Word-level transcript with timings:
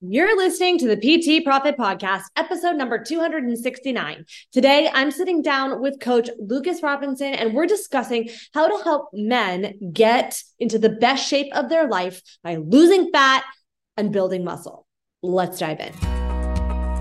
You're 0.00 0.36
listening 0.36 0.78
to 0.78 0.94
the 0.94 0.96
PT 0.96 1.44
Profit 1.44 1.76
Podcast, 1.76 2.22
episode 2.36 2.76
number 2.76 3.02
269. 3.02 4.26
Today, 4.52 4.88
I'm 4.94 5.10
sitting 5.10 5.42
down 5.42 5.80
with 5.80 5.98
Coach 5.98 6.30
Lucas 6.38 6.84
Robinson, 6.84 7.34
and 7.34 7.52
we're 7.52 7.66
discussing 7.66 8.28
how 8.54 8.68
to 8.68 8.84
help 8.84 9.08
men 9.12 9.74
get 9.92 10.40
into 10.60 10.78
the 10.78 10.88
best 10.88 11.26
shape 11.26 11.52
of 11.52 11.68
their 11.68 11.88
life 11.88 12.22
by 12.44 12.54
losing 12.54 13.10
fat 13.10 13.42
and 13.96 14.12
building 14.12 14.44
muscle. 14.44 14.86
Let's 15.20 15.58
dive 15.58 15.80
in. 15.80 15.92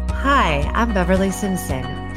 Hi, 0.09 0.61
I'm 0.73 0.91
Beverly 0.91 1.29
Simpson, 1.29 1.83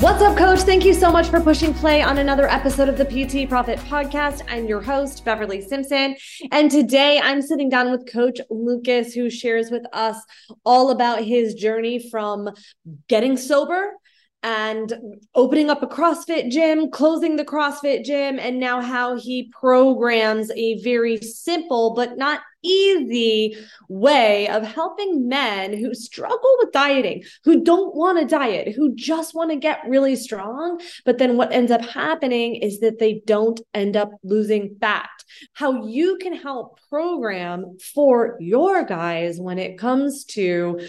What's 0.00 0.22
up, 0.22 0.36
coach? 0.38 0.60
Thank 0.60 0.84
you 0.84 0.94
so 0.94 1.10
much 1.10 1.26
for 1.26 1.40
pushing 1.40 1.74
play 1.74 2.02
on 2.02 2.18
another 2.18 2.46
episode 2.46 2.88
of 2.88 2.96
the 2.96 3.04
PT 3.04 3.48
Profit 3.48 3.80
Podcast. 3.80 4.42
I'm 4.48 4.68
your 4.68 4.80
host, 4.80 5.24
Beverly 5.24 5.60
Simpson. 5.60 6.14
And 6.52 6.70
today 6.70 7.20
I'm 7.20 7.42
sitting 7.42 7.68
down 7.68 7.90
with 7.90 8.06
Coach 8.06 8.38
Lucas, 8.48 9.12
who 9.12 9.28
shares 9.28 9.72
with 9.72 9.84
us 9.92 10.16
all 10.64 10.90
about 10.90 11.24
his 11.24 11.54
journey 11.54 12.08
from 12.10 12.48
getting 13.08 13.36
sober 13.36 13.90
and 14.42 14.92
opening 15.34 15.68
up 15.68 15.82
a 15.82 15.86
CrossFit 15.86 16.50
gym, 16.50 16.90
closing 16.90 17.36
the 17.36 17.44
CrossFit 17.44 18.04
gym, 18.04 18.38
and 18.38 18.60
now 18.60 18.80
how 18.80 19.16
he 19.16 19.50
programs 19.52 20.50
a 20.52 20.80
very 20.82 21.18
simple 21.18 21.94
but 21.94 22.16
not 22.16 22.40
easy 22.62 23.56
way 23.88 24.48
of 24.48 24.62
helping 24.62 25.28
men 25.28 25.76
who 25.76 25.94
struggle 25.94 26.56
with 26.58 26.72
dieting, 26.72 27.22
who 27.44 27.62
don't 27.62 27.94
want 27.94 28.18
to 28.18 28.26
diet, 28.26 28.74
who 28.74 28.94
just 28.94 29.34
want 29.34 29.50
to 29.50 29.56
get 29.56 29.80
really 29.86 30.16
strong. 30.16 30.80
But 31.04 31.18
then 31.18 31.36
what 31.36 31.52
ends 31.52 31.70
up 31.70 31.84
happening 31.84 32.56
is 32.56 32.80
that 32.80 32.98
they 32.98 33.22
don't 33.26 33.60
end 33.74 33.96
up 33.96 34.10
losing 34.22 34.76
fat. 34.80 35.08
How 35.52 35.86
you 35.86 36.18
can 36.20 36.34
help 36.34 36.80
program 36.88 37.76
for 37.94 38.36
your 38.40 38.84
guys 38.84 39.38
when 39.40 39.58
it 39.58 39.78
comes 39.78 40.24
to 40.26 40.80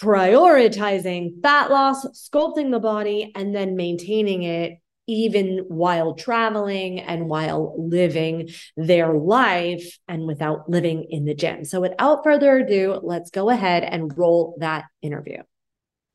prioritizing 0.00 1.42
fat 1.42 1.70
loss, 1.70 2.06
sculpting 2.28 2.70
the 2.70 2.78
body, 2.78 3.32
and 3.34 3.54
then 3.54 3.76
maintaining 3.76 4.42
it 4.42 4.78
even 5.08 5.64
while 5.68 6.14
traveling 6.14 7.00
and 7.00 7.28
while 7.28 7.74
living 7.78 8.48
their 8.76 9.14
life 9.14 9.98
and 10.06 10.26
without 10.26 10.68
living 10.68 11.06
in 11.08 11.24
the 11.24 11.34
gym. 11.34 11.64
So, 11.64 11.80
without 11.80 12.22
further 12.22 12.58
ado, 12.58 13.00
let's 13.02 13.30
go 13.30 13.48
ahead 13.48 13.82
and 13.84 14.16
roll 14.16 14.56
that 14.60 14.84
interview. 15.02 15.38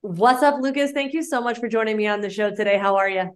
What's 0.01 0.43
up, 0.43 0.61
Lucas? 0.61 0.91
Thank 0.91 1.13
you 1.13 1.23
so 1.23 1.41
much 1.41 1.59
for 1.59 1.67
joining 1.67 1.97
me 1.97 2.07
on 2.07 2.21
the 2.21 2.29
show 2.29 2.53
today. 2.53 2.77
How 2.77 2.97
are 2.97 3.09
you? 3.09 3.35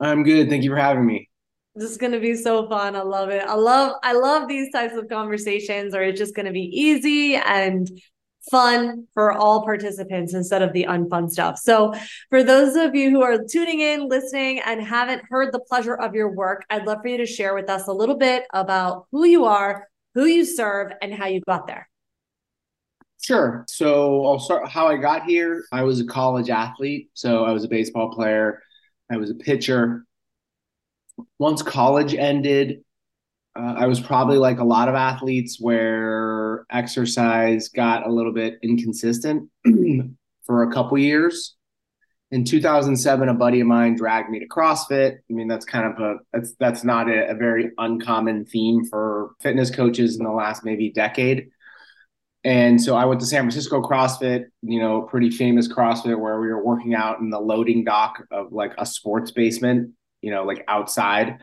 I'm 0.00 0.22
good. 0.22 0.48
Thank 0.48 0.62
you 0.62 0.70
for 0.70 0.76
having 0.76 1.06
me. 1.06 1.28
This 1.74 1.90
is 1.90 1.96
going 1.96 2.12
to 2.12 2.20
be 2.20 2.36
so 2.36 2.68
fun. 2.68 2.94
I 2.94 3.02
love 3.02 3.30
it. 3.30 3.42
I 3.44 3.54
love 3.54 3.96
I 4.04 4.12
love 4.12 4.46
these 4.46 4.70
types 4.70 4.94
of 4.94 5.08
conversations 5.08 5.92
or 5.92 6.02
it's 6.02 6.18
just 6.18 6.36
going 6.36 6.46
to 6.46 6.52
be 6.52 6.70
easy 6.72 7.34
and 7.34 7.88
fun 8.50 9.06
for 9.14 9.32
all 9.32 9.62
participants 9.64 10.34
instead 10.34 10.62
of 10.62 10.72
the 10.72 10.86
unfun 10.88 11.30
stuff. 11.30 11.58
So, 11.58 11.94
for 12.30 12.42
those 12.42 12.76
of 12.76 12.94
you 12.94 13.10
who 13.10 13.22
are 13.22 13.38
tuning 13.38 13.80
in, 13.80 14.08
listening, 14.08 14.60
and 14.60 14.82
haven't 14.82 15.22
heard 15.28 15.52
the 15.52 15.60
pleasure 15.60 15.94
of 15.94 16.14
your 16.14 16.30
work, 16.30 16.64
I'd 16.70 16.86
love 16.86 16.98
for 17.02 17.08
you 17.08 17.18
to 17.18 17.26
share 17.26 17.54
with 17.54 17.70
us 17.70 17.88
a 17.88 17.92
little 17.92 18.16
bit 18.16 18.44
about 18.52 19.06
who 19.12 19.24
you 19.24 19.44
are, 19.44 19.88
who 20.14 20.26
you 20.26 20.44
serve, 20.44 20.92
and 21.02 21.12
how 21.14 21.26
you 21.26 21.40
got 21.46 21.66
there. 21.66 21.88
Sure. 23.22 23.64
So, 23.68 24.26
I'll 24.26 24.38
start 24.38 24.68
how 24.68 24.86
I 24.86 24.96
got 24.96 25.24
here. 25.24 25.64
I 25.72 25.82
was 25.82 26.00
a 26.00 26.06
college 26.06 26.50
athlete. 26.50 27.10
So, 27.14 27.44
I 27.44 27.52
was 27.52 27.64
a 27.64 27.68
baseball 27.68 28.12
player, 28.12 28.62
I 29.10 29.16
was 29.16 29.30
a 29.30 29.34
pitcher. 29.34 30.04
Once 31.38 31.62
college 31.62 32.14
ended, 32.14 32.82
uh, 33.56 33.74
I 33.76 33.86
was 33.86 34.00
probably 34.00 34.36
like 34.36 34.58
a 34.58 34.64
lot 34.64 34.88
of 34.88 34.94
athletes 34.94 35.58
where 35.60 36.66
exercise 36.70 37.68
got 37.68 38.06
a 38.06 38.10
little 38.10 38.32
bit 38.32 38.58
inconsistent 38.62 39.48
for 40.44 40.64
a 40.64 40.72
couple 40.72 40.98
years. 40.98 41.54
In 42.30 42.44
2007, 42.44 43.28
a 43.28 43.34
buddy 43.34 43.60
of 43.60 43.68
mine 43.68 43.94
dragged 43.94 44.28
me 44.28 44.40
to 44.40 44.48
CrossFit. 44.48 45.18
I 45.30 45.32
mean, 45.32 45.46
that's 45.46 45.64
kind 45.64 45.92
of 45.92 46.00
a 46.00 46.16
that's 46.32 46.54
that's 46.58 46.82
not 46.82 47.08
a, 47.08 47.30
a 47.30 47.34
very 47.34 47.70
uncommon 47.78 48.44
theme 48.44 48.84
for 48.86 49.30
fitness 49.40 49.70
coaches 49.70 50.18
in 50.18 50.24
the 50.24 50.32
last 50.32 50.64
maybe 50.64 50.90
decade. 50.90 51.48
And 52.42 52.82
so 52.82 52.96
I 52.96 53.04
went 53.04 53.20
to 53.20 53.26
San 53.26 53.42
Francisco 53.42 53.80
CrossFit, 53.80 54.46
you 54.62 54.80
know, 54.80 55.02
pretty 55.02 55.30
famous 55.30 55.68
CrossFit 55.72 56.18
where 56.18 56.40
we 56.40 56.48
were 56.48 56.62
working 56.62 56.94
out 56.94 57.20
in 57.20 57.30
the 57.30 57.40
loading 57.40 57.84
dock 57.84 58.22
of 58.32 58.52
like 58.52 58.74
a 58.78 58.84
sports 58.84 59.30
basement, 59.30 59.92
you 60.20 60.32
know, 60.32 60.44
like 60.44 60.64
outside 60.66 61.38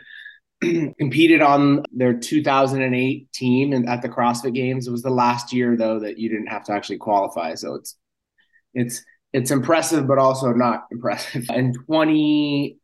competed 1.00 1.42
on 1.42 1.84
their 1.92 2.14
2008 2.14 3.32
team 3.32 3.74
and 3.74 3.90
at 3.90 4.02
the 4.02 4.10
CrossFit 4.10 4.54
Games. 4.54 4.88
It 4.88 4.92
was 4.92 5.02
the 5.02 5.10
last 5.10 5.54
year 5.54 5.76
though 5.76 6.00
that 6.00 6.18
you 6.18 6.30
didn't 6.30 6.48
have 6.48 6.64
to 6.66 6.74
actually 6.74 6.98
qualify, 6.98 7.56
so 7.56 7.76
it's 7.76 7.98
it's 8.74 9.04
it's 9.34 9.52
impressive, 9.52 10.08
but 10.08 10.18
also 10.18 10.52
not 10.52 10.86
impressive. 10.92 11.46
In 11.54 11.74
20 11.74 12.78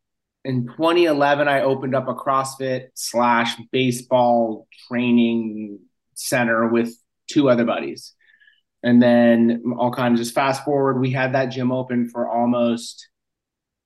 in 0.44 0.66
2011, 0.66 1.46
I 1.48 1.62
opened 1.62 1.94
up 1.94 2.08
a 2.08 2.14
CrossFit 2.14 2.86
slash 2.94 3.54
baseball 3.70 4.66
training 4.88 5.80
center 6.14 6.68
with 6.68 6.94
two 7.30 7.50
other 7.50 7.64
buddies. 7.64 8.14
And 8.82 9.02
then 9.02 9.62
I'll 9.78 9.92
kind 9.92 10.14
of 10.14 10.18
just 10.18 10.34
fast 10.34 10.64
forward. 10.64 11.00
We 11.00 11.10
had 11.10 11.34
that 11.34 11.46
gym 11.46 11.72
open 11.72 12.08
for 12.08 12.30
almost 12.30 13.08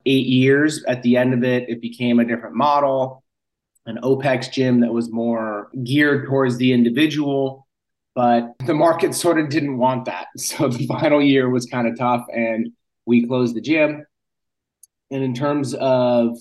eight 0.05 0.27
years. 0.27 0.85
At 0.85 1.03
the 1.03 1.17
end 1.17 1.35
of 1.35 1.43
it, 1.43 1.69
it 1.69 1.81
became 1.81 2.21
a 2.21 2.25
different 2.25 2.55
model 2.55 3.22
an 3.87 3.99
OPEX 4.03 4.53
gym 4.53 4.81
that 4.81 4.93
was 4.93 5.11
more 5.11 5.71
geared 5.85 6.27
towards 6.27 6.57
the 6.57 6.73
individual, 6.73 7.67
but 8.15 8.53
the 8.67 8.75
market 8.75 9.15
sort 9.15 9.39
of 9.39 9.49
didn't 9.49 9.79
want 9.79 10.05
that. 10.05 10.29
So 10.37 10.69
the 10.69 10.87
final 10.87 11.21
year 11.21 11.49
was 11.49 11.67
kind 11.67 11.89
of 11.89 11.99
tough 11.99 12.25
and 12.33 12.73
we 13.07 13.27
closed 13.27 13.57
the 13.57 13.61
gym. 13.61 14.05
And 15.11 15.23
in 15.23 15.35
terms 15.35 15.75
of 15.75 16.37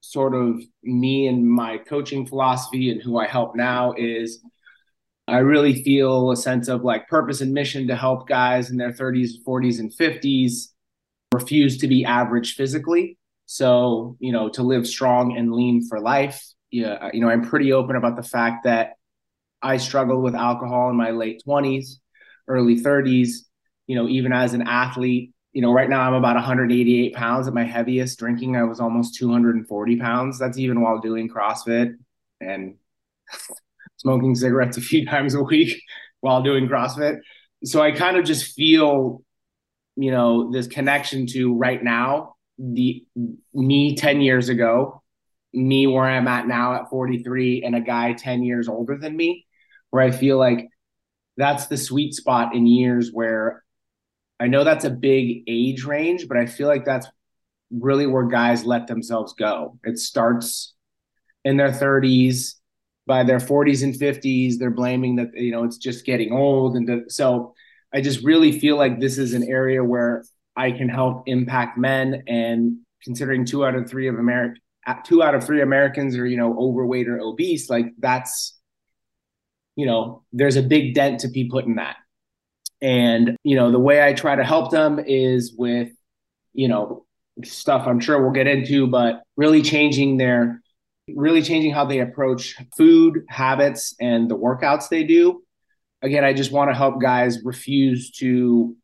sort 0.00 0.34
of 0.34 0.60
me 0.82 1.26
and 1.26 1.48
my 1.48 1.78
coaching 1.78 2.26
philosophy 2.26 2.90
and 2.90 3.02
who 3.02 3.18
I 3.18 3.26
help 3.26 3.54
now 3.54 3.94
is 3.96 4.42
I 5.28 5.38
really 5.38 5.82
feel 5.82 6.30
a 6.30 6.36
sense 6.36 6.68
of 6.68 6.82
like 6.82 7.08
purpose 7.08 7.40
and 7.40 7.52
mission 7.52 7.86
to 7.88 7.96
help 7.96 8.28
guys 8.28 8.70
in 8.70 8.76
their 8.76 8.92
30s, 8.92 9.30
40s, 9.46 9.78
and 9.78 9.92
50s 9.92 10.68
refuse 11.32 11.78
to 11.78 11.88
be 11.88 12.04
average 12.04 12.54
physically 12.54 13.16
so, 13.52 14.16
you 14.18 14.32
know, 14.32 14.48
to 14.48 14.62
live 14.62 14.86
strong 14.86 15.36
and 15.36 15.52
lean 15.52 15.86
for 15.86 16.00
life, 16.00 16.42
yeah, 16.70 17.10
you 17.12 17.20
know, 17.20 17.28
I'm 17.28 17.46
pretty 17.46 17.74
open 17.74 17.96
about 17.96 18.16
the 18.16 18.22
fact 18.22 18.64
that 18.64 18.94
I 19.60 19.76
struggled 19.76 20.22
with 20.22 20.34
alcohol 20.34 20.88
in 20.88 20.96
my 20.96 21.10
late 21.10 21.42
20s, 21.46 21.98
early 22.48 22.80
30s, 22.80 23.40
you 23.86 23.94
know, 23.94 24.08
even 24.08 24.32
as 24.32 24.54
an 24.54 24.62
athlete. 24.62 25.34
You 25.52 25.60
know, 25.60 25.70
right 25.70 25.90
now 25.90 26.00
I'm 26.00 26.14
about 26.14 26.36
188 26.36 27.14
pounds. 27.14 27.46
At 27.46 27.52
my 27.52 27.64
heaviest 27.64 28.18
drinking, 28.18 28.56
I 28.56 28.62
was 28.62 28.80
almost 28.80 29.16
240 29.16 29.96
pounds. 29.96 30.38
That's 30.38 30.56
even 30.56 30.80
while 30.80 31.00
doing 31.00 31.28
CrossFit 31.28 31.94
and 32.40 32.76
smoking 33.98 34.34
cigarettes 34.34 34.78
a 34.78 34.80
few 34.80 35.04
times 35.14 35.34
a 35.34 35.42
week 35.42 35.78
while 36.20 36.42
doing 36.42 36.70
CrossFit. 36.70 37.18
So 37.64 37.82
I 37.82 37.92
kind 37.92 38.16
of 38.16 38.24
just 38.24 38.54
feel, 38.54 39.22
you 39.96 40.10
know, 40.10 40.50
this 40.50 40.68
connection 40.68 41.26
to 41.32 41.54
right 41.54 41.84
now 41.84 42.36
the 42.62 43.04
me 43.52 43.96
10 43.96 44.20
years 44.20 44.48
ago, 44.48 45.02
me 45.52 45.86
where 45.86 46.04
I'm 46.04 46.28
at 46.28 46.46
now 46.46 46.74
at 46.74 46.88
43, 46.88 47.64
and 47.64 47.74
a 47.74 47.80
guy 47.80 48.12
10 48.12 48.44
years 48.44 48.68
older 48.68 48.96
than 48.96 49.16
me, 49.16 49.46
where 49.90 50.02
I 50.02 50.12
feel 50.12 50.38
like 50.38 50.68
that's 51.36 51.66
the 51.66 51.76
sweet 51.76 52.14
spot 52.14 52.54
in 52.54 52.66
years 52.66 53.10
where 53.12 53.64
I 54.38 54.46
know 54.46 54.64
that's 54.64 54.84
a 54.84 54.90
big 54.90 55.42
age 55.46 55.84
range, 55.84 56.28
but 56.28 56.36
I 56.36 56.46
feel 56.46 56.68
like 56.68 56.84
that's 56.84 57.06
really 57.70 58.06
where 58.06 58.26
guys 58.26 58.64
let 58.64 58.86
themselves 58.86 59.34
go. 59.34 59.78
It 59.82 59.98
starts 59.98 60.74
in 61.44 61.56
their 61.56 61.72
30s, 61.72 62.54
by 63.06 63.24
their 63.24 63.38
40s 63.38 63.82
and 63.82 63.94
50s, 63.94 64.58
they're 64.58 64.70
blaming 64.70 65.16
that, 65.16 65.30
you 65.34 65.50
know, 65.50 65.64
it's 65.64 65.78
just 65.78 66.04
getting 66.04 66.32
old. 66.32 66.76
And 66.76 67.10
so 67.10 67.54
I 67.92 68.00
just 68.00 68.24
really 68.24 68.58
feel 68.58 68.76
like 68.76 69.00
this 69.00 69.18
is 69.18 69.34
an 69.34 69.42
area 69.42 69.82
where 69.82 70.24
I 70.56 70.72
can 70.72 70.88
help 70.88 71.24
impact 71.26 71.78
men. 71.78 72.22
And 72.26 72.78
considering 73.02 73.44
two 73.44 73.64
out 73.64 73.74
of 73.74 73.88
three 73.88 74.08
of 74.08 74.18
America, 74.18 74.60
two 75.04 75.22
out 75.22 75.34
of 75.34 75.44
three 75.44 75.62
Americans 75.62 76.16
are 76.16 76.26
you 76.26 76.36
know 76.36 76.56
overweight 76.58 77.08
or 77.08 77.20
obese, 77.20 77.70
like 77.70 77.86
that's 77.98 78.58
you 79.76 79.86
know 79.86 80.24
there's 80.32 80.56
a 80.56 80.62
big 80.62 80.94
dent 80.94 81.20
to 81.20 81.28
be 81.28 81.48
put 81.48 81.64
in 81.64 81.76
that. 81.76 81.96
And, 82.82 83.36
you 83.44 83.54
know, 83.54 83.70
the 83.70 83.78
way 83.78 84.04
I 84.04 84.12
try 84.12 84.34
to 84.34 84.42
help 84.42 84.72
them 84.72 84.98
is 84.98 85.54
with, 85.56 85.90
you 86.52 86.66
know, 86.66 87.06
stuff 87.44 87.86
I'm 87.86 88.00
sure 88.00 88.20
we'll 88.20 88.32
get 88.32 88.48
into, 88.48 88.88
but 88.88 89.22
really 89.36 89.62
changing 89.62 90.16
their, 90.16 90.60
really 91.08 91.42
changing 91.42 91.70
how 91.70 91.84
they 91.84 92.00
approach 92.00 92.56
food 92.76 93.24
habits 93.28 93.94
and 94.00 94.28
the 94.28 94.36
workouts 94.36 94.88
they 94.88 95.04
do. 95.04 95.44
Again, 96.02 96.24
I 96.24 96.32
just 96.32 96.50
want 96.50 96.70
to 96.70 96.74
help 96.74 97.00
guys 97.00 97.44
refuse 97.44 98.10
to 98.18 98.76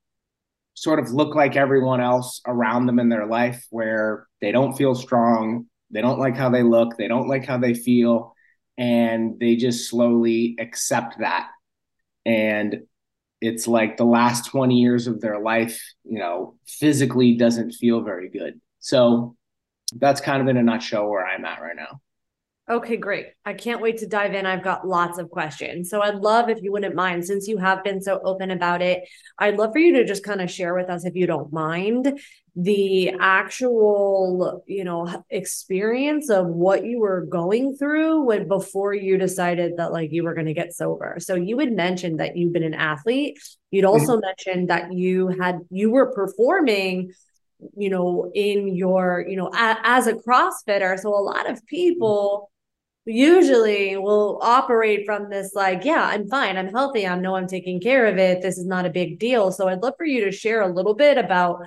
sort 0.82 0.98
of 0.98 1.12
look 1.12 1.34
like 1.34 1.56
everyone 1.56 2.00
else 2.00 2.40
around 2.46 2.86
them 2.86 2.98
in 2.98 3.08
their 3.08 3.26
life 3.26 3.66
where 3.70 4.26
they 4.40 4.52
don't 4.52 4.76
feel 4.76 4.94
strong, 4.94 5.66
they 5.90 6.00
don't 6.00 6.19
like 6.19 6.36
how 6.36 6.50
they 6.50 6.62
look, 6.62 6.96
they 6.96 7.08
don't 7.08 7.28
like 7.28 7.46
how 7.46 7.58
they 7.58 7.75
feel, 7.75 8.34
and 8.76 9.38
they 9.40 9.56
just 9.56 9.88
slowly 9.88 10.56
accept 10.58 11.19
that. 11.19 11.48
And 12.25 12.82
it's 13.40 13.66
like 13.69 13.96
the 13.96 14.04
last 14.04 14.46
20 14.46 14.76
years 14.76 15.06
of 15.06 15.20
their 15.20 15.40
life, 15.40 15.80
you 16.04 16.19
know, 16.19 16.56
physically 16.66 17.34
doesn't 17.34 17.72
feel 17.72 18.02
very 18.02 18.28
good. 18.28 18.60
So 18.80 19.36
that's 19.96 20.20
kind 20.20 20.42
of 20.42 20.48
in 20.48 20.56
a 20.56 20.62
nutshell 20.62 21.08
where 21.08 21.26
I'm 21.26 21.44
at 21.44 21.60
right 21.60 21.76
now. 21.76 22.00
Okay, 22.70 22.99
great. 22.99 23.29
I 23.47 23.55
can't 23.55 23.81
wait 23.81 23.99
to 23.99 24.06
dive 24.06 24.35
in. 24.35 24.44
I've 24.44 24.62
got 24.62 24.87
lots 24.87 25.17
of 25.17 25.31
questions. 25.31 25.88
So 25.88 26.03
I'd 26.03 26.17
love 26.17 26.50
if 26.50 26.62
you 26.62 26.70
wouldn't 26.70 26.94
mind, 26.94 27.25
since 27.25 27.49
you 27.49 27.56
have 27.56 27.82
been 27.82 28.03
so 28.03 28.20
open 28.23 28.50
about 28.50 28.82
it, 28.82 29.09
I'd 29.38 29.56
love 29.56 29.73
for 29.73 29.79
you 29.79 29.94
to 29.94 30.05
just 30.05 30.23
kind 30.23 30.43
of 30.43 30.50
share 30.50 30.75
with 30.75 30.91
us, 30.91 31.06
if 31.06 31.15
you 31.15 31.26
don't 31.26 31.50
mind, 31.50 32.20
the 32.55 33.15
actual, 33.20 34.62
you 34.67 34.85
know, 34.85 35.25
experience 35.31 36.29
of 36.29 36.47
what 36.47 36.85
you 36.85 37.00
were 37.00 37.25
going 37.25 37.75
through 37.75 38.25
when 38.25 38.47
before 38.49 38.93
you 38.93 39.17
decided 39.17 39.79
that 39.79 39.93
like 39.93 40.12
you 40.12 40.25
were 40.25 40.35
going 40.35 40.47
to 40.47 40.55
get 40.55 40.75
sober. 40.75 41.17
So 41.21 41.37
you 41.37 41.59
had 41.61 41.73
mentioned 41.73 42.21
that 42.21 42.37
you've 42.37 42.53
been 42.53 42.64
an 42.64 42.75
athlete. 42.75 43.38
You'd 43.71 43.87
mm-hmm. 43.87 43.94
also 43.94 44.17
mm-hmm. 44.17 44.26
mentioned 44.26 44.69
that 44.69 44.93
you 44.93 45.29
had 45.29 45.61
you 45.71 45.91
were 45.91 46.12
performing 46.12 47.12
you 47.76 47.91
know 47.91 48.31
in 48.37 48.69
your 48.76 49.25
you 49.26 49.37
know 49.37 49.49
a, 49.53 49.76
as 49.82 50.06
a 50.06 50.12
crossfitter 50.12 50.97
so 50.97 51.09
a 51.09 51.19
lot 51.19 51.50
of 51.50 51.64
people 51.67 52.49
usually 53.08 53.96
will 53.96 54.38
operate 54.43 55.05
from 55.06 55.31
this 55.31 55.55
like 55.55 55.84
yeah 55.84 56.05
i'm 56.12 56.28
fine 56.28 56.56
i'm 56.56 56.69
healthy 56.69 57.06
i 57.06 57.19
know 57.19 57.34
i'm 57.34 57.46
taking 57.46 57.81
care 57.81 58.06
of 58.06 58.19
it 58.19 58.43
this 58.43 58.58
is 58.58 58.66
not 58.66 58.84
a 58.84 58.90
big 58.90 59.19
deal 59.19 59.50
so 59.50 59.69
i'd 59.69 59.82
love 59.82 59.94
for 59.96 60.05
you 60.05 60.25
to 60.25 60.31
share 60.31 60.60
a 60.60 60.72
little 60.72 60.94
bit 60.94 61.16
about 61.16 61.60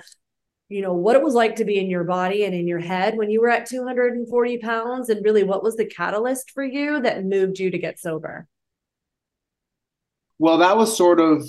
you 0.68 0.80
know 0.80 0.94
what 0.94 1.16
it 1.16 1.22
was 1.22 1.34
like 1.34 1.56
to 1.56 1.64
be 1.64 1.78
in 1.78 1.90
your 1.90 2.04
body 2.04 2.44
and 2.44 2.54
in 2.54 2.66
your 2.66 2.78
head 2.78 3.16
when 3.16 3.28
you 3.28 3.40
were 3.40 3.50
at 3.50 3.66
240 3.66 4.58
pounds 4.58 5.08
and 5.08 5.24
really 5.24 5.42
what 5.42 5.62
was 5.62 5.76
the 5.76 5.84
catalyst 5.84 6.50
for 6.52 6.64
you 6.64 7.00
that 7.00 7.24
moved 7.24 7.58
you 7.58 7.70
to 7.70 7.78
get 7.78 7.98
sober 7.98 8.46
well 10.38 10.58
that 10.58 10.76
was 10.76 10.96
sort 10.96 11.20
of 11.20 11.44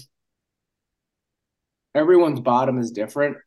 everyone's 1.96 2.40
bottom 2.40 2.78
is 2.80 2.92
different. 2.92 3.38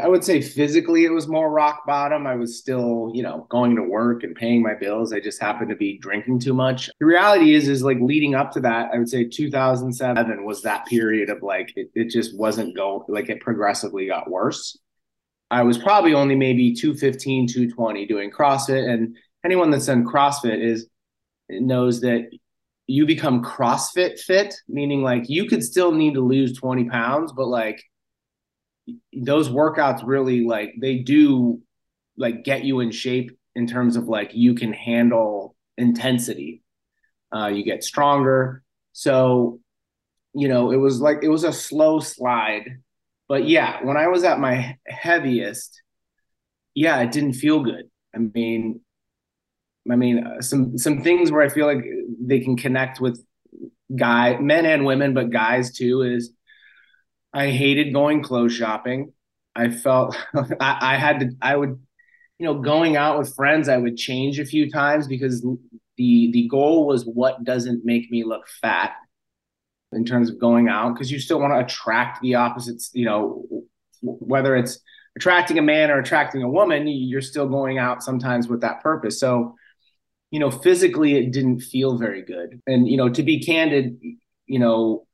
I 0.00 0.08
would 0.08 0.24
say 0.24 0.40
physically 0.40 1.04
it 1.04 1.12
was 1.12 1.28
more 1.28 1.50
rock 1.50 1.86
bottom. 1.86 2.26
I 2.26 2.34
was 2.34 2.58
still, 2.58 3.10
you 3.14 3.22
know, 3.22 3.46
going 3.48 3.76
to 3.76 3.82
work 3.82 4.22
and 4.22 4.34
paying 4.34 4.62
my 4.62 4.74
bills. 4.74 5.12
I 5.12 5.20
just 5.20 5.40
happened 5.40 5.70
to 5.70 5.76
be 5.76 5.98
drinking 5.98 6.40
too 6.40 6.54
much. 6.54 6.90
The 6.98 7.06
reality 7.06 7.54
is, 7.54 7.68
is 7.68 7.82
like 7.82 7.98
leading 8.00 8.34
up 8.34 8.52
to 8.52 8.60
that, 8.60 8.90
I 8.92 8.98
would 8.98 9.08
say 9.08 9.24
2007 9.24 10.44
was 10.44 10.62
that 10.62 10.86
period 10.86 11.30
of 11.30 11.42
like, 11.42 11.72
it, 11.76 11.90
it 11.94 12.10
just 12.10 12.36
wasn't 12.36 12.74
going, 12.74 13.02
like 13.08 13.28
it 13.28 13.40
progressively 13.40 14.06
got 14.06 14.30
worse. 14.30 14.78
I 15.50 15.62
was 15.62 15.78
probably 15.78 16.14
only 16.14 16.36
maybe 16.36 16.74
215, 16.74 17.48
220 17.48 18.06
doing 18.06 18.30
CrossFit. 18.30 18.88
And 18.88 19.16
anyone 19.44 19.70
that's 19.70 19.86
done 19.86 20.04
CrossFit 20.04 20.62
is 20.64 20.88
knows 21.48 22.00
that 22.02 22.30
you 22.86 23.06
become 23.06 23.44
CrossFit 23.44 24.18
fit, 24.18 24.54
meaning 24.68 25.02
like 25.02 25.28
you 25.28 25.46
could 25.46 25.62
still 25.62 25.92
need 25.92 26.14
to 26.14 26.20
lose 26.20 26.58
20 26.58 26.88
pounds, 26.88 27.32
but 27.32 27.46
like 27.46 27.82
those 29.12 29.48
workouts 29.48 30.02
really 30.04 30.44
like 30.44 30.74
they 30.80 30.98
do 30.98 31.60
like 32.16 32.44
get 32.44 32.64
you 32.64 32.80
in 32.80 32.90
shape 32.90 33.36
in 33.54 33.66
terms 33.66 33.96
of 33.96 34.08
like 34.08 34.30
you 34.34 34.54
can 34.54 34.72
handle 34.72 35.56
intensity. 35.76 36.62
Uh, 37.34 37.48
you 37.48 37.64
get 37.64 37.84
stronger. 37.84 38.62
So, 38.92 39.60
you 40.34 40.48
know, 40.48 40.70
it 40.70 40.76
was 40.76 41.00
like 41.00 41.18
it 41.22 41.28
was 41.28 41.44
a 41.44 41.52
slow 41.52 42.00
slide. 42.00 42.78
But 43.28 43.48
yeah, 43.48 43.82
when 43.84 43.96
I 43.96 44.08
was 44.08 44.24
at 44.24 44.40
my 44.40 44.76
heaviest, 44.86 45.82
yeah, 46.74 47.00
it 47.00 47.12
didn't 47.12 47.34
feel 47.34 47.62
good. 47.62 47.88
I 48.14 48.18
mean, 48.18 48.80
I 49.90 49.96
mean, 49.96 50.24
uh, 50.26 50.40
some 50.40 50.76
some 50.76 51.02
things 51.02 51.30
where 51.30 51.42
I 51.42 51.48
feel 51.48 51.66
like 51.66 51.84
they 52.20 52.40
can 52.40 52.56
connect 52.56 53.00
with 53.00 53.24
guy 53.96 54.38
men 54.38 54.66
and 54.66 54.84
women, 54.84 55.14
but 55.14 55.30
guys 55.30 55.72
too. 55.72 56.02
Is 56.02 56.32
I 57.32 57.50
hated 57.50 57.92
going 57.92 58.22
clothes 58.22 58.54
shopping. 58.54 59.12
I 59.54 59.70
felt 59.70 60.16
I, 60.34 60.78
I 60.80 60.96
had 60.96 61.20
to. 61.20 61.30
I 61.40 61.56
would, 61.56 61.80
you 62.38 62.46
know, 62.46 62.60
going 62.60 62.96
out 62.96 63.18
with 63.18 63.34
friends. 63.34 63.68
I 63.68 63.76
would 63.76 63.96
change 63.96 64.38
a 64.38 64.44
few 64.44 64.70
times 64.70 65.06
because 65.06 65.42
the 65.96 66.30
the 66.32 66.48
goal 66.48 66.86
was 66.86 67.04
what 67.04 67.44
doesn't 67.44 67.84
make 67.84 68.10
me 68.10 68.24
look 68.24 68.46
fat 68.60 68.92
in 69.92 70.04
terms 70.04 70.30
of 70.30 70.38
going 70.38 70.68
out 70.68 70.94
because 70.94 71.10
you 71.10 71.18
still 71.18 71.40
want 71.40 71.52
to 71.52 71.64
attract 71.64 72.20
the 72.22 72.36
opposites. 72.36 72.90
You 72.94 73.06
know, 73.06 73.46
whether 74.02 74.56
it's 74.56 74.78
attracting 75.16 75.58
a 75.58 75.62
man 75.62 75.90
or 75.90 75.98
attracting 75.98 76.42
a 76.42 76.48
woman, 76.48 76.86
you're 76.86 77.20
still 77.20 77.48
going 77.48 77.78
out 77.78 78.02
sometimes 78.02 78.48
with 78.48 78.60
that 78.62 78.82
purpose. 78.82 79.18
So 79.20 79.56
you 80.30 80.38
know, 80.38 80.50
physically 80.50 81.16
it 81.16 81.32
didn't 81.32 81.60
feel 81.60 81.96
very 81.98 82.22
good. 82.22 82.60
And, 82.66 82.88
you 82.88 82.96
know, 82.96 83.08
to 83.08 83.22
be 83.22 83.42
candid, 83.42 84.00
you 84.46 84.58
know, 84.58 85.06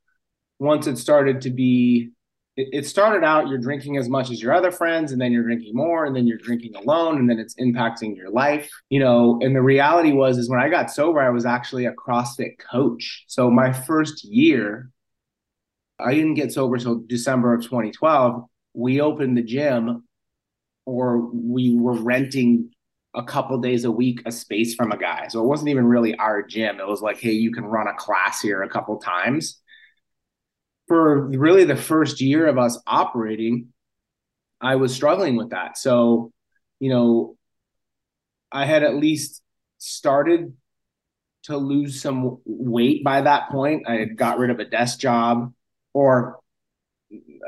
once 0.59 0.87
it 0.87 0.97
started 0.97 1.41
to 1.41 1.49
be, 1.49 2.11
it, 2.55 2.87
started 2.87 3.23
out 3.23 3.47
you're 3.47 3.59
drinking 3.59 3.97
as 3.97 4.09
much 4.09 4.31
as 4.31 4.41
your 4.41 4.53
other 4.53 4.71
friends, 4.71 5.11
and 5.11 5.21
then 5.21 5.31
you're 5.31 5.43
drinking 5.43 5.75
more, 5.75 6.05
and 6.05 6.15
then 6.15 6.25
you're 6.25 6.39
drinking 6.39 6.75
alone, 6.75 7.17
and 7.17 7.29
then 7.29 7.37
it's 7.39 7.53
impacting 7.55 8.15
your 8.15 8.31
life, 8.31 8.69
you 8.89 8.99
know. 8.99 9.39
And 9.41 9.55
the 9.55 9.61
reality 9.61 10.11
was, 10.11 10.37
is 10.37 10.49
when 10.49 10.59
I 10.59 10.69
got 10.69 10.89
sober, 10.89 11.19
I 11.19 11.29
was 11.29 11.45
actually 11.45 11.85
a 11.85 11.93
CrossFit 11.93 12.57
coach. 12.57 13.25
So 13.27 13.51
my 13.51 13.71
first 13.71 14.23
year, 14.23 14.89
I 15.99 16.13
didn't 16.13 16.33
get 16.33 16.51
sober 16.51 16.75
until 16.75 17.03
December 17.05 17.53
of 17.53 17.61
2012. 17.61 18.43
We 18.73 19.01
opened 19.01 19.37
the 19.37 19.43
gym, 19.43 20.07
or 20.85 21.19
we 21.31 21.75
were 21.75 21.93
renting 21.93 22.71
a 23.15 23.23
couple 23.23 23.57
days 23.57 23.83
a 23.83 23.91
week 23.91 24.21
a 24.25 24.31
space 24.31 24.75
from 24.75 24.91
a 24.91 24.97
guy. 24.97 25.27
So 25.27 25.41
it 25.43 25.47
wasn't 25.47 25.69
even 25.69 25.85
really 25.85 26.15
our 26.15 26.43
gym. 26.43 26.79
It 26.79 26.87
was 26.87 27.01
like, 27.01 27.19
hey, 27.19 27.31
you 27.31 27.51
can 27.51 27.65
run 27.65 27.87
a 27.87 27.93
class 27.95 28.41
here 28.41 28.61
a 28.61 28.69
couple 28.69 28.97
times. 28.97 29.59
For 30.87 31.27
really 31.27 31.65
the 31.65 31.75
first 31.75 32.21
year 32.21 32.47
of 32.47 32.57
us 32.57 32.79
operating, 32.87 33.69
I 34.61 34.75
was 34.75 34.93
struggling 34.95 35.35
with 35.35 35.49
that. 35.49 35.77
So, 35.77 36.31
you 36.79 36.89
know, 36.89 37.37
I 38.51 38.65
had 38.65 38.83
at 38.83 38.95
least 38.95 39.41
started 39.77 40.53
to 41.43 41.57
lose 41.57 42.01
some 42.01 42.39
weight 42.45 43.03
by 43.03 43.21
that 43.21 43.49
point. 43.49 43.87
I 43.87 43.95
had 43.95 44.17
got 44.17 44.37
rid 44.37 44.49
of 44.49 44.59
a 44.59 44.65
desk 44.65 44.99
job 44.99 45.53
or 45.93 46.39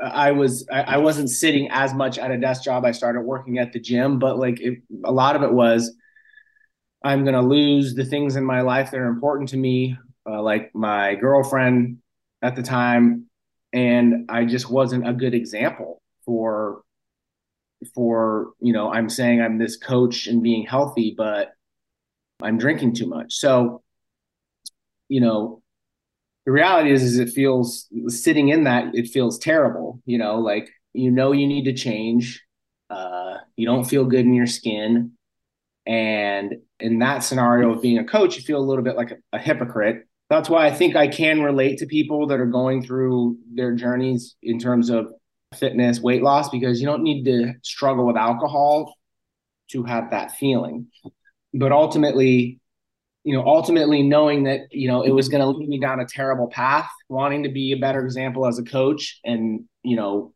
I 0.02 0.32
was 0.32 0.66
I, 0.72 0.96
wasn't 0.96 1.28
sitting 1.28 1.68
as 1.70 1.92
much 1.92 2.18
at 2.18 2.30
a 2.30 2.38
desk 2.38 2.64
job. 2.64 2.84
I 2.84 2.92
started 2.92 3.20
working 3.20 3.58
at 3.58 3.72
the 3.72 3.80
gym, 3.80 4.18
but 4.18 4.38
like 4.38 4.60
it, 4.60 4.78
a 5.04 5.12
lot 5.12 5.36
of 5.36 5.42
it 5.42 5.52
was 5.52 5.94
I'm 7.04 7.24
gonna 7.24 7.42
lose 7.42 7.94
the 7.94 8.04
things 8.04 8.36
in 8.36 8.44
my 8.44 8.62
life 8.62 8.90
that 8.90 8.98
are 8.98 9.08
important 9.08 9.50
to 9.50 9.56
me, 9.56 9.98
uh, 10.26 10.40
like 10.40 10.74
my 10.74 11.14
girlfriend 11.16 11.98
at 12.40 12.56
the 12.56 12.62
time, 12.62 13.26
and 13.72 14.30
I 14.30 14.44
just 14.44 14.70
wasn't 14.70 15.08
a 15.08 15.12
good 15.12 15.34
example 15.34 16.02
for 16.24 16.82
for 17.94 18.52
you 18.60 18.72
know 18.72 18.92
I'm 18.92 19.08
saying 19.08 19.40
I'm 19.40 19.58
this 19.58 19.76
coach 19.76 20.26
and 20.26 20.42
being 20.42 20.66
healthy, 20.66 21.14
but 21.16 21.52
I'm 22.42 22.58
drinking 22.58 22.94
too 22.94 23.06
much. 23.06 23.34
So 23.34 23.82
you 25.08 25.20
know 25.20 25.62
the 26.46 26.52
reality 26.52 26.92
is 26.92 27.02
is 27.02 27.18
it 27.18 27.30
feels 27.30 27.88
sitting 28.08 28.48
in 28.48 28.64
that 28.64 28.94
it 28.94 29.08
feels 29.08 29.38
terrible 29.38 30.00
you 30.06 30.18
know 30.18 30.38
like 30.38 30.70
you 30.92 31.10
know 31.10 31.32
you 31.32 31.46
need 31.46 31.64
to 31.64 31.74
change. 31.74 32.42
Uh, 32.88 33.36
you 33.54 33.66
don't 33.66 33.84
feel 33.84 34.04
good 34.04 34.24
in 34.24 34.34
your 34.34 34.48
skin. 34.48 35.12
And 35.86 36.56
in 36.80 36.98
that 36.98 37.20
scenario 37.20 37.72
of 37.72 37.82
being 37.82 37.98
a 37.98 38.04
coach 38.04 38.36
you 38.36 38.42
feel 38.42 38.58
a 38.58 38.66
little 38.66 38.84
bit 38.84 38.96
like 38.96 39.12
a, 39.12 39.16
a 39.32 39.38
hypocrite 39.38 40.06
that's 40.30 40.48
why 40.48 40.66
i 40.66 40.72
think 40.72 40.96
i 40.96 41.06
can 41.06 41.42
relate 41.42 41.78
to 41.78 41.86
people 41.86 42.26
that 42.26 42.40
are 42.40 42.46
going 42.46 42.82
through 42.82 43.36
their 43.54 43.74
journeys 43.74 44.36
in 44.42 44.58
terms 44.58 44.88
of 44.88 45.12
fitness 45.56 46.00
weight 46.00 46.22
loss 46.22 46.48
because 46.48 46.80
you 46.80 46.86
don't 46.86 47.02
need 47.02 47.24
to 47.24 47.52
struggle 47.62 48.06
with 48.06 48.16
alcohol 48.16 48.94
to 49.68 49.82
have 49.82 50.10
that 50.10 50.32
feeling 50.32 50.86
but 51.52 51.72
ultimately 51.72 52.60
you 53.24 53.34
know, 53.34 53.44
ultimately 53.44 54.02
knowing 54.02 54.44
that, 54.44 54.60
you 54.70 54.88
know, 54.88 55.02
it 55.02 55.10
was 55.10 55.28
going 55.28 55.42
to 55.42 55.48
lead 55.48 55.68
me 55.68 55.78
down 55.78 56.00
a 56.00 56.06
terrible 56.06 56.48
path, 56.48 56.88
wanting 57.08 57.42
to 57.42 57.50
be 57.50 57.72
a 57.72 57.76
better 57.76 58.02
example 58.02 58.46
as 58.46 58.58
a 58.58 58.62
coach. 58.62 59.20
And, 59.24 59.64
you 59.82 59.96
know, 59.96 60.32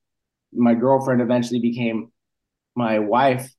my 0.53 0.75
girlfriend 0.75 1.23
eventually 1.23 1.61
became 1.61 2.13
my 2.77 2.99
wife. 2.99 3.51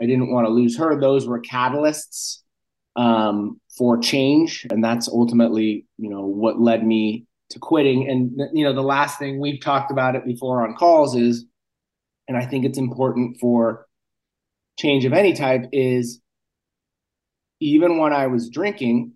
I 0.00 0.06
didn't 0.06 0.32
want 0.32 0.46
to 0.46 0.52
lose 0.52 0.78
her. 0.78 0.98
Those 0.98 1.26
were 1.26 1.42
catalysts 1.42 2.38
um, 2.98 3.60
for 3.78 3.96
change. 3.96 4.66
And 4.70 4.82
that's 4.82 5.08
ultimately, 5.08 5.86
you 5.96 6.10
know, 6.10 6.26
what 6.26 6.60
led 6.60 6.84
me 6.84 7.26
to 7.50 7.58
quitting. 7.60 8.10
And 8.10 8.38
you 8.52 8.64
know, 8.64 8.74
the 8.74 8.82
last 8.82 9.18
thing 9.18 9.40
we've 9.40 9.60
talked 9.60 9.90
about 9.90 10.16
it 10.16 10.26
before 10.26 10.66
on 10.66 10.74
calls 10.74 11.14
is, 11.14 11.46
and 12.26 12.36
I 12.36 12.44
think 12.44 12.66
it's 12.66 12.76
important 12.76 13.38
for 13.40 13.86
change 14.78 15.04
of 15.04 15.12
any 15.12 15.32
type 15.32 15.66
is 15.72 16.20
even 17.60 17.98
when 17.98 18.12
I 18.12 18.26
was 18.26 18.50
drinking, 18.50 19.12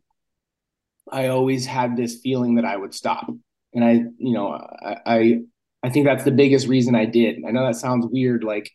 I 1.10 1.26
always 1.26 1.66
had 1.66 1.96
this 1.96 2.20
feeling 2.22 2.54
that 2.54 2.64
I 2.64 2.76
would 2.76 2.94
stop. 2.94 3.28
And 3.74 3.84
I, 3.84 3.92
you 4.18 4.32
know, 4.32 4.52
I, 4.52 4.96
I, 5.04 5.38
I 5.82 5.90
think 5.90 6.06
that's 6.06 6.24
the 6.24 6.30
biggest 6.30 6.68
reason 6.68 6.94
I 6.94 7.06
did. 7.06 7.44
I 7.46 7.50
know 7.50 7.66
that 7.66 7.76
sounds 7.76 8.06
weird, 8.08 8.44
like, 8.44 8.70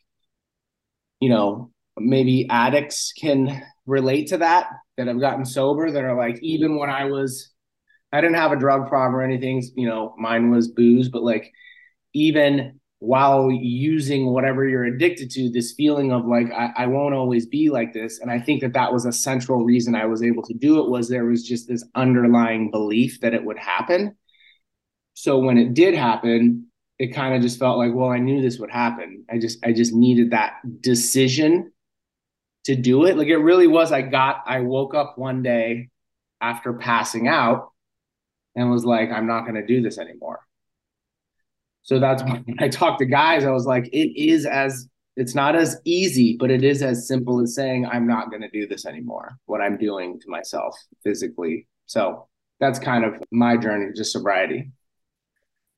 you 1.19 1.29
know, 1.29 1.71
maybe 1.97 2.47
addicts 2.49 3.13
can 3.13 3.63
relate 3.88 4.27
to 4.27 4.38
that, 4.38 4.67
that 4.98 5.08
have 5.08 5.20
gotten 5.20 5.46
sober, 5.46 5.89
that 5.89 6.03
are 6.03 6.15
like, 6.15 6.38
even 6.44 6.77
when 6.77 6.89
I 6.89 7.06
was, 7.06 7.51
I 8.12 8.22
didn't 8.22 8.36
have 8.36 8.51
a 8.51 8.58
drug 8.58 8.88
problem 8.88 9.15
or 9.15 9.24
anything, 9.24 9.63
you 9.75 9.88
know, 9.88 10.13
mine 10.17 10.51
was 10.51 10.67
booze, 10.67 11.10
but 11.10 11.24
like, 11.24 11.51
even 12.13 12.79
while 13.00 13.51
using 13.51 14.27
whatever 14.27 14.67
you're 14.67 14.86
addicted 14.86 15.29
to, 15.32 15.51
this 15.51 15.74
feeling 15.74 16.12
of 16.12 16.25
like, 16.25 16.51
I, 16.51 16.72
I 16.77 16.88
won't 16.88 17.13
always 17.13 17.46
be 17.46 17.70
like 17.70 17.94
this. 17.94 18.20
And 18.20 18.32
I 18.32 18.39
think 18.39 18.62
that 18.62 18.74
that 18.74 18.91
was 18.91 19.06
a 19.06 19.12
central 19.12 19.63
reason 19.63 19.94
I 19.94 20.06
was 20.08 20.24
able 20.24 20.44
to 20.44 20.53
do 20.53 20.79
it 20.84 20.89
was 20.89 21.08
there 21.08 21.25
was 21.25 21.44
just 21.44 21.67
this 21.67 21.86
underlying 21.94 22.72
belief 22.72 23.22
that 23.22 23.36
it 23.36 23.44
would 23.44 23.60
happen. 23.60 24.15
So 25.13 25.38
when 25.38 25.58
it 25.58 25.74
did 25.74 25.94
happen, 25.94 26.67
it 26.98 27.13
kind 27.13 27.36
of 27.36 27.41
just 27.44 27.60
felt 27.60 27.77
like, 27.77 27.94
well, 27.94 28.10
I 28.10 28.17
knew 28.17 28.41
this 28.41 28.58
would 28.58 28.72
happen. 28.72 29.25
I 29.29 29.38
just, 29.38 29.63
I 29.63 29.74
just 29.74 29.94
needed 29.94 30.32
that 30.32 30.53
decision 30.82 31.72
to 32.67 32.75
do 32.75 33.05
it. 33.05 33.17
Like 33.17 33.29
it 33.29 33.38
really 33.38 33.67
was, 33.67 33.93
I 33.93 34.01
got, 34.01 34.43
I 34.45 34.59
woke 34.59 34.93
up 34.93 35.17
one 35.17 35.41
day 35.41 35.88
after 36.41 36.74
passing 36.74 37.27
out 37.27 37.71
and 38.55 38.69
was 38.69 38.83
like, 38.83 39.09
I'm 39.09 39.25
not 39.25 39.43
going 39.43 39.55
to 39.55 39.65
do 39.65 39.81
this 39.81 39.97
anymore. 39.97 40.41
So 41.83 41.97
that's 42.00 42.21
when 42.25 42.43
I 42.59 42.67
talked 42.67 43.00
to 43.00 43.05
guys, 43.05 43.45
I 43.45 43.51
was 43.51 43.65
like, 43.65 43.88
it 43.93 44.21
is 44.21 44.45
as 44.45 44.89
it's 45.15 45.33
not 45.33 45.55
as 45.55 45.79
easy, 45.86 46.36
but 46.38 46.51
it 46.51 46.63
is 46.63 46.83
as 46.83 47.07
simple 47.07 47.41
as 47.41 47.55
saying, 47.55 47.88
I'm 47.88 48.05
not 48.05 48.29
going 48.29 48.43
to 48.43 48.50
do 48.50 48.67
this 48.67 48.86
anymore, 48.86 49.38
what 49.45 49.62
I'm 49.62 49.77
doing 49.77 50.19
to 50.19 50.29
myself 50.29 50.77
physically. 51.03 51.67
So 51.86 52.27
that's 52.59 52.79
kind 52.79 53.05
of 53.05 53.15
my 53.31 53.55
journey 53.55 53.93
to 53.95 54.03
sobriety. 54.03 54.71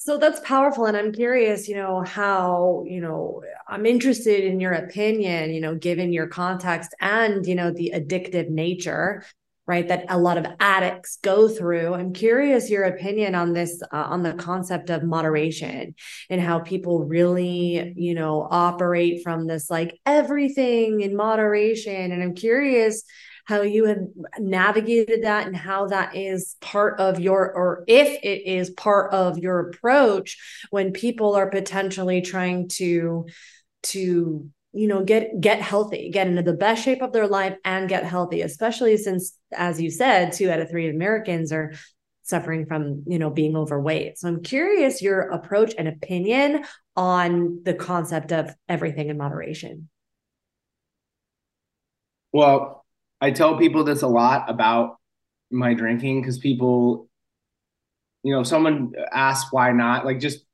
So 0.01 0.17
that's 0.17 0.39
powerful. 0.39 0.85
And 0.85 0.95
I'm 0.95 1.11
curious, 1.11 1.67
you 1.67 1.75
know, 1.75 2.01
how, 2.03 2.85
you 2.87 3.01
know, 3.01 3.43
I'm 3.67 3.85
interested 3.85 4.45
in 4.45 4.61
your 4.61 4.71
opinion, 4.71 5.51
you 5.51 5.59
know, 5.59 5.75
given 5.75 6.13
your 6.13 6.27
context 6.27 6.95
and, 7.01 7.45
you 7.45 7.53
know, 7.53 7.71
the 7.71 7.91
addictive 7.93 8.49
nature 8.49 9.25
right 9.67 9.89
that 9.89 10.05
a 10.07 10.17
lot 10.17 10.37
of 10.37 10.47
addicts 10.59 11.19
go 11.21 11.47
through 11.47 11.93
i'm 11.93 12.11
curious 12.11 12.71
your 12.71 12.85
opinion 12.85 13.35
on 13.35 13.53
this 13.53 13.83
uh, 13.93 13.97
on 13.97 14.23
the 14.23 14.33
concept 14.33 14.89
of 14.89 15.03
moderation 15.03 15.93
and 16.31 16.41
how 16.41 16.57
people 16.57 17.05
really 17.05 17.93
you 17.95 18.15
know 18.15 18.47
operate 18.49 19.21
from 19.21 19.45
this 19.45 19.69
like 19.69 19.99
everything 20.07 21.01
in 21.01 21.15
moderation 21.15 22.11
and 22.11 22.23
i'm 22.23 22.33
curious 22.33 23.03
how 23.49 23.63
you 23.63 23.85
have 23.85 23.97
navigated 24.37 25.23
that 25.23 25.47
and 25.47 25.55
how 25.55 25.87
that 25.87 26.15
is 26.15 26.55
part 26.61 26.99
of 26.99 27.19
your 27.19 27.51
or 27.51 27.83
if 27.87 28.07
it 28.23 28.47
is 28.47 28.69
part 28.69 29.11
of 29.11 29.39
your 29.39 29.69
approach 29.69 30.37
when 30.69 30.93
people 30.93 31.33
are 31.33 31.49
potentially 31.49 32.21
trying 32.21 32.67
to 32.67 33.25
to 33.81 34.47
you 34.71 34.87
know 34.87 35.03
get 35.03 35.41
get 35.41 35.63
healthy 35.63 36.11
get 36.11 36.27
into 36.27 36.43
the 36.43 36.53
best 36.53 36.83
shape 36.83 37.01
of 37.01 37.11
their 37.11 37.25
life 37.25 37.55
and 37.65 37.89
get 37.89 38.03
healthy 38.03 38.41
especially 38.41 38.95
since 38.97 39.35
as 39.51 39.81
you 39.81 39.89
said 39.89 40.31
two 40.31 40.51
out 40.51 40.59
of 40.59 40.69
three 40.69 40.87
americans 40.87 41.51
are 41.51 41.73
suffering 42.21 42.67
from 42.67 43.03
you 43.07 43.17
know 43.17 43.31
being 43.31 43.57
overweight. 43.57 44.19
So 44.19 44.27
i'm 44.27 44.43
curious 44.43 45.01
your 45.01 45.21
approach 45.21 45.73
and 45.75 45.87
opinion 45.87 46.63
on 46.95 47.63
the 47.63 47.73
concept 47.73 48.31
of 48.31 48.53
everything 48.67 49.09
in 49.09 49.17
moderation. 49.17 49.89
Well 52.31 52.85
i 53.21 53.31
tell 53.31 53.57
people 53.57 53.83
this 53.83 54.01
a 54.01 54.07
lot 54.07 54.49
about 54.49 54.97
my 55.51 55.73
drinking 55.73 56.21
because 56.21 56.37
people 56.37 57.09
you 58.23 58.33
know 58.33 58.43
someone 58.43 58.93
asks 59.11 59.51
why 59.51 59.71
not 59.71 60.05
like 60.05 60.19
just 60.19 60.45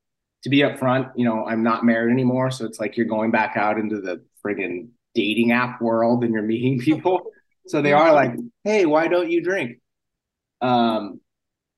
to 0.46 0.50
be 0.50 0.58
upfront, 0.58 1.10
you 1.16 1.24
know, 1.24 1.44
I'm 1.44 1.64
not 1.64 1.84
married 1.84 2.12
anymore. 2.12 2.52
So 2.52 2.64
it's 2.66 2.78
like 2.78 2.96
you're 2.96 3.06
going 3.06 3.32
back 3.32 3.56
out 3.56 3.78
into 3.78 4.00
the 4.00 4.24
friggin' 4.44 4.90
dating 5.12 5.50
app 5.50 5.82
world 5.82 6.22
and 6.22 6.32
you're 6.32 6.44
meeting 6.44 6.78
people. 6.84 7.32
So 7.66 7.82
they 7.82 7.92
are 7.92 8.12
like, 8.12 8.32
hey, 8.62 8.86
why 8.86 9.08
don't 9.08 9.28
you 9.28 9.42
drink? 9.42 9.80
Um, 10.60 11.20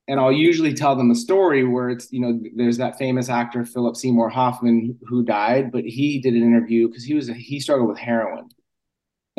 and 0.07 0.19
I'll 0.19 0.31
usually 0.31 0.75
tell 0.75 0.95
them 0.95 1.09
a 1.09 1.15
story 1.15 1.63
where 1.63 1.89
it's, 1.89 2.11
you 2.11 2.21
know, 2.21 2.39
there's 2.55 2.77
that 2.77 2.99
famous 2.99 3.27
actor, 3.27 3.65
Philip 3.65 3.95
Seymour 3.95 4.29
Hoffman, 4.29 4.99
who 5.07 5.23
died, 5.23 5.71
but 5.71 5.83
he 5.83 6.19
did 6.19 6.35
an 6.35 6.43
interview 6.43 6.87
because 6.87 7.03
he 7.03 7.15
was, 7.15 7.27
he 7.27 7.59
struggled 7.59 7.89
with 7.89 7.97
heroin. 7.97 8.49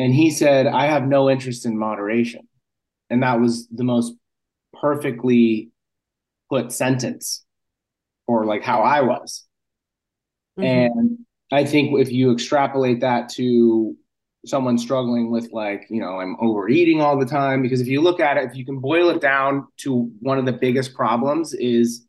And 0.00 0.14
he 0.14 0.30
said, 0.30 0.66
I 0.66 0.86
have 0.86 1.06
no 1.06 1.28
interest 1.28 1.66
in 1.66 1.78
moderation. 1.78 2.48
And 3.10 3.22
that 3.22 3.38
was 3.38 3.68
the 3.68 3.84
most 3.84 4.14
perfectly 4.80 5.68
put 6.48 6.72
sentence 6.72 7.44
for 8.26 8.46
like 8.46 8.62
how 8.62 8.80
I 8.80 9.02
was. 9.02 9.44
Mm-hmm. 10.58 10.64
And 10.64 11.18
I 11.52 11.66
think 11.66 11.98
if 12.00 12.10
you 12.10 12.32
extrapolate 12.32 13.00
that 13.00 13.28
to 13.30 13.94
someone 14.46 14.78
struggling 14.78 15.30
with 15.30 15.50
like, 15.52 15.86
you 15.90 16.00
know, 16.00 16.18
I'm 16.18 16.34
overeating 16.40 17.02
all 17.02 17.18
the 17.18 17.26
time, 17.26 17.60
because 17.60 17.82
if 17.82 17.86
you 17.86 18.00
look 18.00 18.20
at 18.20 18.38
it, 18.38 18.44
if 18.44 18.56
you 18.56 18.64
can 18.64 18.78
boil 18.78 19.10
it 19.10 19.20
down 19.20 19.66
to 19.80 20.10
one 20.20 20.38
of 20.38 20.46
the 20.46 20.52
biggest 20.52 20.94
problems 20.94 21.52
is 21.52 22.06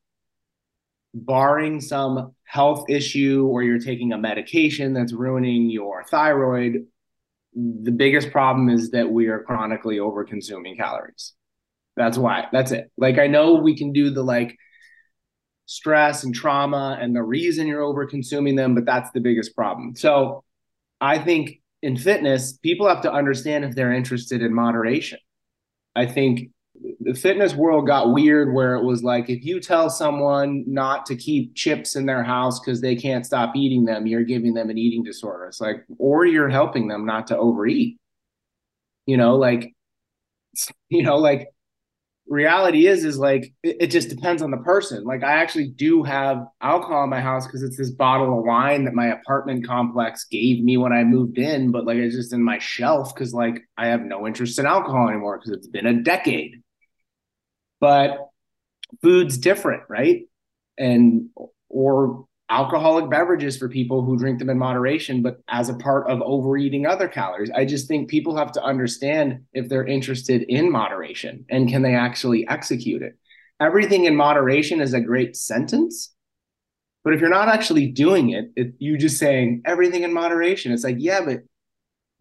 barring 1.13 1.81
some 1.81 2.33
health 2.45 2.89
issue 2.89 3.45
or 3.51 3.63
you're 3.63 3.79
taking 3.79 4.13
a 4.13 4.17
medication 4.17 4.93
that's 4.93 5.11
ruining 5.11 5.69
your 5.69 6.05
thyroid, 6.05 6.85
the 7.53 7.91
biggest 7.91 8.31
problem 8.31 8.69
is 8.69 8.91
that 8.91 9.09
we 9.09 9.27
are 9.27 9.43
chronically 9.43 9.99
over 9.99 10.23
consuming 10.23 10.77
calories. 10.77 11.33
That's 11.97 12.17
why. 12.17 12.45
That's 12.51 12.71
it. 12.71 12.89
Like 12.97 13.19
I 13.19 13.27
know 13.27 13.55
we 13.55 13.77
can 13.77 13.91
do 13.91 14.09
the 14.09 14.23
like 14.23 14.57
stress 15.65 16.23
and 16.23 16.33
trauma 16.33 16.97
and 17.01 17.15
the 17.15 17.23
reason 17.23 17.67
you're 17.67 17.81
over 17.81 18.05
consuming 18.05 18.55
them, 18.55 18.75
but 18.75 18.85
that's 18.85 19.11
the 19.11 19.19
biggest 19.19 19.55
problem. 19.55 19.95
So 19.95 20.43
I 20.99 21.19
think 21.19 21.61
in 21.81 21.97
fitness, 21.97 22.57
people 22.57 22.87
have 22.87 23.01
to 23.01 23.11
understand 23.11 23.65
if 23.65 23.75
they're 23.75 23.93
interested 23.93 24.41
in 24.41 24.53
moderation. 24.53 25.19
I 25.95 26.05
think 26.05 26.49
the 26.99 27.13
fitness 27.13 27.53
world 27.53 27.87
got 27.87 28.13
weird 28.13 28.53
where 28.53 28.75
it 28.75 28.83
was 28.83 29.03
like 29.03 29.29
if 29.29 29.43
you 29.43 29.59
tell 29.59 29.89
someone 29.89 30.63
not 30.67 31.05
to 31.07 31.15
keep 31.15 31.55
chips 31.55 31.95
in 31.95 32.05
their 32.05 32.23
house 32.23 32.59
because 32.59 32.81
they 32.81 32.95
can't 32.95 33.25
stop 33.25 33.55
eating 33.55 33.85
them, 33.85 34.07
you're 34.07 34.23
giving 34.23 34.53
them 34.53 34.69
an 34.69 34.77
eating 34.77 35.03
disorder. 35.03 35.45
It's 35.45 35.61
like, 35.61 35.85
or 35.97 36.25
you're 36.25 36.49
helping 36.49 36.87
them 36.87 37.05
not 37.05 37.27
to 37.27 37.37
overeat. 37.37 37.99
You 39.05 39.17
know, 39.17 39.35
like, 39.35 39.73
you 40.89 41.03
know, 41.03 41.17
like 41.17 41.49
reality 42.27 42.87
is 42.87 43.03
is 43.03 43.19
like 43.19 43.53
it, 43.61 43.77
it, 43.81 43.87
just 43.87 44.07
depends 44.07 44.41
on 44.41 44.51
the 44.51 44.57
person 44.57 45.03
like 45.03 45.21
i 45.21 45.33
actually 45.33 45.67
do 45.67 46.01
have 46.01 46.45
alcohol 46.61 47.03
in 47.03 47.09
my 47.09 47.19
house 47.19 47.45
because 47.45 47.61
it's 47.61 47.77
this 47.77 47.91
bottle 47.91 48.39
of 48.39 48.45
wine 48.45 48.85
that 48.85 48.93
my 48.93 49.07
apartment 49.07 49.67
complex 49.67 50.25
gave 50.31 50.63
me 50.63 50.77
when 50.77 50.93
i 50.93 51.03
moved 51.03 51.37
in 51.37 51.71
but 51.71 51.85
like 51.85 51.97
it's 51.97 52.15
just 52.15 52.31
in 52.31 52.41
my 52.41 52.57
shelf 52.57 53.13
because 53.13 53.33
like 53.33 53.61
i 53.77 53.87
have 53.87 54.01
no 54.01 54.25
interest 54.25 54.57
in 54.59 54.65
alcohol 54.65 55.09
anymore 55.09 55.37
because 55.37 55.51
it's 55.51 55.67
been 55.67 55.85
a 55.85 56.01
decade 56.01 56.61
but 57.81 58.29
food's 59.01 59.37
different 59.37 59.83
right 59.89 60.23
and 60.77 61.29
or 61.67 62.25
alcoholic 62.51 63.09
beverages 63.09 63.57
for 63.57 63.69
people 63.69 64.03
who 64.03 64.17
drink 64.17 64.37
them 64.37 64.49
in 64.49 64.57
moderation, 64.57 65.21
but 65.21 65.39
as 65.47 65.69
a 65.69 65.73
part 65.73 66.09
of 66.09 66.21
overeating 66.21 66.85
other 66.85 67.07
calories. 67.07 67.49
I 67.49 67.63
just 67.63 67.87
think 67.87 68.09
people 68.09 68.35
have 68.35 68.51
to 68.53 68.63
understand 68.63 69.45
if 69.53 69.69
they're 69.69 69.87
interested 69.87 70.43
in 70.43 70.69
moderation 70.69 71.45
and 71.49 71.69
can 71.69 71.81
they 71.81 71.95
actually 71.95 72.45
execute 72.49 73.01
it. 73.01 73.17
Everything 73.61 74.03
in 74.03 74.17
moderation 74.17 74.81
is 74.81 74.93
a 74.93 74.99
great 74.99 75.37
sentence. 75.37 76.13
But 77.05 77.13
if 77.13 77.21
you're 77.21 77.29
not 77.29 77.47
actually 77.47 77.87
doing 77.87 78.31
it, 78.31 78.51
it 78.55 78.73
you 78.79 78.97
just 78.97 79.17
saying 79.17 79.61
everything 79.65 80.03
in 80.03 80.13
moderation. 80.13 80.73
It's 80.73 80.83
like, 80.83 80.97
yeah, 80.99 81.21
but 81.23 81.39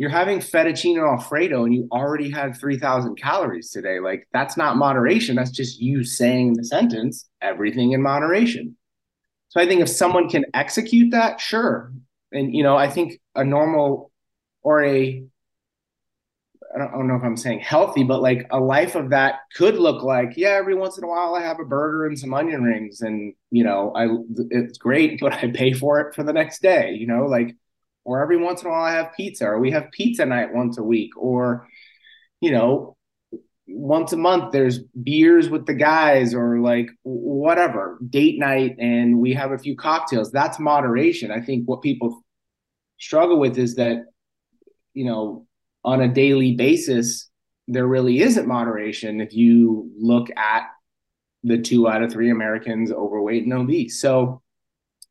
you're 0.01 0.11
having 0.11 0.41
fettuccine 0.41 0.99
alfredo 0.99 1.65
and 1.65 1.75
you 1.75 1.87
already 1.93 2.31
had 2.31 2.57
3000 2.57 3.17
calories 3.17 3.71
today. 3.71 4.01
Like 4.01 4.27
that's 4.33 4.57
not 4.57 4.77
moderation. 4.77 5.37
That's 5.37 5.51
just 5.51 5.81
you 5.81 6.03
saying 6.05 6.55
the 6.55 6.65
sentence, 6.65 7.29
everything 7.41 7.93
in 7.93 8.03
moderation 8.03 8.77
so 9.51 9.61
I 9.61 9.67
think 9.67 9.81
if 9.81 9.89
someone 9.89 10.29
can 10.29 10.47
execute 10.55 11.11
that, 11.11 11.41
sure. 11.41 11.93
And 12.33 12.55
you 12.55 12.63
know, 12.63 12.77
I 12.77 12.89
think 12.89 13.21
a 13.35 13.45
normal 13.45 14.13
or 14.63 14.85
a 14.85 15.25
I 16.73 16.79
don't, 16.79 16.89
I 16.89 16.93
don't 16.93 17.09
know 17.09 17.17
if 17.17 17.25
I'm 17.25 17.37
saying 17.37 17.61
healthy, 17.61 18.05
but 18.05 18.23
like 18.23 18.47
a 18.53 18.61
life 18.61 18.95
of 18.95 19.11
that 19.11 19.41
could 19.57 19.75
look 19.75 20.05
like, 20.05 20.37
yeah, 20.37 20.51
every 20.51 20.77
once 20.77 20.99
in 20.99 21.05
a 21.05 21.09
while 21.09 21.35
I 21.35 21.43
have 21.43 21.59
a 21.59 21.65
burger 21.65 22.07
and 22.07 22.17
some 22.17 22.33
onion 22.33 22.63
rings, 22.63 23.01
and 23.01 23.35
you 23.51 23.65
know, 23.65 23.93
I 23.97 24.07
it's 24.51 24.79
great, 24.79 25.19
but 25.21 25.33
I 25.33 25.51
pay 25.51 25.73
for 25.73 26.01
it 26.01 26.15
for 26.15 26.23
the 26.23 26.33
next 26.33 26.63
day, 26.63 26.93
you 26.93 27.09
know, 27.09 27.27
like, 27.27 27.57
or 28.05 28.23
every 28.23 28.37
once 28.37 28.63
in 28.63 28.69
a 28.69 28.71
while 28.71 28.83
I 28.83 28.93
have 28.93 29.15
pizza, 29.17 29.47
or 29.47 29.59
we 29.59 29.71
have 29.73 29.91
pizza 29.93 30.25
night 30.25 30.53
once 30.53 30.79
a 30.79 30.83
week, 30.83 31.17
or 31.17 31.69
you 32.41 32.51
know, 32.51 32.97
once 33.73 34.13
a 34.13 34.17
month 34.17 34.53
there's 34.53 34.81
beers 35.03 35.49
with 35.49 35.67
the 35.67 35.75
guys 35.75 36.35
or 36.35 36.59
like 36.59 36.91
whatever 37.03 37.99
date 38.09 38.39
night 38.39 38.77
and 38.79 39.19
we 39.19 39.33
have 39.33 39.53
a 39.53 39.59
few 39.59 39.77
cocktails. 39.77 40.31
That's 40.33 40.59
moderation. 40.59 41.31
I 41.31 41.41
think 41.41 41.67
what 41.67 41.83
people 41.83 42.23
struggle 42.99 43.39
with 43.39 43.59
is 43.59 43.77
that 43.77 44.05
you 44.93 45.05
know 45.05 45.47
on 45.85 46.03
a 46.03 46.09
daily 46.09 46.55
basis 46.55 47.31
there 47.69 47.87
really 47.87 48.21
isn't 48.21 48.49
moderation 48.49 49.21
if 49.21 49.33
you 49.33 49.91
look 49.99 50.29
at 50.37 50.65
the 51.45 51.57
two 51.57 51.89
out 51.89 52.03
of 52.03 52.13
three 52.13 52.31
americans 52.31 52.91
overweight 52.91 53.45
and 53.45 53.53
obese. 53.53 54.01
So 54.01 54.43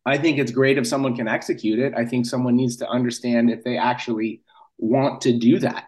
i 0.06 0.18
think 0.18 0.38
it's 0.38 0.52
great 0.52 0.78
if 0.78 0.88
someone 0.88 1.16
can 1.16 1.28
execute 1.28 1.80
it 1.80 1.94
i 1.96 2.06
think 2.06 2.26
someone 2.26 2.56
needs 2.56 2.78
to 2.78 2.88
understand 2.88 3.50
if 3.50 3.64
they 3.64 3.78
actually 3.78 4.42
want 4.78 5.22
to 5.22 5.38
do 5.38 5.60
that 5.60 5.86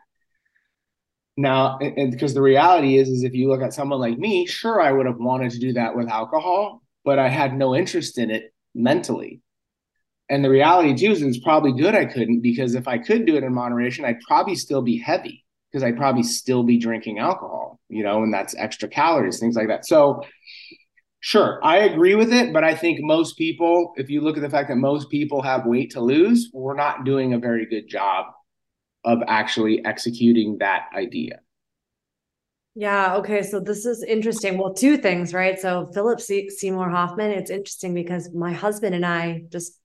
now, 1.37 1.79
because 1.79 2.33
the 2.33 2.41
reality 2.41 2.97
is, 2.97 3.09
is 3.09 3.23
if 3.23 3.33
you 3.33 3.49
look 3.49 3.61
at 3.61 3.73
someone 3.73 3.99
like 3.99 4.17
me, 4.17 4.45
sure, 4.45 4.81
I 4.81 4.91
would 4.91 5.05
have 5.05 5.17
wanted 5.17 5.51
to 5.51 5.59
do 5.59 5.73
that 5.73 5.95
with 5.95 6.09
alcohol, 6.09 6.81
but 7.05 7.19
I 7.19 7.29
had 7.29 7.55
no 7.57 7.75
interest 7.75 8.17
in 8.17 8.29
it 8.29 8.53
mentally. 8.75 9.41
And 10.29 10.43
the 10.43 10.49
reality 10.49 10.95
too 10.95 11.11
is 11.11 11.21
it's 11.21 11.39
probably 11.39 11.73
good 11.73 11.95
I 11.95 12.05
couldn't 12.05 12.41
because 12.41 12.75
if 12.75 12.87
I 12.87 12.97
could 12.97 13.25
do 13.25 13.35
it 13.35 13.43
in 13.43 13.53
moderation, 13.53 14.05
I'd 14.05 14.21
probably 14.21 14.55
still 14.55 14.81
be 14.81 14.97
heavy 14.97 15.43
because 15.71 15.83
I'd 15.83 15.97
probably 15.97 16.23
still 16.23 16.63
be 16.63 16.77
drinking 16.77 17.19
alcohol, 17.19 17.79
you 17.89 18.03
know, 18.03 18.23
and 18.23 18.33
that's 18.33 18.55
extra 18.55 18.87
calories, 18.87 19.39
things 19.39 19.55
like 19.55 19.67
that. 19.67 19.85
So 19.85 20.23
sure, 21.21 21.59
I 21.63 21.77
agree 21.77 22.15
with 22.15 22.33
it, 22.33 22.51
but 22.51 22.63
I 22.63 22.75
think 22.75 22.99
most 23.01 23.37
people, 23.37 23.93
if 23.95 24.09
you 24.09 24.21
look 24.21 24.35
at 24.35 24.43
the 24.43 24.49
fact 24.49 24.67
that 24.67 24.75
most 24.75 25.09
people 25.09 25.41
have 25.41 25.65
weight 25.65 25.91
to 25.91 26.01
lose, 26.01 26.49
we're 26.53 26.75
not 26.75 27.05
doing 27.05 27.33
a 27.33 27.39
very 27.39 27.65
good 27.65 27.87
job 27.87 28.25
of 29.05 29.19
actually 29.27 29.83
executing 29.85 30.57
that 30.59 30.89
idea. 30.95 31.39
Yeah. 32.75 33.15
Okay. 33.17 33.43
So 33.43 33.59
this 33.59 33.85
is 33.85 34.03
interesting. 34.03 34.57
Well, 34.57 34.73
two 34.73 34.97
things, 34.97 35.33
right? 35.33 35.59
So 35.59 35.89
Philip 35.93 36.21
Seymour 36.21 36.89
Hoffman. 36.89 37.31
It's 37.31 37.51
interesting 37.51 37.93
because 37.93 38.33
my 38.33 38.53
husband 38.53 38.95
and 38.95 39.05
I 39.05 39.43
just 39.49 39.77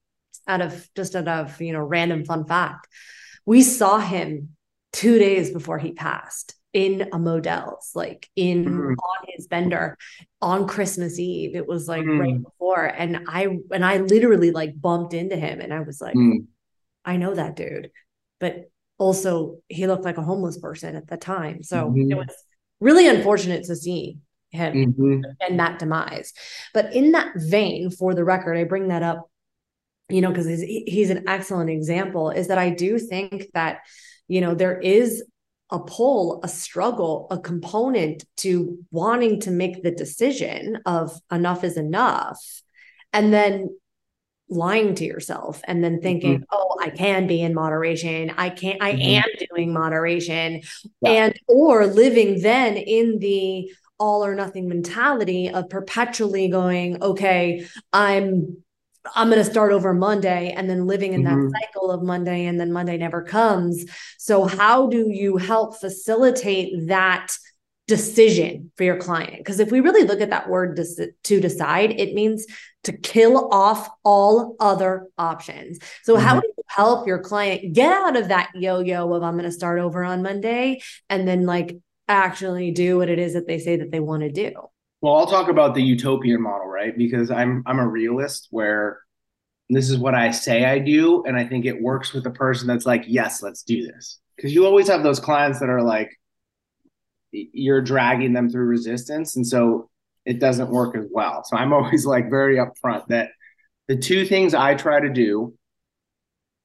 out 0.46 0.60
of 0.60 0.88
just 0.94 1.16
out 1.16 1.26
of 1.26 1.60
you 1.60 1.72
know 1.72 1.80
random 1.80 2.24
fun 2.24 2.44
fact, 2.44 2.86
we 3.44 3.62
saw 3.62 3.98
him 3.98 4.50
two 4.92 5.18
days 5.18 5.50
before 5.50 5.78
he 5.78 5.92
passed 5.92 6.54
in 6.76 7.08
a 7.10 7.18
Modell's, 7.18 7.92
like 7.94 8.28
in 8.36 8.66
mm-hmm. 8.66 8.92
on 8.92 9.26
his 9.28 9.46
bender 9.46 9.96
on 10.42 10.68
Christmas 10.68 11.18
Eve. 11.18 11.56
It 11.56 11.66
was 11.66 11.88
like 11.88 12.02
mm-hmm. 12.02 12.20
right 12.20 12.42
before, 12.42 12.84
and 12.84 13.24
I 13.26 13.58
and 13.70 13.82
I 13.82 13.96
literally 13.96 14.50
like 14.50 14.78
bumped 14.78 15.14
into 15.14 15.36
him, 15.36 15.62
and 15.62 15.72
I 15.72 15.80
was 15.80 16.02
like, 16.02 16.14
mm-hmm. 16.14 16.44
I 17.02 17.16
know 17.16 17.34
that 17.34 17.56
dude, 17.56 17.90
but 18.40 18.70
also 18.98 19.56
he 19.68 19.86
looked 19.86 20.04
like 20.04 20.18
a 20.18 20.22
homeless 20.22 20.58
person 20.58 20.96
at 20.96 21.08
the 21.08 21.16
time. 21.16 21.62
So 21.62 21.86
mm-hmm. 21.86 22.12
it 22.12 22.14
was 22.14 22.34
really 22.80 23.08
unfortunate 23.08 23.64
to 23.64 23.76
see 23.76 24.18
him 24.50 24.92
mm-hmm. 24.92 25.20
and 25.40 25.58
that 25.58 25.78
demise. 25.78 26.34
But 26.74 26.94
in 26.94 27.12
that 27.12 27.32
vein, 27.36 27.90
for 27.90 28.14
the 28.14 28.24
record, 28.24 28.58
I 28.58 28.64
bring 28.64 28.88
that 28.88 29.02
up, 29.02 29.30
you 30.10 30.20
know, 30.20 30.28
because 30.28 30.46
he's, 30.46 30.60
he's 30.60 31.10
an 31.10 31.24
excellent 31.26 31.70
example, 31.70 32.30
is 32.30 32.48
that 32.48 32.58
I 32.58 32.68
do 32.68 32.98
think 32.98 33.46
that, 33.54 33.80
you 34.28 34.42
know, 34.42 34.54
there 34.54 34.78
is 34.78 35.24
a 35.70 35.80
pull, 35.80 36.40
a 36.44 36.48
struggle, 36.48 37.26
a 37.30 37.38
component 37.38 38.24
to 38.38 38.78
wanting 38.90 39.40
to 39.40 39.50
make 39.50 39.82
the 39.82 39.90
decision 39.90 40.78
of 40.86 41.18
enough 41.30 41.64
is 41.64 41.76
enough. 41.76 42.38
And 43.12 43.32
then 43.32 43.76
lying 44.48 44.94
to 44.94 45.04
yourself 45.04 45.60
and 45.64 45.82
then 45.82 46.00
thinking, 46.00 46.36
mm-hmm. 46.36 46.44
oh, 46.52 46.76
I 46.80 46.90
can 46.90 47.26
be 47.26 47.42
in 47.42 47.54
moderation. 47.54 48.32
I 48.36 48.50
can't, 48.50 48.80
I 48.80 48.92
mm-hmm. 48.92 49.24
am 49.24 49.48
doing 49.50 49.72
moderation. 49.72 50.62
Yeah. 51.00 51.10
And 51.10 51.40
or 51.48 51.86
living 51.86 52.42
then 52.42 52.76
in 52.76 53.18
the 53.18 53.72
all 53.98 54.24
or 54.24 54.34
nothing 54.34 54.68
mentality 54.68 55.48
of 55.48 55.68
perpetually 55.70 56.48
going, 56.48 57.02
okay, 57.02 57.66
I'm 57.92 58.58
I'm 59.14 59.28
going 59.28 59.42
to 59.42 59.50
start 59.50 59.72
over 59.72 59.94
Monday 59.94 60.52
and 60.56 60.68
then 60.68 60.86
living 60.86 61.12
in 61.12 61.22
mm-hmm. 61.22 61.48
that 61.48 61.60
cycle 61.60 61.90
of 61.90 62.02
Monday 62.02 62.46
and 62.46 62.58
then 62.58 62.72
Monday 62.72 62.96
never 62.96 63.22
comes. 63.22 63.84
So 64.18 64.44
how 64.44 64.88
do 64.88 65.08
you 65.10 65.36
help 65.36 65.78
facilitate 65.78 66.88
that 66.88 67.36
decision 67.86 68.72
for 68.76 68.84
your 68.84 68.96
client? 68.96 69.38
Because 69.38 69.60
if 69.60 69.70
we 69.70 69.80
really 69.80 70.04
look 70.04 70.20
at 70.20 70.30
that 70.30 70.48
word 70.48 70.80
to 71.24 71.40
decide, 71.40 71.92
it 71.92 72.14
means 72.14 72.46
to 72.84 72.92
kill 72.92 73.48
off 73.52 73.88
all 74.04 74.56
other 74.60 75.06
options. 75.18 75.78
So, 76.04 76.14
mm-hmm. 76.14 76.24
how 76.24 76.40
do 76.40 76.46
you 76.46 76.62
help 76.68 77.06
your 77.06 77.18
client 77.18 77.72
get 77.74 77.92
out 77.92 78.16
of 78.16 78.28
that 78.28 78.50
yo 78.54 78.80
yo 78.80 79.12
of 79.12 79.22
I'm 79.22 79.34
going 79.34 79.44
to 79.44 79.52
start 79.52 79.78
over 79.80 80.04
on 80.04 80.22
Monday 80.22 80.80
and 81.08 81.26
then 81.26 81.46
like 81.46 81.76
actually 82.08 82.70
do 82.70 82.98
what 82.98 83.08
it 83.08 83.18
is 83.18 83.34
that 83.34 83.46
they 83.46 83.58
say 83.58 83.76
that 83.76 83.90
they 83.90 84.00
want 84.00 84.22
to 84.22 84.30
do? 84.30 84.52
Well, 85.00 85.14
I'll 85.16 85.26
talk 85.26 85.48
about 85.48 85.74
the 85.74 85.82
utopian 85.82 86.42
model, 86.42 86.66
right? 86.66 86.96
Because 86.96 87.30
I'm 87.30 87.62
I'm 87.66 87.78
a 87.78 87.86
realist 87.86 88.48
where 88.50 89.00
this 89.68 89.90
is 89.90 89.98
what 89.98 90.14
I 90.14 90.30
say 90.30 90.64
I 90.64 90.78
do, 90.78 91.24
and 91.24 91.36
I 91.36 91.46
think 91.46 91.64
it 91.66 91.80
works 91.82 92.12
with 92.12 92.24
the 92.24 92.30
person 92.30 92.66
that's 92.66 92.86
like, 92.86 93.04
yes, 93.06 93.42
let's 93.42 93.62
do 93.62 93.86
this. 93.86 94.18
Because 94.36 94.54
you 94.54 94.66
always 94.66 94.88
have 94.88 95.02
those 95.02 95.20
clients 95.20 95.60
that 95.60 95.68
are 95.68 95.82
like, 95.82 96.10
you're 97.32 97.82
dragging 97.82 98.32
them 98.32 98.48
through 98.48 98.66
resistance, 98.66 99.36
and 99.36 99.46
so 99.46 99.90
it 100.24 100.40
doesn't 100.40 100.70
work 100.70 100.96
as 100.96 101.06
well. 101.10 101.44
So 101.44 101.56
I'm 101.56 101.72
always 101.72 102.06
like 102.06 102.30
very 102.30 102.56
upfront 102.56 103.06
that 103.08 103.30
the 103.88 103.96
two 103.96 104.24
things 104.26 104.54
I 104.54 104.74
try 104.74 105.00
to 105.00 105.10
do, 105.10 105.54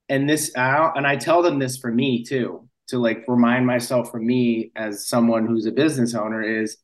and 0.08 0.28
this, 0.28 0.52
and 0.54 1.06
I 1.06 1.16
tell 1.16 1.42
them 1.42 1.58
this 1.58 1.76
for 1.78 1.90
me 1.90 2.24
too, 2.24 2.68
to 2.88 2.98
like 2.98 3.24
remind 3.28 3.66
myself 3.66 4.10
for 4.10 4.20
me 4.20 4.72
as 4.76 5.06
someone 5.06 5.46
who's 5.46 5.66
a 5.66 5.72
business 5.72 6.14
owner 6.14 6.42
is 6.42 6.78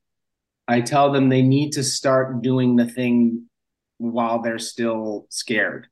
I 0.68 0.82
tell 0.82 1.10
them 1.10 1.28
they 1.28 1.42
need 1.42 1.72
to 1.72 1.82
start 1.82 2.42
doing 2.42 2.76
the 2.76 2.86
thing 2.86 3.46
while 3.96 4.42
they're 4.42 4.58
still 4.58 5.26
scared. 5.30 5.86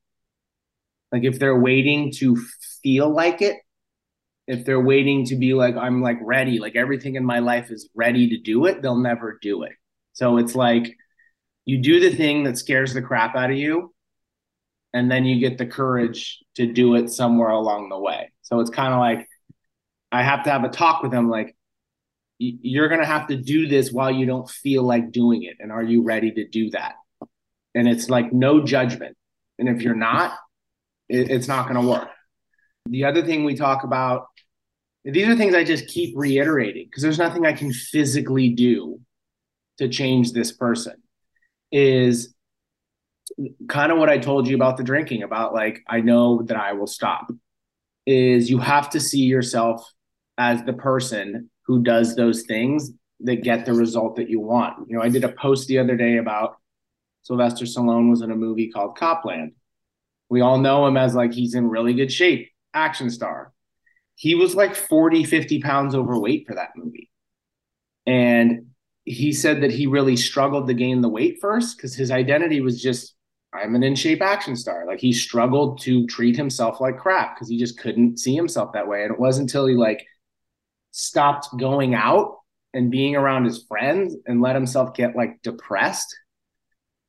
Like 1.10 1.24
if 1.24 1.38
they're 1.38 1.58
waiting 1.58 2.12
to 2.16 2.36
feel 2.82 3.08
like 3.08 3.40
it, 3.40 3.56
if 4.46 4.64
they're 4.64 4.80
waiting 4.80 5.24
to 5.26 5.36
be 5.36 5.54
like, 5.54 5.76
I'm 5.76 6.02
like 6.02 6.18
ready, 6.20 6.58
like 6.58 6.76
everything 6.76 7.16
in 7.16 7.24
my 7.24 7.38
life 7.38 7.70
is 7.70 7.88
ready 7.94 8.28
to 8.28 8.38
do 8.38 8.66
it, 8.66 8.82
they'll 8.82 9.00
never 9.00 9.38
do 9.40 9.62
it. 9.62 9.72
So 10.12 10.36
it's 10.36 10.54
like 10.54 10.94
you 11.64 11.82
do 11.82 11.98
the 11.98 12.14
thing 12.14 12.44
that 12.44 12.58
scares 12.58 12.92
the 12.92 13.02
crap 13.02 13.34
out 13.34 13.50
of 13.50 13.56
you, 13.56 13.94
and 14.92 15.10
then 15.10 15.24
you 15.24 15.40
get 15.40 15.58
the 15.58 15.66
courage 15.66 16.38
to 16.54 16.70
do 16.70 16.94
it 16.94 17.10
somewhere 17.10 17.50
along 17.50 17.88
the 17.88 17.98
way. 17.98 18.30
So 18.42 18.60
it's 18.60 18.70
kind 18.70 18.92
of 18.92 19.00
like 19.00 19.26
I 20.12 20.22
have 20.22 20.44
to 20.44 20.50
have 20.50 20.64
a 20.64 20.68
talk 20.68 21.02
with 21.02 21.10
them 21.10 21.28
like, 21.28 21.55
you're 22.38 22.88
going 22.88 23.00
to 23.00 23.06
have 23.06 23.28
to 23.28 23.36
do 23.36 23.66
this 23.66 23.92
while 23.92 24.10
you 24.10 24.26
don't 24.26 24.48
feel 24.48 24.82
like 24.82 25.12
doing 25.12 25.44
it. 25.44 25.56
And 25.60 25.72
are 25.72 25.82
you 25.82 26.02
ready 26.02 26.30
to 26.32 26.46
do 26.46 26.70
that? 26.70 26.94
And 27.74 27.88
it's 27.88 28.08
like 28.08 28.32
no 28.32 28.64
judgment. 28.64 29.16
And 29.58 29.68
if 29.68 29.82
you're 29.82 29.94
not, 29.94 30.32
it, 31.08 31.30
it's 31.30 31.48
not 31.48 31.68
going 31.68 31.80
to 31.80 31.88
work. 31.88 32.08
The 32.86 33.04
other 33.04 33.24
thing 33.24 33.44
we 33.44 33.54
talk 33.54 33.84
about, 33.84 34.26
these 35.04 35.28
are 35.28 35.36
things 35.36 35.54
I 35.54 35.64
just 35.64 35.86
keep 35.86 36.14
reiterating 36.16 36.86
because 36.86 37.02
there's 37.02 37.18
nothing 37.18 37.46
I 37.46 37.52
can 37.52 37.72
physically 37.72 38.50
do 38.50 39.00
to 39.78 39.88
change 39.88 40.32
this 40.32 40.52
person 40.52 40.94
is 41.70 42.34
kind 43.68 43.92
of 43.92 43.98
what 43.98 44.08
I 44.08 44.18
told 44.18 44.48
you 44.48 44.54
about 44.54 44.76
the 44.76 44.84
drinking 44.84 45.22
about 45.22 45.52
like 45.52 45.82
I 45.88 46.00
know 46.00 46.42
that 46.42 46.56
I 46.56 46.72
will 46.72 46.86
stop 46.86 47.30
is 48.06 48.48
you 48.48 48.58
have 48.58 48.90
to 48.90 49.00
see 49.00 49.22
yourself 49.22 49.84
as 50.38 50.62
the 50.62 50.72
person 50.72 51.50
who 51.66 51.82
does 51.82 52.14
those 52.14 52.42
things 52.42 52.92
that 53.20 53.42
get 53.42 53.64
the 53.64 53.72
result 53.72 54.16
that 54.16 54.28
you 54.28 54.40
want. 54.40 54.88
You 54.88 54.96
know, 54.96 55.02
I 55.02 55.08
did 55.08 55.24
a 55.24 55.32
post 55.32 55.68
the 55.68 55.78
other 55.78 55.96
day 55.96 56.18
about 56.18 56.56
Sylvester 57.22 57.64
Stallone 57.64 58.10
was 58.10 58.22
in 58.22 58.30
a 58.30 58.36
movie 58.36 58.70
called 58.70 58.96
Copland. 58.96 59.52
We 60.28 60.40
all 60.40 60.58
know 60.58 60.86
him 60.86 60.96
as 60.96 61.14
like 61.14 61.32
he's 61.32 61.54
in 61.54 61.68
really 61.68 61.94
good 61.94 62.12
shape, 62.12 62.50
action 62.74 63.10
star. 63.10 63.52
He 64.14 64.34
was 64.34 64.54
like 64.54 64.74
40, 64.74 65.24
50 65.24 65.60
pounds 65.60 65.94
overweight 65.94 66.46
for 66.46 66.54
that 66.54 66.70
movie. 66.76 67.10
And 68.06 68.66
he 69.04 69.32
said 69.32 69.62
that 69.62 69.72
he 69.72 69.86
really 69.86 70.16
struggled 70.16 70.68
to 70.68 70.74
gain 70.74 71.00
the 71.00 71.08
weight 71.08 71.38
first 71.40 71.76
because 71.76 71.94
his 71.94 72.10
identity 72.10 72.60
was 72.60 72.80
just 72.80 73.14
I'm 73.52 73.74
an 73.74 73.82
in 73.82 73.94
shape 73.94 74.22
action 74.22 74.54
star. 74.54 74.86
Like 74.86 75.00
he 75.00 75.12
struggled 75.12 75.80
to 75.82 76.06
treat 76.06 76.36
himself 76.36 76.80
like 76.80 76.98
crap 76.98 77.34
because 77.34 77.48
he 77.48 77.58
just 77.58 77.78
couldn't 77.78 78.18
see 78.18 78.34
himself 78.34 78.72
that 78.72 78.86
way. 78.86 79.02
And 79.02 79.12
it 79.12 79.18
wasn't 79.18 79.48
until 79.48 79.66
he 79.66 79.74
like 79.74 80.06
stopped 80.96 81.48
going 81.58 81.94
out 81.94 82.38
and 82.72 82.90
being 82.90 83.14
around 83.16 83.44
his 83.44 83.62
friends 83.68 84.16
and 84.26 84.40
let 84.40 84.54
himself 84.54 84.94
get 84.94 85.14
like 85.14 85.42
depressed 85.42 86.16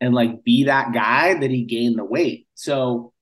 and 0.01 0.13
like 0.13 0.43
be 0.43 0.65
that 0.65 0.93
guy 0.93 1.35
that 1.35 1.49
he 1.49 1.63
gained 1.63 1.97
the 1.97 2.03
weight. 2.03 2.47
So 2.53 3.13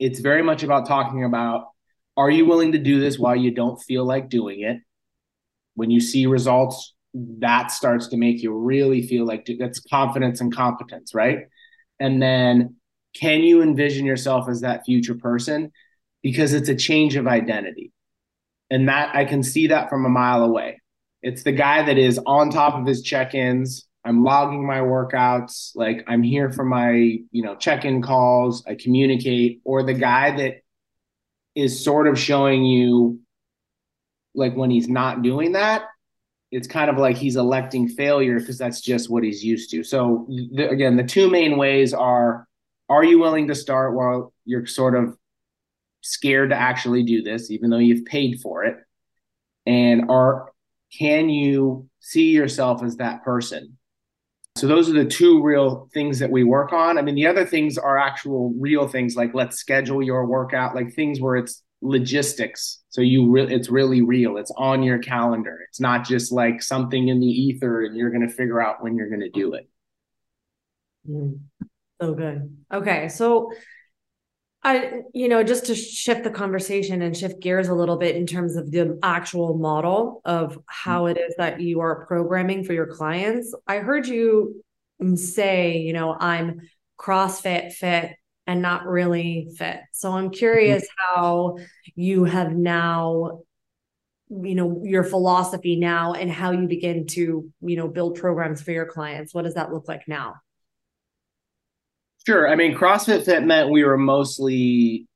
it's 0.00 0.18
very 0.18 0.42
much 0.42 0.64
about 0.64 0.86
talking 0.86 1.22
about 1.22 1.68
are 2.16 2.28
you 2.28 2.44
willing 2.44 2.72
to 2.72 2.78
do 2.78 2.98
this 2.98 3.20
while 3.20 3.36
you 3.36 3.52
don't 3.52 3.80
feel 3.80 4.04
like 4.04 4.28
doing 4.28 4.62
it? 4.62 4.78
When 5.76 5.92
you 5.92 6.00
see 6.00 6.26
results, 6.26 6.94
that 7.38 7.70
starts 7.70 8.08
to 8.08 8.16
make 8.16 8.42
you 8.42 8.52
really 8.52 9.06
feel 9.06 9.24
like 9.24 9.48
that's 9.60 9.78
confidence 9.78 10.40
and 10.40 10.52
competence, 10.52 11.14
right? 11.14 11.46
And 12.00 12.20
then 12.20 12.74
can 13.14 13.42
you 13.42 13.62
envision 13.62 14.04
yourself 14.04 14.48
as 14.48 14.62
that 14.62 14.84
future 14.84 15.14
person? 15.14 15.70
Because 16.20 16.52
it's 16.52 16.68
a 16.68 16.74
change 16.74 17.14
of 17.14 17.28
identity. 17.28 17.92
And 18.70 18.88
that 18.88 19.14
I 19.14 19.24
can 19.24 19.42
see 19.42 19.68
that 19.68 19.88
from 19.88 20.04
a 20.04 20.08
mile 20.10 20.42
away. 20.42 20.80
It's 21.22 21.42
the 21.42 21.52
guy 21.52 21.82
that 21.82 21.98
is 21.98 22.20
on 22.26 22.50
top 22.50 22.74
of 22.74 22.86
his 22.86 23.02
check-ins. 23.02 23.86
I'm 24.04 24.22
logging 24.22 24.66
my 24.66 24.78
workouts, 24.78 25.72
like 25.74 26.04
I'm 26.06 26.22
here 26.22 26.50
for 26.50 26.64
my, 26.64 26.92
you 26.92 27.42
know, 27.42 27.56
check-in 27.56 28.00
calls, 28.00 28.64
I 28.66 28.74
communicate, 28.76 29.60
or 29.64 29.82
the 29.82 29.94
guy 29.94 30.36
that 30.36 30.62
is 31.54 31.82
sort 31.84 32.06
of 32.06 32.18
showing 32.18 32.64
you 32.64 33.20
like 34.34 34.54
when 34.54 34.70
he's 34.70 34.88
not 34.88 35.22
doing 35.22 35.52
that, 35.52 35.82
it's 36.50 36.68
kind 36.68 36.88
of 36.88 36.96
like 36.96 37.16
he's 37.16 37.36
electing 37.36 37.88
failure 37.88 38.38
because 38.38 38.56
that's 38.56 38.80
just 38.80 39.10
what 39.10 39.24
he's 39.24 39.44
used 39.44 39.70
to. 39.72 39.82
So 39.82 40.26
the, 40.28 40.70
again, 40.70 40.96
the 40.96 41.02
two 41.02 41.28
main 41.28 41.58
ways 41.58 41.92
are 41.92 42.46
are 42.88 43.04
you 43.04 43.18
willing 43.18 43.48
to 43.48 43.54
start 43.54 43.94
while 43.94 44.32
you're 44.46 44.64
sort 44.64 44.94
of 44.94 45.17
scared 46.00 46.50
to 46.50 46.56
actually 46.56 47.02
do 47.02 47.22
this 47.22 47.50
even 47.50 47.70
though 47.70 47.78
you've 47.78 48.04
paid 48.04 48.40
for 48.40 48.64
it? 48.64 48.76
And 49.66 50.10
are 50.10 50.52
can 50.96 51.28
you 51.28 51.88
see 52.00 52.30
yourself 52.30 52.82
as 52.82 52.96
that 52.96 53.22
person? 53.22 53.76
So 54.56 54.66
those 54.66 54.88
are 54.90 54.92
the 54.92 55.04
two 55.04 55.42
real 55.42 55.88
things 55.94 56.18
that 56.18 56.30
we 56.30 56.42
work 56.42 56.72
on. 56.72 56.98
I 56.98 57.02
mean, 57.02 57.14
the 57.14 57.26
other 57.26 57.46
things 57.46 57.78
are 57.78 57.96
actual 57.96 58.52
real 58.58 58.88
things 58.88 59.14
like 59.14 59.32
let's 59.34 59.56
schedule 59.56 60.02
your 60.02 60.26
workout, 60.26 60.74
like 60.74 60.94
things 60.94 61.20
where 61.20 61.36
it's 61.36 61.62
logistics. 61.80 62.82
So 62.88 63.00
you 63.00 63.36
it's 63.36 63.68
really 63.68 64.02
real. 64.02 64.36
It's 64.36 64.50
on 64.56 64.82
your 64.82 64.98
calendar. 64.98 65.60
It's 65.68 65.80
not 65.80 66.04
just 66.04 66.32
like 66.32 66.60
something 66.60 67.08
in 67.08 67.20
the 67.20 67.26
ether 67.26 67.84
and 67.84 67.96
you're 67.96 68.10
going 68.10 68.26
to 68.26 68.34
figure 68.34 68.60
out 68.60 68.82
when 68.82 68.96
you're 68.96 69.08
going 69.08 69.20
to 69.20 69.30
do 69.30 69.54
it. 69.54 69.68
Mm, 71.08 71.38
so 72.00 72.14
good. 72.14 72.56
Okay, 72.72 73.08
so 73.08 73.52
I, 74.62 75.02
you 75.14 75.28
know, 75.28 75.42
just 75.44 75.66
to 75.66 75.74
shift 75.74 76.24
the 76.24 76.30
conversation 76.30 77.00
and 77.02 77.16
shift 77.16 77.40
gears 77.40 77.68
a 77.68 77.74
little 77.74 77.96
bit 77.96 78.16
in 78.16 78.26
terms 78.26 78.56
of 78.56 78.70
the 78.70 78.98
actual 79.02 79.56
model 79.56 80.20
of 80.24 80.58
how 80.66 81.06
it 81.06 81.16
is 81.16 81.34
that 81.38 81.60
you 81.60 81.80
are 81.80 82.06
programming 82.06 82.64
for 82.64 82.72
your 82.72 82.86
clients. 82.86 83.54
I 83.66 83.78
heard 83.78 84.08
you 84.08 84.64
say, 85.14 85.78
you 85.78 85.92
know, 85.92 86.16
I'm 86.18 86.60
CrossFit 86.98 87.72
fit 87.72 88.16
and 88.48 88.60
not 88.60 88.84
really 88.86 89.48
fit. 89.56 89.80
So 89.92 90.12
I'm 90.12 90.30
curious 90.30 90.82
mm-hmm. 90.82 91.20
how 91.20 91.56
you 91.94 92.24
have 92.24 92.52
now 92.52 93.42
you 94.30 94.54
know 94.54 94.82
your 94.84 95.04
philosophy 95.04 95.76
now 95.76 96.12
and 96.12 96.30
how 96.30 96.50
you 96.50 96.68
begin 96.68 97.06
to 97.06 97.50
you 97.62 97.76
know 97.76 97.88
build 97.88 98.18
programs 98.18 98.60
for 98.60 98.72
your 98.72 98.84
clients 98.84 99.32
what 99.32 99.44
does 99.44 99.54
that 99.54 99.72
look 99.72 99.88
like 99.88 100.06
now 100.06 100.34
Sure. 102.28 102.46
I 102.46 102.56
mean, 102.56 102.76
CrossFit 102.76 103.24
Fit 103.24 103.44
meant 103.44 103.70
we 103.70 103.84
were 103.84 103.96
mostly 103.96 105.06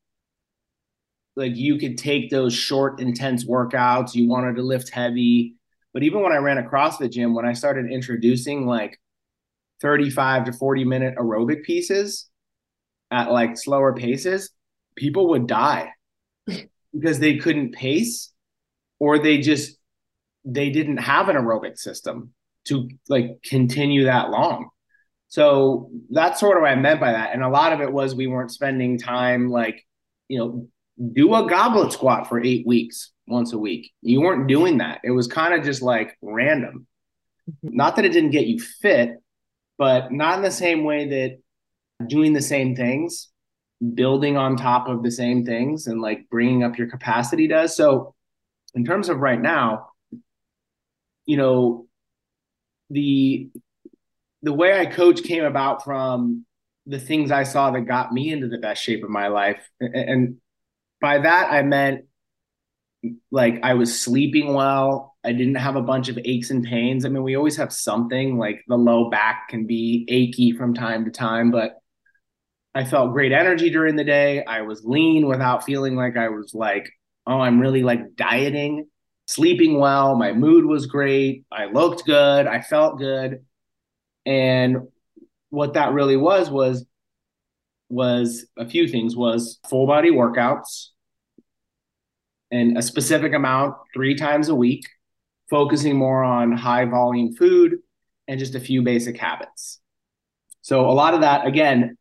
like 1.36 1.54
you 1.54 1.76
could 1.76 1.98
take 1.98 2.30
those 2.30 2.54
short, 2.54 3.02
intense 3.02 3.44
workouts. 3.44 4.14
You 4.14 4.26
wanted 4.30 4.56
to 4.56 4.62
lift 4.62 4.88
heavy. 4.88 5.56
But 5.92 6.04
even 6.04 6.22
when 6.22 6.32
I 6.32 6.36
ran 6.36 6.56
a 6.56 6.62
CrossFit 6.62 7.12
gym, 7.12 7.34
when 7.34 7.44
I 7.44 7.52
started 7.52 7.92
introducing 7.92 8.64
like 8.64 8.98
35 9.82 10.44
to 10.44 10.52
40 10.54 10.84
minute 10.86 11.14
aerobic 11.18 11.64
pieces 11.64 12.30
at 13.10 13.30
like 13.30 13.58
slower 13.58 13.92
paces, 13.92 14.48
people 14.96 15.28
would 15.28 15.46
die 15.46 15.90
because 16.46 17.18
they 17.18 17.36
couldn't 17.36 17.72
pace 17.72 18.32
or 18.98 19.18
they 19.18 19.36
just 19.36 19.76
they 20.46 20.70
didn't 20.70 20.96
have 20.96 21.28
an 21.28 21.36
aerobic 21.36 21.76
system 21.76 22.32
to 22.68 22.88
like 23.10 23.42
continue 23.42 24.04
that 24.04 24.30
long. 24.30 24.70
So 25.32 25.88
that's 26.10 26.38
sort 26.38 26.58
of 26.58 26.60
what 26.60 26.72
I 26.72 26.74
meant 26.74 27.00
by 27.00 27.12
that. 27.12 27.32
And 27.32 27.42
a 27.42 27.48
lot 27.48 27.72
of 27.72 27.80
it 27.80 27.90
was 27.90 28.14
we 28.14 28.26
weren't 28.26 28.50
spending 28.50 28.98
time 28.98 29.48
like, 29.48 29.82
you 30.28 30.38
know, 30.38 30.68
do 31.14 31.34
a 31.34 31.48
goblet 31.48 31.90
squat 31.90 32.28
for 32.28 32.38
eight 32.38 32.66
weeks 32.66 33.12
once 33.26 33.54
a 33.54 33.58
week. 33.58 33.92
You 34.02 34.20
weren't 34.20 34.46
doing 34.46 34.76
that. 34.78 35.00
It 35.02 35.10
was 35.10 35.26
kind 35.26 35.54
of 35.54 35.64
just 35.64 35.80
like 35.80 36.18
random. 36.20 36.86
Mm-hmm. 37.48 37.76
Not 37.76 37.96
that 37.96 38.04
it 38.04 38.12
didn't 38.12 38.32
get 38.32 38.46
you 38.46 38.60
fit, 38.60 39.22
but 39.78 40.12
not 40.12 40.36
in 40.36 40.42
the 40.42 40.50
same 40.50 40.84
way 40.84 41.08
that 41.08 42.08
doing 42.08 42.34
the 42.34 42.42
same 42.42 42.76
things, 42.76 43.30
building 43.94 44.36
on 44.36 44.58
top 44.58 44.86
of 44.86 45.02
the 45.02 45.10
same 45.10 45.46
things 45.46 45.86
and 45.86 46.02
like 46.02 46.28
bringing 46.28 46.62
up 46.62 46.76
your 46.76 46.90
capacity 46.90 47.48
does. 47.48 47.74
So, 47.74 48.14
in 48.74 48.84
terms 48.84 49.08
of 49.08 49.16
right 49.16 49.40
now, 49.40 49.92
you 51.24 51.38
know, 51.38 51.86
the 52.90 53.48
the 54.42 54.52
way 54.52 54.78
I 54.78 54.86
coach 54.86 55.22
came 55.22 55.44
about 55.44 55.84
from 55.84 56.44
the 56.86 56.98
things 56.98 57.30
I 57.30 57.44
saw 57.44 57.70
that 57.70 57.82
got 57.82 58.12
me 58.12 58.32
into 58.32 58.48
the 58.48 58.58
best 58.58 58.82
shape 58.82 59.04
of 59.04 59.10
my 59.10 59.28
life. 59.28 59.68
And 59.80 60.38
by 61.00 61.18
that, 61.18 61.52
I 61.52 61.62
meant 61.62 62.06
like 63.30 63.60
I 63.62 63.74
was 63.74 64.00
sleeping 64.00 64.54
well. 64.54 65.14
I 65.24 65.32
didn't 65.32 65.56
have 65.56 65.76
a 65.76 65.82
bunch 65.82 66.08
of 66.08 66.18
aches 66.24 66.50
and 66.50 66.64
pains. 66.64 67.04
I 67.04 67.08
mean, 67.08 67.22
we 67.22 67.36
always 67.36 67.56
have 67.56 67.72
something 67.72 68.36
like 68.36 68.64
the 68.66 68.76
low 68.76 69.10
back 69.10 69.48
can 69.48 69.66
be 69.66 70.04
achy 70.08 70.52
from 70.52 70.74
time 70.74 71.04
to 71.04 71.10
time, 71.10 71.50
but 71.50 71.76
I 72.74 72.84
felt 72.84 73.12
great 73.12 73.32
energy 73.32 73.70
during 73.70 73.96
the 73.96 74.04
day. 74.04 74.44
I 74.44 74.62
was 74.62 74.84
lean 74.84 75.26
without 75.26 75.64
feeling 75.64 75.94
like 75.94 76.16
I 76.16 76.30
was 76.30 76.54
like, 76.54 76.90
oh, 77.26 77.38
I'm 77.38 77.60
really 77.60 77.82
like 77.82 78.16
dieting, 78.16 78.88
sleeping 79.26 79.78
well. 79.78 80.16
My 80.16 80.32
mood 80.32 80.64
was 80.64 80.86
great. 80.86 81.44
I 81.52 81.66
looked 81.66 82.04
good. 82.06 82.46
I 82.46 82.60
felt 82.60 82.98
good. 82.98 83.44
And 84.24 84.88
what 85.50 85.74
that 85.74 85.92
really 85.92 86.16
was 86.16 86.50
was 86.50 86.86
was 87.88 88.46
a 88.56 88.66
few 88.66 88.88
things 88.88 89.14
was 89.14 89.58
full 89.68 89.86
body 89.86 90.10
workouts 90.10 90.88
and 92.50 92.78
a 92.78 92.82
specific 92.82 93.34
amount 93.34 93.74
three 93.92 94.14
times 94.14 94.48
a 94.48 94.54
week, 94.54 94.84
focusing 95.50 95.96
more 95.96 96.24
on 96.24 96.52
high 96.52 96.86
volume 96.86 97.34
food 97.34 97.78
and 98.28 98.38
just 98.38 98.54
a 98.54 98.60
few 98.60 98.82
basic 98.82 99.18
habits. 99.18 99.80
So 100.62 100.88
a 100.88 100.92
lot 100.92 101.14
of 101.14 101.20
that 101.20 101.46
again, 101.46 101.98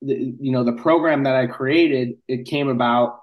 the, 0.00 0.34
you 0.40 0.50
know, 0.50 0.64
the 0.64 0.72
program 0.72 1.24
that 1.24 1.36
I 1.36 1.46
created, 1.46 2.16
it 2.26 2.46
came 2.46 2.68
about 2.68 3.21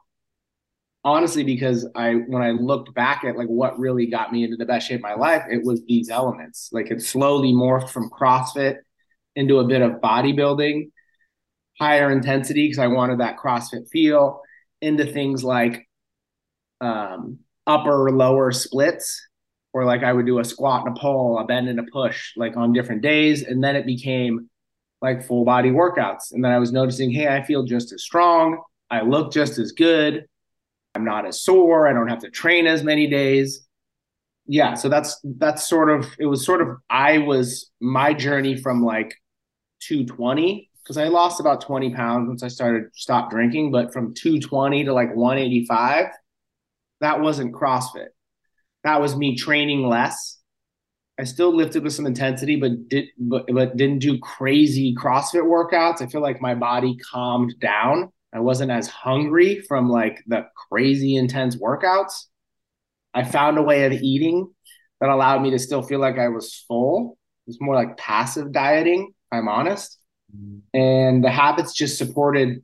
honestly 1.03 1.43
because 1.43 1.87
i 1.95 2.13
when 2.13 2.41
i 2.41 2.51
looked 2.51 2.93
back 2.93 3.23
at 3.23 3.37
like 3.37 3.47
what 3.47 3.79
really 3.79 4.05
got 4.05 4.31
me 4.31 4.43
into 4.43 4.57
the 4.57 4.65
best 4.65 4.87
shape 4.87 4.99
of 4.99 5.03
my 5.03 5.13
life 5.13 5.43
it 5.49 5.63
was 5.63 5.81
these 5.85 6.09
elements. 6.09 6.69
Like 6.71 6.91
it 6.91 7.01
slowly 7.01 7.53
morphed 7.53 7.89
from 7.89 8.09
crossfit 8.09 8.77
into 9.35 9.59
a 9.59 9.67
bit 9.67 9.81
of 9.81 10.01
bodybuilding 10.01 10.91
higher 11.79 12.11
intensity 12.11 12.65
because 12.65 12.79
i 12.79 12.87
wanted 12.87 13.19
that 13.19 13.37
crossfit 13.37 13.87
feel 13.89 14.41
into 14.81 15.05
things 15.05 15.43
like 15.43 15.87
um, 16.81 17.39
upper 17.67 18.09
lower 18.11 18.51
splits 18.51 19.25
or 19.73 19.85
like 19.85 20.03
i 20.03 20.11
would 20.11 20.25
do 20.25 20.39
a 20.39 20.43
squat 20.43 20.85
and 20.85 20.97
a 20.97 20.99
pull 20.99 21.39
a 21.39 21.45
bend 21.45 21.69
and 21.69 21.79
a 21.79 21.83
push 21.93 22.33
like 22.35 22.57
on 22.57 22.73
different 22.73 23.01
days 23.01 23.43
and 23.43 23.63
then 23.63 23.75
it 23.75 23.85
became 23.85 24.49
like 25.01 25.25
full 25.25 25.45
body 25.45 25.69
workouts. 25.69 26.33
And 26.33 26.43
then 26.43 26.51
i 26.51 26.59
was 26.59 26.73
noticing 26.73 27.11
hey 27.11 27.27
i 27.27 27.41
feel 27.41 27.63
just 27.63 27.93
as 27.93 28.03
strong. 28.03 28.61
I 28.91 29.01
look 29.01 29.31
just 29.31 29.59
as 29.59 29.71
good 29.71 30.25
I'm 30.95 31.05
not 31.05 31.25
as 31.25 31.41
sore. 31.41 31.87
I 31.87 31.93
don't 31.93 32.07
have 32.07 32.19
to 32.19 32.29
train 32.29 32.67
as 32.67 32.83
many 32.83 33.07
days. 33.07 33.65
Yeah, 34.45 34.73
so 34.73 34.89
that's 34.89 35.19
that's 35.23 35.67
sort 35.67 35.89
of 35.89 36.07
it 36.17 36.25
was 36.25 36.43
sort 36.45 36.61
of 36.61 36.77
I 36.89 37.19
was 37.19 37.69
my 37.79 38.13
journey 38.13 38.57
from 38.57 38.83
like 38.83 39.13
220 39.81 40.69
because 40.83 40.97
I 40.97 41.07
lost 41.07 41.39
about 41.39 41.61
20 41.61 41.93
pounds 41.93 42.27
once 42.27 42.41
I 42.41 42.47
started 42.47 42.85
stop 42.95 43.29
drinking, 43.29 43.71
but 43.71 43.93
from 43.93 44.13
220 44.15 44.85
to 44.85 44.93
like 44.93 45.15
185, 45.15 46.07
that 47.01 47.21
wasn't 47.21 47.53
CrossFit. 47.53 48.07
That 48.83 48.99
was 48.99 49.15
me 49.15 49.35
training 49.35 49.87
less. 49.87 50.39
I 51.19 51.25
still 51.25 51.55
lifted 51.55 51.83
with 51.83 51.93
some 51.93 52.07
intensity, 52.07 52.55
but 52.55 52.89
did 52.89 53.09
but, 53.19 53.45
but 53.53 53.77
didn't 53.77 53.99
do 53.99 54.17
crazy 54.17 54.95
CrossFit 54.95 55.43
workouts. 55.43 56.01
I 56.01 56.07
feel 56.07 56.21
like 56.21 56.41
my 56.41 56.55
body 56.55 56.97
calmed 57.11 57.53
down 57.59 58.11
I 58.33 58.39
wasn't 58.39 58.71
as 58.71 58.87
hungry 58.87 59.61
from 59.67 59.89
like 59.89 60.23
the 60.27 60.47
crazy 60.69 61.15
intense 61.15 61.55
workouts. 61.55 62.25
I 63.13 63.23
found 63.23 63.57
a 63.57 63.63
way 63.63 63.85
of 63.85 63.93
eating 63.93 64.53
that 65.01 65.09
allowed 65.09 65.41
me 65.41 65.51
to 65.51 65.59
still 65.59 65.81
feel 65.81 65.99
like 65.99 66.19
I 66.19 66.27
was 66.27 66.63
full. 66.67 67.17
It's 67.47 67.59
more 67.59 67.75
like 67.75 67.97
passive 67.97 68.51
dieting, 68.51 69.13
I'm 69.31 69.47
honest. 69.47 69.97
Mm-hmm. 70.35 70.79
And 70.79 71.23
the 71.23 71.31
habits 71.31 71.73
just 71.73 71.97
supported 71.97 72.63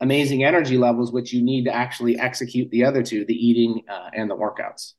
amazing 0.00 0.44
energy 0.44 0.76
levels, 0.76 1.12
which 1.12 1.32
you 1.32 1.42
need 1.42 1.64
to 1.64 1.74
actually 1.74 2.18
execute 2.18 2.70
the 2.70 2.84
other 2.84 3.02
two 3.02 3.24
the 3.24 3.34
eating 3.34 3.82
uh, 3.88 4.10
and 4.12 4.30
the 4.30 4.36
workouts. 4.36 4.94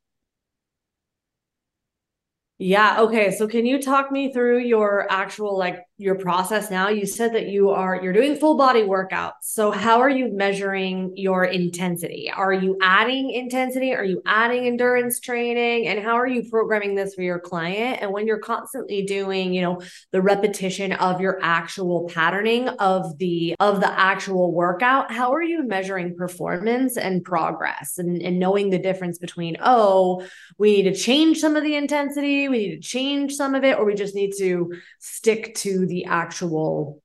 Yeah. 2.58 3.02
Okay. 3.02 3.32
So 3.32 3.48
can 3.48 3.66
you 3.66 3.82
talk 3.82 4.12
me 4.12 4.32
through 4.32 4.60
your 4.60 5.08
actual 5.10 5.58
like 5.58 5.80
your 6.02 6.16
process 6.16 6.72
now. 6.72 6.90
You 6.90 7.06
said 7.06 7.34
that 7.34 7.48
you 7.48 7.70
are 7.70 8.02
you're 8.02 8.14
doing 8.14 8.36
full 8.36 8.58
body 8.58 8.82
workouts. 8.82 9.44
So 9.44 9.72
how 9.72 10.00
are 10.00 10.10
you 10.10 10.34
measuring 10.34 11.14
your 11.16 11.46
intensity? 11.46 12.32
Are 12.36 12.54
you 12.54 12.78
adding 12.82 13.32
intensity? 13.32 13.94
Are 13.94 14.04
you 14.04 14.22
adding 14.26 14.66
endurance 14.66 15.20
training? 15.20 15.88
And 15.88 16.04
how 16.04 16.16
are 16.16 16.28
you 16.28 16.50
programming 16.50 16.96
this 16.96 17.16
for 17.16 17.22
your 17.22 17.40
client? 17.40 18.00
And 18.02 18.12
when 18.12 18.28
you're 18.28 18.40
constantly 18.40 19.04
doing 19.04 19.54
you 19.54 19.62
know 19.62 19.82
the 20.12 20.22
repetition 20.22 20.94
of 20.94 21.22
your 21.22 21.40
actual 21.42 22.10
patterning 22.14 22.68
of 22.70 23.18
the 23.18 23.56
of 23.60 23.80
the 23.80 24.00
actual 24.00 24.52
workout 24.54 25.12
how 25.12 25.32
are 25.34 25.42
you 25.42 25.64
measuring 25.64 26.16
performance 26.16 26.98
and 26.98 27.24
progress 27.24 27.98
and, 27.98 28.22
and 28.22 28.40
knowing 28.40 28.70
the 28.70 28.80
difference 28.80 29.18
between 29.18 29.58
oh 29.62 30.26
we 30.58 30.78
need 30.82 30.94
to 30.94 30.96
change 30.96 31.40
some 31.40 31.56
of 31.56 31.64
the 31.64 31.76
intensity 31.76 32.48
we 32.48 32.58
need 32.58 32.76
to 32.76 32.82
change 32.82 33.34
some 33.34 33.56
of 33.56 33.64
it 33.64 33.78
or 33.78 33.86
we 33.86 33.94
just 33.94 34.16
need 34.16 34.34
to 34.38 34.74
stick 35.00 35.54
to 35.56 35.86
the 35.92 36.06
actual 36.06 37.04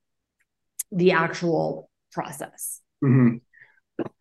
the 0.93 1.11
actual 1.11 1.91
process. 2.13 2.81
Mm-hmm. 3.05 3.37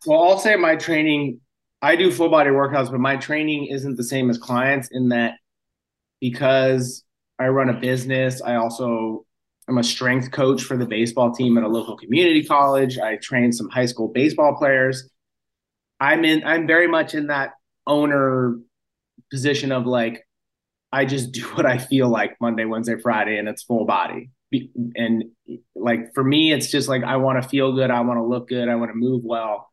well 0.04 0.22
i'll 0.24 0.38
say 0.38 0.54
my 0.56 0.76
training 0.76 1.40
i 1.80 1.96
do 1.96 2.12
full 2.12 2.28
body 2.28 2.50
workouts 2.50 2.90
but 2.90 3.00
my 3.00 3.16
training 3.16 3.66
isn't 3.66 3.96
the 3.96 4.04
same 4.04 4.28
as 4.28 4.36
clients 4.36 4.88
in 4.92 5.08
that 5.08 5.38
because 6.20 7.02
i 7.38 7.48
run 7.48 7.70
a 7.70 7.80
business 7.80 8.42
i 8.42 8.56
also 8.56 9.24
i'm 9.66 9.78
a 9.78 9.82
strength 9.82 10.30
coach 10.30 10.62
for 10.62 10.76
the 10.76 10.84
baseball 10.84 11.32
team 11.32 11.56
at 11.56 11.64
a 11.64 11.68
local 11.68 11.96
community 11.96 12.44
college. 12.44 12.98
I 12.98 13.16
train 13.16 13.50
some 13.50 13.70
high 13.70 13.86
school 13.86 14.08
baseball 14.08 14.56
players. 14.56 15.08
I'm 15.98 16.24
in 16.24 16.44
i'm 16.44 16.66
very 16.66 16.86
much 16.86 17.14
in 17.14 17.28
that 17.28 17.52
owner 17.86 18.58
position 19.30 19.72
of 19.72 19.86
like 19.86 20.26
I 20.92 21.04
just 21.04 21.32
do 21.38 21.42
what 21.54 21.66
I 21.66 21.78
feel 21.78 22.08
like 22.08 22.36
Monday, 22.40 22.64
Wednesday, 22.64 22.96
Friday, 23.00 23.38
and 23.38 23.48
it's 23.48 23.62
full 23.62 23.86
body 23.86 24.30
and 24.94 25.24
like 25.74 26.14
for 26.14 26.22
me 26.22 26.52
it's 26.52 26.70
just 26.70 26.88
like 26.88 27.02
i 27.02 27.16
want 27.16 27.42
to 27.42 27.48
feel 27.48 27.74
good 27.74 27.90
i 27.90 28.00
want 28.00 28.16
to 28.16 28.22
look 28.22 28.48
good 28.48 28.68
i 28.68 28.74
want 28.76 28.90
to 28.90 28.96
move 28.96 29.22
well. 29.24 29.70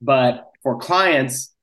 But 0.00 0.50
for 0.62 0.78
clients 0.78 1.54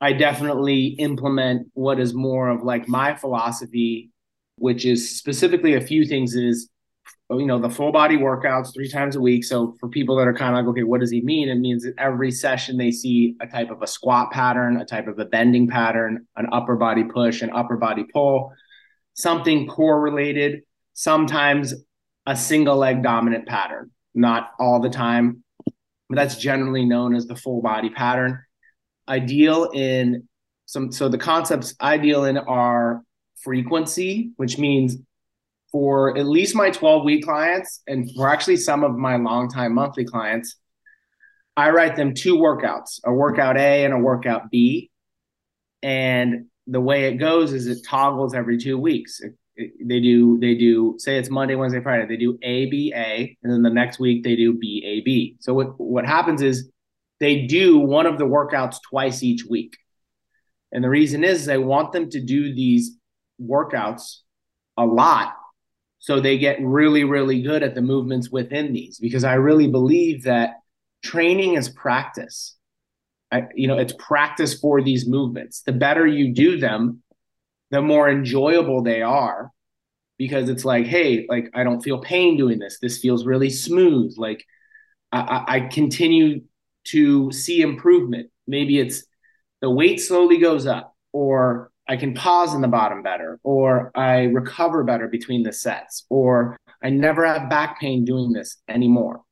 i 0.00 0.12
definitely 0.12 0.86
implement 0.98 1.68
what 1.74 1.98
is 1.98 2.14
more 2.14 2.48
of 2.48 2.62
like 2.62 2.88
my 2.88 3.14
philosophy 3.14 4.10
which 4.56 4.84
is 4.84 5.18
specifically 5.18 5.74
a 5.74 5.80
few 5.80 6.04
things 6.04 6.34
is 6.34 6.68
you 7.30 7.46
know 7.46 7.58
the 7.58 7.70
full 7.70 7.92
body 7.92 8.16
workouts 8.16 8.72
three 8.74 8.88
times 8.88 9.16
a 9.16 9.20
week. 9.20 9.44
So 9.44 9.74
for 9.80 9.88
people 9.88 10.16
that 10.16 10.28
are 10.28 10.34
kind 10.34 10.56
of 10.56 10.64
like 10.64 10.70
okay 10.70 10.82
what 10.82 11.00
does 11.00 11.10
he 11.10 11.22
mean? 11.22 11.48
It 11.48 11.56
means 11.56 11.84
that 11.84 11.94
every 11.98 12.30
session 12.30 12.76
they 12.76 12.90
see 12.90 13.36
a 13.40 13.46
type 13.46 13.70
of 13.70 13.82
a 13.82 13.86
squat 13.86 14.30
pattern 14.30 14.76
a 14.76 14.84
type 14.84 15.06
of 15.06 15.18
a 15.18 15.24
bending 15.24 15.68
pattern 15.68 16.26
an 16.36 16.46
upper 16.52 16.76
body 16.76 17.04
push 17.04 17.42
an 17.42 17.50
upper 17.50 17.76
body 17.76 18.04
pull 18.12 18.52
something 19.14 19.66
core 19.66 20.00
related 20.00 20.62
sometimes 21.02 21.74
a 22.26 22.36
single 22.36 22.76
leg 22.76 23.02
dominant 23.02 23.44
pattern, 23.44 23.90
not 24.14 24.52
all 24.60 24.78
the 24.78 24.88
time, 24.88 25.42
but 26.08 26.14
that's 26.14 26.36
generally 26.36 26.84
known 26.84 27.16
as 27.16 27.26
the 27.26 27.34
full 27.34 27.60
body 27.60 27.90
pattern. 27.90 28.38
Ideal 29.08 29.70
in 29.74 30.28
some, 30.66 30.92
so 30.92 31.08
the 31.08 31.18
concepts 31.18 31.74
ideal 31.80 32.24
in 32.24 32.38
are 32.38 33.02
frequency, 33.42 34.30
which 34.36 34.58
means 34.58 34.96
for 35.72 36.16
at 36.16 36.26
least 36.26 36.54
my 36.54 36.70
12 36.70 37.04
week 37.04 37.24
clients, 37.24 37.82
and 37.88 38.08
for 38.14 38.28
actually 38.28 38.58
some 38.58 38.84
of 38.84 38.96
my 38.96 39.16
long 39.16 39.50
time 39.50 39.74
monthly 39.74 40.04
clients, 40.04 40.54
I 41.56 41.70
write 41.70 41.96
them 41.96 42.14
two 42.14 42.36
workouts, 42.36 43.00
a 43.04 43.12
workout 43.12 43.56
A 43.56 43.84
and 43.84 43.92
a 43.92 43.98
workout 43.98 44.52
B. 44.52 44.92
And 45.82 46.46
the 46.68 46.80
way 46.80 47.06
it 47.06 47.16
goes 47.16 47.52
is 47.52 47.66
it 47.66 47.84
toggles 47.84 48.34
every 48.34 48.56
two 48.56 48.78
weeks. 48.78 49.20
It 49.20 49.32
they 49.56 50.00
do 50.00 50.38
they 50.40 50.54
do 50.54 50.94
say 50.98 51.18
it's 51.18 51.28
Monday, 51.28 51.54
Wednesday, 51.54 51.82
Friday. 51.82 52.06
They 52.06 52.16
do 52.16 52.38
A 52.42 52.66
B 52.66 52.92
A, 52.94 53.36
and 53.42 53.52
then 53.52 53.62
the 53.62 53.70
next 53.70 53.98
week 53.98 54.24
they 54.24 54.34
do 54.34 54.54
B 54.54 54.82
A 54.86 55.00
B. 55.02 55.36
So 55.40 55.52
what 55.54 55.78
what 55.78 56.06
happens 56.06 56.40
is 56.40 56.70
they 57.20 57.46
do 57.46 57.78
one 57.78 58.06
of 58.06 58.18
the 58.18 58.24
workouts 58.24 58.76
twice 58.88 59.22
each 59.22 59.44
week, 59.48 59.76
and 60.72 60.82
the 60.82 60.88
reason 60.88 61.22
is 61.22 61.44
they 61.44 61.58
want 61.58 61.92
them 61.92 62.08
to 62.10 62.20
do 62.20 62.54
these 62.54 62.96
workouts 63.40 64.18
a 64.78 64.86
lot, 64.86 65.34
so 65.98 66.18
they 66.18 66.38
get 66.38 66.58
really 66.62 67.04
really 67.04 67.42
good 67.42 67.62
at 67.62 67.74
the 67.74 67.82
movements 67.82 68.30
within 68.30 68.72
these. 68.72 68.98
Because 68.98 69.22
I 69.22 69.34
really 69.34 69.68
believe 69.68 70.24
that 70.24 70.54
training 71.04 71.54
is 71.54 71.68
practice. 71.68 72.56
I, 73.30 73.48
you 73.54 73.66
know, 73.66 73.78
it's 73.78 73.94
practice 73.98 74.58
for 74.58 74.82
these 74.82 75.06
movements. 75.08 75.62
The 75.62 75.72
better 75.72 76.06
you 76.06 76.34
do 76.34 76.58
them, 76.58 77.01
the 77.72 77.82
more 77.82 78.08
enjoyable 78.08 78.82
they 78.82 79.02
are 79.02 79.50
because 80.18 80.48
it's 80.48 80.64
like, 80.64 80.86
hey, 80.86 81.26
like 81.28 81.50
I 81.54 81.64
don't 81.64 81.80
feel 81.80 81.98
pain 81.98 82.36
doing 82.36 82.58
this. 82.60 82.78
This 82.78 82.98
feels 82.98 83.26
really 83.26 83.50
smooth. 83.50 84.14
Like 84.16 84.44
I, 85.10 85.44
I 85.48 85.60
continue 85.60 86.42
to 86.84 87.32
see 87.32 87.62
improvement. 87.62 88.30
Maybe 88.46 88.78
it's 88.78 89.04
the 89.62 89.70
weight 89.70 90.00
slowly 90.00 90.38
goes 90.38 90.66
up, 90.66 90.94
or 91.12 91.70
I 91.88 91.96
can 91.96 92.14
pause 92.14 92.54
in 92.54 92.60
the 92.60 92.68
bottom 92.68 93.02
better, 93.02 93.40
or 93.42 93.90
I 93.94 94.24
recover 94.24 94.84
better 94.84 95.08
between 95.08 95.42
the 95.42 95.52
sets, 95.52 96.04
or 96.10 96.56
I 96.82 96.90
never 96.90 97.24
have 97.26 97.48
back 97.48 97.80
pain 97.80 98.04
doing 98.04 98.32
this 98.32 98.58
anymore. 98.68 99.22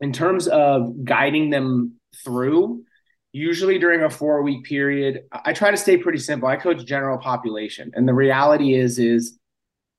In 0.00 0.12
terms 0.12 0.48
of 0.48 1.04
guiding 1.04 1.50
them 1.50 1.94
through, 2.24 2.84
usually 3.32 3.78
during 3.78 4.02
a 4.02 4.10
four 4.10 4.42
week 4.42 4.64
period 4.64 5.24
i 5.44 5.52
try 5.52 5.70
to 5.70 5.76
stay 5.76 5.96
pretty 5.96 6.18
simple. 6.18 6.48
I 6.48 6.56
coach 6.56 6.84
general 6.86 7.18
population. 7.18 7.90
And 7.94 8.08
the 8.08 8.14
reality 8.14 8.74
is 8.74 8.98
is 8.98 9.38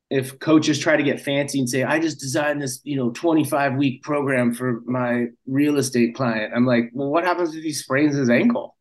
if 0.09 0.39
coaches 0.39 0.79
try 0.79 0.95
to 0.95 1.03
get 1.03 1.19
fancy 1.19 1.59
and 1.59 1.69
say 1.69 1.83
i 1.83 1.99
just 1.99 2.19
designed 2.19 2.61
this 2.61 2.79
you 2.83 2.95
know 2.95 3.11
25 3.11 3.75
week 3.75 4.01
program 4.03 4.53
for 4.53 4.81
my 4.85 5.25
real 5.45 5.77
estate 5.77 6.15
client 6.15 6.53
i'm 6.55 6.65
like 6.65 6.89
well 6.93 7.09
what 7.09 7.25
happens 7.25 7.55
if 7.55 7.63
he 7.63 7.73
sprains 7.73 8.15
his 8.15 8.29
ankle? 8.29 8.75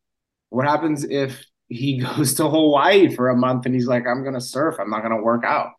What 0.50 0.66
happens 0.66 1.04
if 1.04 1.44
he 1.68 1.98
goes 2.06 2.34
to 2.34 2.48
hawaii 2.48 3.14
for 3.14 3.28
a 3.28 3.36
month 3.36 3.66
and 3.66 3.74
he's 3.74 3.88
like 3.88 4.06
i'm 4.06 4.22
going 4.22 4.34
to 4.34 4.40
surf. 4.40 4.76
I'm 4.78 4.90
not 4.90 5.00
going 5.02 5.16
to 5.16 5.22
work 5.22 5.44
out 5.44 5.72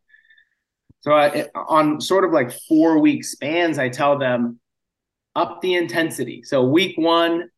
so 1.00 1.14
I, 1.14 1.48
on 1.56 2.02
sort 2.02 2.26
of 2.26 2.32
like 2.32 2.52
four 2.68 3.00
week 3.00 3.24
spans 3.24 3.80
i 3.80 3.88
tell 3.88 4.20
them 4.20 4.60
up 5.38 5.62
the 5.62 5.76
intensity. 5.76 6.42
So 6.44 6.64
week 6.64 6.98
one 6.98 7.50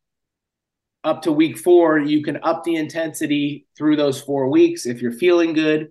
up 1.02 1.22
to 1.22 1.32
week 1.32 1.58
four, 1.58 1.98
you 1.98 2.22
can 2.22 2.38
up 2.42 2.64
the 2.64 2.76
intensity 2.76 3.66
through 3.76 3.96
those 3.96 4.20
four 4.20 4.50
weeks 4.50 4.86
if 4.86 5.00
you're 5.00 5.12
feeling 5.12 5.52
good, 5.52 5.88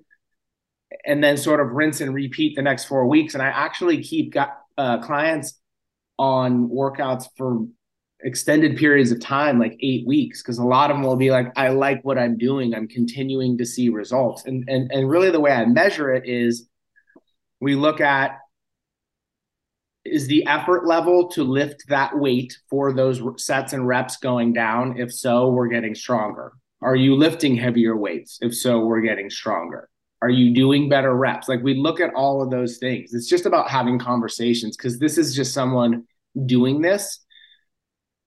and 1.05 1.23
then 1.23 1.37
sort 1.37 1.59
of 1.59 1.71
rinse 1.71 2.01
and 2.01 2.13
repeat 2.13 2.55
the 2.55 2.61
next 2.61 2.85
four 2.85 3.07
weeks. 3.07 3.33
And 3.33 3.43
I 3.43 3.47
actually 3.47 4.03
keep 4.03 4.33
got, 4.33 4.57
uh, 4.77 4.99
clients 4.99 5.59
on 6.17 6.69
workouts 6.69 7.27
for 7.37 7.65
extended 8.21 8.77
periods 8.77 9.11
of 9.11 9.19
time, 9.19 9.59
like 9.59 9.77
eight 9.81 10.05
weeks, 10.05 10.41
because 10.41 10.57
a 10.57 10.63
lot 10.63 10.91
of 10.91 10.97
them 10.97 11.03
will 11.03 11.15
be 11.15 11.31
like, 11.31 11.51
I 11.55 11.69
like 11.69 12.03
what 12.03 12.17
I'm 12.17 12.37
doing. 12.37 12.75
I'm 12.75 12.87
continuing 12.87 13.57
to 13.59 13.65
see 13.65 13.89
results. 13.89 14.45
And, 14.45 14.67
and, 14.67 14.91
and 14.91 15.09
really 15.09 15.31
the 15.31 15.39
way 15.39 15.51
I 15.51 15.65
measure 15.65 16.13
it 16.13 16.27
is 16.27 16.67
we 17.61 17.75
look 17.75 18.01
at 18.01 18.37
is 20.05 20.27
the 20.27 20.45
effort 20.47 20.87
level 20.87 21.27
to 21.29 21.43
lift 21.43 21.83
that 21.89 22.17
weight 22.17 22.57
for 22.69 22.93
those 22.93 23.21
sets 23.43 23.73
and 23.73 23.87
reps 23.87 24.17
going 24.17 24.53
down? 24.53 24.99
If 24.99 25.13
so, 25.13 25.49
we're 25.49 25.67
getting 25.67 25.95
stronger. 25.95 26.53
Are 26.81 26.95
you 26.95 27.15
lifting 27.15 27.55
heavier 27.55 27.95
weights? 27.97 28.39
If 28.41 28.55
so, 28.55 28.79
we're 28.85 29.01
getting 29.01 29.29
stronger. 29.29 29.89
Are 30.21 30.29
you 30.29 30.53
doing 30.53 30.89
better 30.89 31.13
reps? 31.15 31.47
Like 31.47 31.63
we 31.63 31.75
look 31.75 31.99
at 31.99 32.13
all 32.13 32.41
of 32.41 32.49
those 32.49 32.77
things. 32.77 33.13
It's 33.13 33.27
just 33.27 33.45
about 33.45 33.69
having 33.69 33.99
conversations 33.99 34.75
because 34.75 34.99
this 34.99 35.17
is 35.17 35.35
just 35.35 35.53
someone 35.53 36.05
doing 36.45 36.81
this 36.81 37.19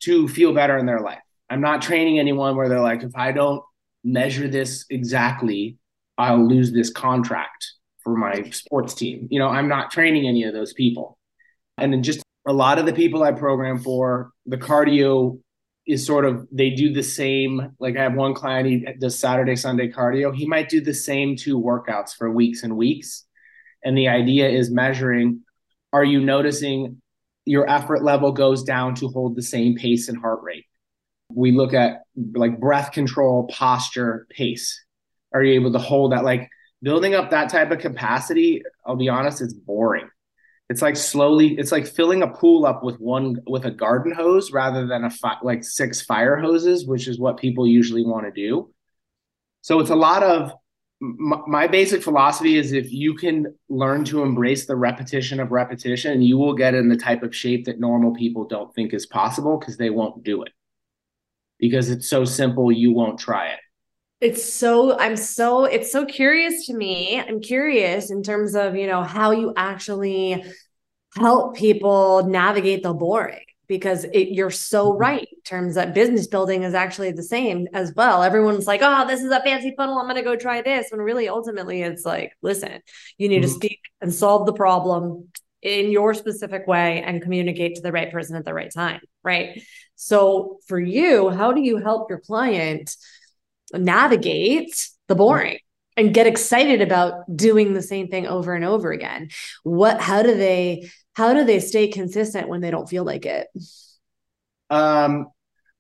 to 0.00 0.28
feel 0.28 0.52
better 0.54 0.78
in 0.78 0.87
their 0.87 1.00
life. 1.00 1.20
I'm 1.50 1.61
not 1.61 1.82
training 1.82 2.18
anyone 2.18 2.56
where 2.56 2.68
they're 2.68 2.80
like, 2.80 3.02
if 3.02 3.14
I 3.14 3.32
don't 3.32 3.62
measure 4.04 4.48
this 4.48 4.87
exactly, 4.90 5.76
I'll 6.18 6.46
lose 6.46 6.72
this 6.72 6.90
contract 6.90 7.72
for 8.02 8.16
my 8.16 8.42
sports 8.50 8.94
team. 8.94 9.28
You 9.30 9.38
know, 9.38 9.48
I'm 9.48 9.68
not 9.68 9.90
training 9.90 10.26
any 10.26 10.44
of 10.44 10.54
those 10.54 10.72
people. 10.72 11.18
And 11.83 11.92
then 11.92 12.05
just 12.05 12.23
a 12.47 12.53
lot 12.53 12.79
of 12.79 12.87
the 12.87 12.92
people 12.92 13.25
I 13.25 13.33
program 13.33 13.79
for, 13.79 14.31
the 14.47 14.57
cardio 14.57 15.40
is 15.85 16.07
sort 16.07 16.25
of 16.25 16.47
they 16.53 16.71
do 16.71 16.92
the 16.92 17.03
same. 17.03 17.75
Like 17.81 17.97
I 17.97 18.05
have 18.05 18.14
one 18.14 18.35
client, 18.35 18.68
he 18.68 18.87
does 19.01 19.18
Saturday, 19.18 19.57
Sunday 19.57 19.90
cardio. 19.90 20.33
He 20.33 20.47
might 20.47 20.68
do 20.68 20.81
the 20.81 20.95
same 20.95 21.35
two 21.35 21.61
workouts 21.61 22.14
for 22.16 22.31
weeks 22.31 22.62
and 22.62 22.77
weeks. 22.77 23.25
And 23.85 23.99
the 23.99 24.09
idea 24.09 24.49
is 24.49 24.71
measuring 24.71 25.40
are 25.92 26.05
you 26.05 26.21
noticing 26.21 27.03
your 27.45 27.68
effort 27.68 28.05
level 28.05 28.31
goes 28.31 28.62
down 28.62 28.95
to 28.95 29.09
hold 29.09 29.35
the 29.35 29.42
same 29.42 29.75
pace 29.75 30.09
and 30.09 30.16
heart 30.16 30.40
rate? 30.45 30.66
We 31.35 31.51
look 31.51 31.75
at 31.75 32.03
like 32.35 32.61
breath 32.61 32.92
control, 32.92 33.49
posture, 33.49 34.29
pace. 34.31 34.85
Are 35.35 35.42
you 35.42 35.55
able 35.55 35.73
to 35.73 35.81
hold 35.81 36.12
that? 36.12 36.23
Like 36.23 36.49
building 36.81 37.16
up 37.16 37.31
that 37.31 37.51
type 37.51 37.73
of 37.73 37.81
capacity, 37.81 38.62
I'll 38.87 38.95
be 38.95 39.09
honest, 39.09 39.42
it's 39.42 39.53
boring 39.53 40.09
it's 40.68 40.83
like 40.83 40.96
slowly 40.96 41.59
it's 41.59 41.72
like 41.72 41.87
filling 41.87 42.22
a 42.22 42.29
pool 42.29 42.64
up 42.64 42.83
with 42.83 42.98
one 42.98 43.37
with 43.46 43.64
a 43.64 43.70
garden 43.70 44.12
hose 44.12 44.53
rather 44.53 44.87
than 44.87 45.05
a 45.05 45.11
fi- 45.11 45.38
like 45.42 45.64
six 45.64 46.01
fire 46.01 46.37
hoses 46.37 46.87
which 46.87 47.09
is 47.09 47.18
what 47.18 47.37
people 47.37 47.66
usually 47.66 48.05
want 48.05 48.25
to 48.25 48.33
do 48.33 48.72
so 49.61 49.81
it's 49.81 49.90
a 49.90 49.96
lot 49.96 50.22
of 50.22 50.53
my 51.03 51.66
basic 51.66 52.01
philosophy 52.01 52.57
is 52.57 52.70
if 52.70 52.92
you 52.92 53.14
can 53.14 53.53
learn 53.68 54.05
to 54.05 54.22
embrace 54.22 54.66
the 54.66 54.77
repetition 54.77 55.40
of 55.40 55.51
repetition, 55.51 56.22
you 56.22 56.38
will 56.38 56.55
get 56.55 56.75
in 56.75 56.88
the 56.88 56.96
type 56.96 57.25
of 57.25 57.35
shape 57.35 57.64
that 57.64 57.81
normal 57.81 58.14
people 58.14 58.44
don't 58.46 58.72
think 58.72 58.94
is 58.94 59.05
possible 59.05 59.59
because 59.59 59.77
they 59.77 59.90
won't 59.90 60.22
do 60.22 60.44
it. 60.44 60.53
Because 61.59 61.90
it's 61.90 62.09
so 62.09 62.25
simple, 62.25 62.70
you 62.70 62.92
won't 62.92 63.18
try 63.18 63.48
it. 63.48 63.59
It's 64.22 64.52
so, 64.52 64.96
I'm 64.96 65.16
so, 65.16 65.64
it's 65.64 65.90
so 65.90 66.06
curious 66.06 66.66
to 66.66 66.74
me. 66.74 67.18
I'm 67.18 67.40
curious 67.40 68.12
in 68.12 68.22
terms 68.22 68.54
of, 68.54 68.76
you 68.76 68.87
know, 68.87 69.02
how 69.02 69.32
you 69.32 69.52
actually 69.56 70.44
help 71.16 71.56
people 71.56 72.24
navigate 72.24 72.85
the 72.85 72.94
boring 72.94 73.44
because 73.66 74.04
it, 74.04 74.28
you're 74.28 74.48
so 74.48 74.92
mm-hmm. 74.92 75.00
right 75.00 75.28
in 75.32 75.40
terms 75.44 75.74
that 75.74 75.92
business 75.92 76.28
building 76.28 76.62
is 76.62 76.72
actually 76.72 77.11
the 77.11 77.22
same 77.22 77.66
as 77.74 77.92
well. 77.96 78.22
Everyone's 78.22 78.68
like, 78.68 78.80
oh, 78.80 79.08
this 79.08 79.24
is 79.24 79.32
a 79.32 79.42
fancy 79.42 79.74
funnel. 79.76 79.98
I'm 79.98 80.04
going 80.04 80.14
to 80.14 80.22
go 80.22 80.37
try 80.37 80.62
this. 80.62 80.87
When 80.92 81.00
really, 81.00 81.28
ultimately, 81.28 81.82
it's 81.82 82.04
like, 82.04 82.32
listen, 82.42 82.80
you 83.18 83.28
need 83.28 83.42
mm-hmm. 83.42 83.48
to 83.48 83.48
speak 83.48 83.80
and 84.00 84.14
solve 84.14 84.46
the 84.46 84.52
problem 84.52 85.30
in 85.62 85.90
your 85.90 86.14
specific 86.14 86.68
way 86.68 87.02
and 87.02 87.22
communicate 87.22 87.74
to 87.74 87.82
the 87.82 87.90
right 87.90 88.12
person 88.12 88.37
at 88.37 88.44
the 88.44 88.54
right 88.54 88.72
time. 88.72 89.00
Right. 89.24 89.62
So, 89.96 90.61
for 90.68 90.78
you, 90.78 91.30
how 91.30 91.52
do 91.52 91.61
you 91.61 91.78
help 91.78 92.08
your 92.08 92.20
client 92.20 92.94
navigate 93.72 94.88
the 95.08 95.14
boring? 95.14 95.58
and 95.96 96.14
get 96.14 96.26
excited 96.26 96.80
about 96.80 97.24
doing 97.35 97.72
the 97.72 97.82
same 97.82 98.08
thing 98.08 98.26
over 98.26 98.54
and 98.54 98.64
over 98.64 98.92
again. 98.92 99.28
What 99.62 100.00
how 100.00 100.22
do 100.22 100.35
they 100.35 100.90
how 101.14 101.35
do 101.35 101.44
they 101.44 101.61
stay 101.61 101.88
consistent 101.88 102.48
when 102.48 102.61
they 102.61 102.70
don't 102.70 102.88
feel 102.88 103.04
like 103.04 103.26
it? 103.26 103.48
Um 104.70 105.28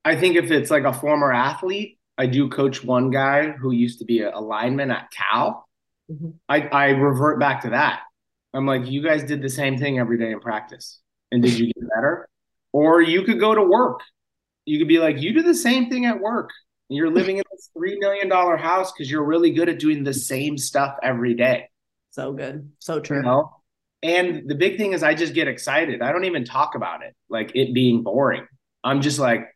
i 0.04 0.16
think 0.16 0.36
if 0.36 0.50
it's 0.50 0.70
like 0.70 0.84
a 0.84 0.92
former 0.92 1.32
athlete 1.32 1.98
i 2.18 2.26
do 2.26 2.48
coach 2.48 2.82
one 2.82 3.10
guy 3.10 3.50
who 3.50 3.70
used 3.70 4.00
to 4.00 4.04
be 4.04 4.22
a, 4.22 4.38
lineman 4.38 4.90
at 4.90 5.10
cal. 5.10 5.68
Mm-hmm. 6.10 6.30
i 6.48 6.60
i 6.60 6.88
revert 6.90 7.40
back 7.40 7.62
to 7.62 7.70
that. 7.70 8.00
I'm 8.54 8.66
like 8.66 8.86
you 8.86 9.02
guys 9.02 9.24
did 9.24 9.40
the 9.40 9.48
same 9.48 9.78
thing 9.78 9.98
every 9.98 10.18
day 10.18 10.30
in 10.30 10.40
practice 10.40 11.00
and 11.30 11.42
did 11.42 11.58
you 11.58 11.66
get 11.66 11.88
better? 11.94 12.28
Or 12.72 13.00
you 13.00 13.22
could 13.22 13.40
go 13.40 13.54
to 13.54 13.62
work. 13.62 14.00
You 14.64 14.78
could 14.78 14.88
be 14.88 14.98
like 14.98 15.20
you 15.20 15.32
do 15.32 15.42
the 15.42 15.54
same 15.54 15.88
thing 15.88 16.04
at 16.04 16.20
work 16.20 16.50
and 16.92 16.98
you're 16.98 17.10
living 17.10 17.38
in 17.38 17.44
this 17.50 17.70
$3 17.74 17.98
million 18.00 18.30
house 18.30 18.92
because 18.92 19.10
you're 19.10 19.24
really 19.24 19.50
good 19.50 19.70
at 19.70 19.78
doing 19.78 20.04
the 20.04 20.12
same 20.12 20.58
stuff 20.58 20.94
every 21.02 21.32
day. 21.32 21.70
So 22.10 22.34
good. 22.34 22.70
So 22.80 23.00
true. 23.00 23.16
You 23.16 23.22
know? 23.22 23.50
And 24.02 24.46
the 24.46 24.54
big 24.54 24.76
thing 24.76 24.92
is, 24.92 25.02
I 25.02 25.14
just 25.14 25.32
get 25.32 25.48
excited. 25.48 26.02
I 26.02 26.12
don't 26.12 26.26
even 26.26 26.44
talk 26.44 26.74
about 26.74 27.02
it, 27.02 27.16
like 27.30 27.52
it 27.54 27.72
being 27.72 28.02
boring. 28.02 28.46
I'm 28.84 29.00
just 29.00 29.18
like, 29.18 29.46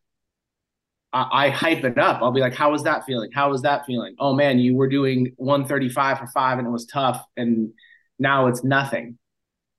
I, 1.12 1.28
I 1.30 1.48
hype 1.50 1.84
it 1.84 1.98
up. 1.98 2.22
I'll 2.22 2.32
be 2.32 2.40
like, 2.40 2.54
how 2.54 2.70
was 2.70 2.84
that 2.84 3.04
feeling? 3.04 3.28
How 3.34 3.50
was 3.50 3.60
that 3.62 3.84
feeling? 3.84 4.14
Oh 4.18 4.32
man, 4.32 4.58
you 4.58 4.74
were 4.74 4.88
doing 4.88 5.34
135 5.36 6.18
for 6.18 6.26
five 6.28 6.56
and 6.56 6.66
it 6.66 6.70
was 6.70 6.86
tough. 6.86 7.22
And 7.36 7.74
now 8.18 8.46
it's 8.46 8.64
nothing, 8.64 9.18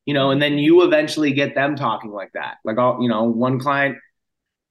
you 0.05 0.13
know, 0.13 0.29
and 0.29 0.39
then 0.39 0.59
you 0.59 0.83
eventually 0.83 1.31
get 1.31 1.55
them 1.55 1.75
talking 1.75 2.11
like 2.11 2.33
that. 2.33 2.57
Like, 2.63 2.77
I'll, 2.77 3.01
you 3.01 3.09
know, 3.09 3.23
one 3.23 3.57
client, 3.57 3.97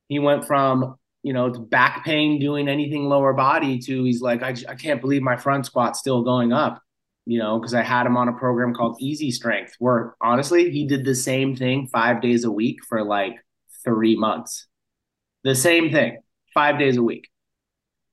he 0.07 0.21
went 0.21 0.45
from 0.47 0.95
you 1.27 1.33
know, 1.33 1.47
it's 1.47 1.59
back 1.59 2.05
pain 2.05 2.39
doing 2.39 2.69
anything 2.69 3.07
lower 3.07 3.33
body 3.33 3.81
to 3.81 4.05
he's 4.05 4.21
like, 4.21 4.45
I, 4.45 4.55
I 4.69 4.77
can't 4.77 5.01
believe 5.01 5.23
my 5.23 5.37
front 5.37 5.67
squat's 5.67 5.99
still 5.99 6.23
going 6.23 6.53
up, 6.53 6.81
you 7.25 7.41
know, 7.41 7.59
because 7.59 7.75
I 7.75 7.83
had 7.83 8.07
him 8.07 8.17
on 8.17 8.29
a 8.29 8.33
program 8.33 8.73
called 8.73 8.99
Easy 9.01 9.33
Strength, 9.33 9.75
where 9.81 10.15
honestly, 10.21 10.71
he 10.71 10.87
did 10.87 11.05
the 11.05 11.17
same 11.17 11.57
thing 11.57 11.89
five 11.89 12.23
days 12.23 12.45
a 12.45 12.51
week 12.53 12.79
for 12.89 13.03
like 13.03 13.45
three 13.85 14.15
months. 14.15 14.69
The 15.43 15.57
same 15.57 15.91
thing, 15.91 16.21
five 16.55 16.79
days 16.79 16.97
a 16.97 17.03
week. 17.03 17.27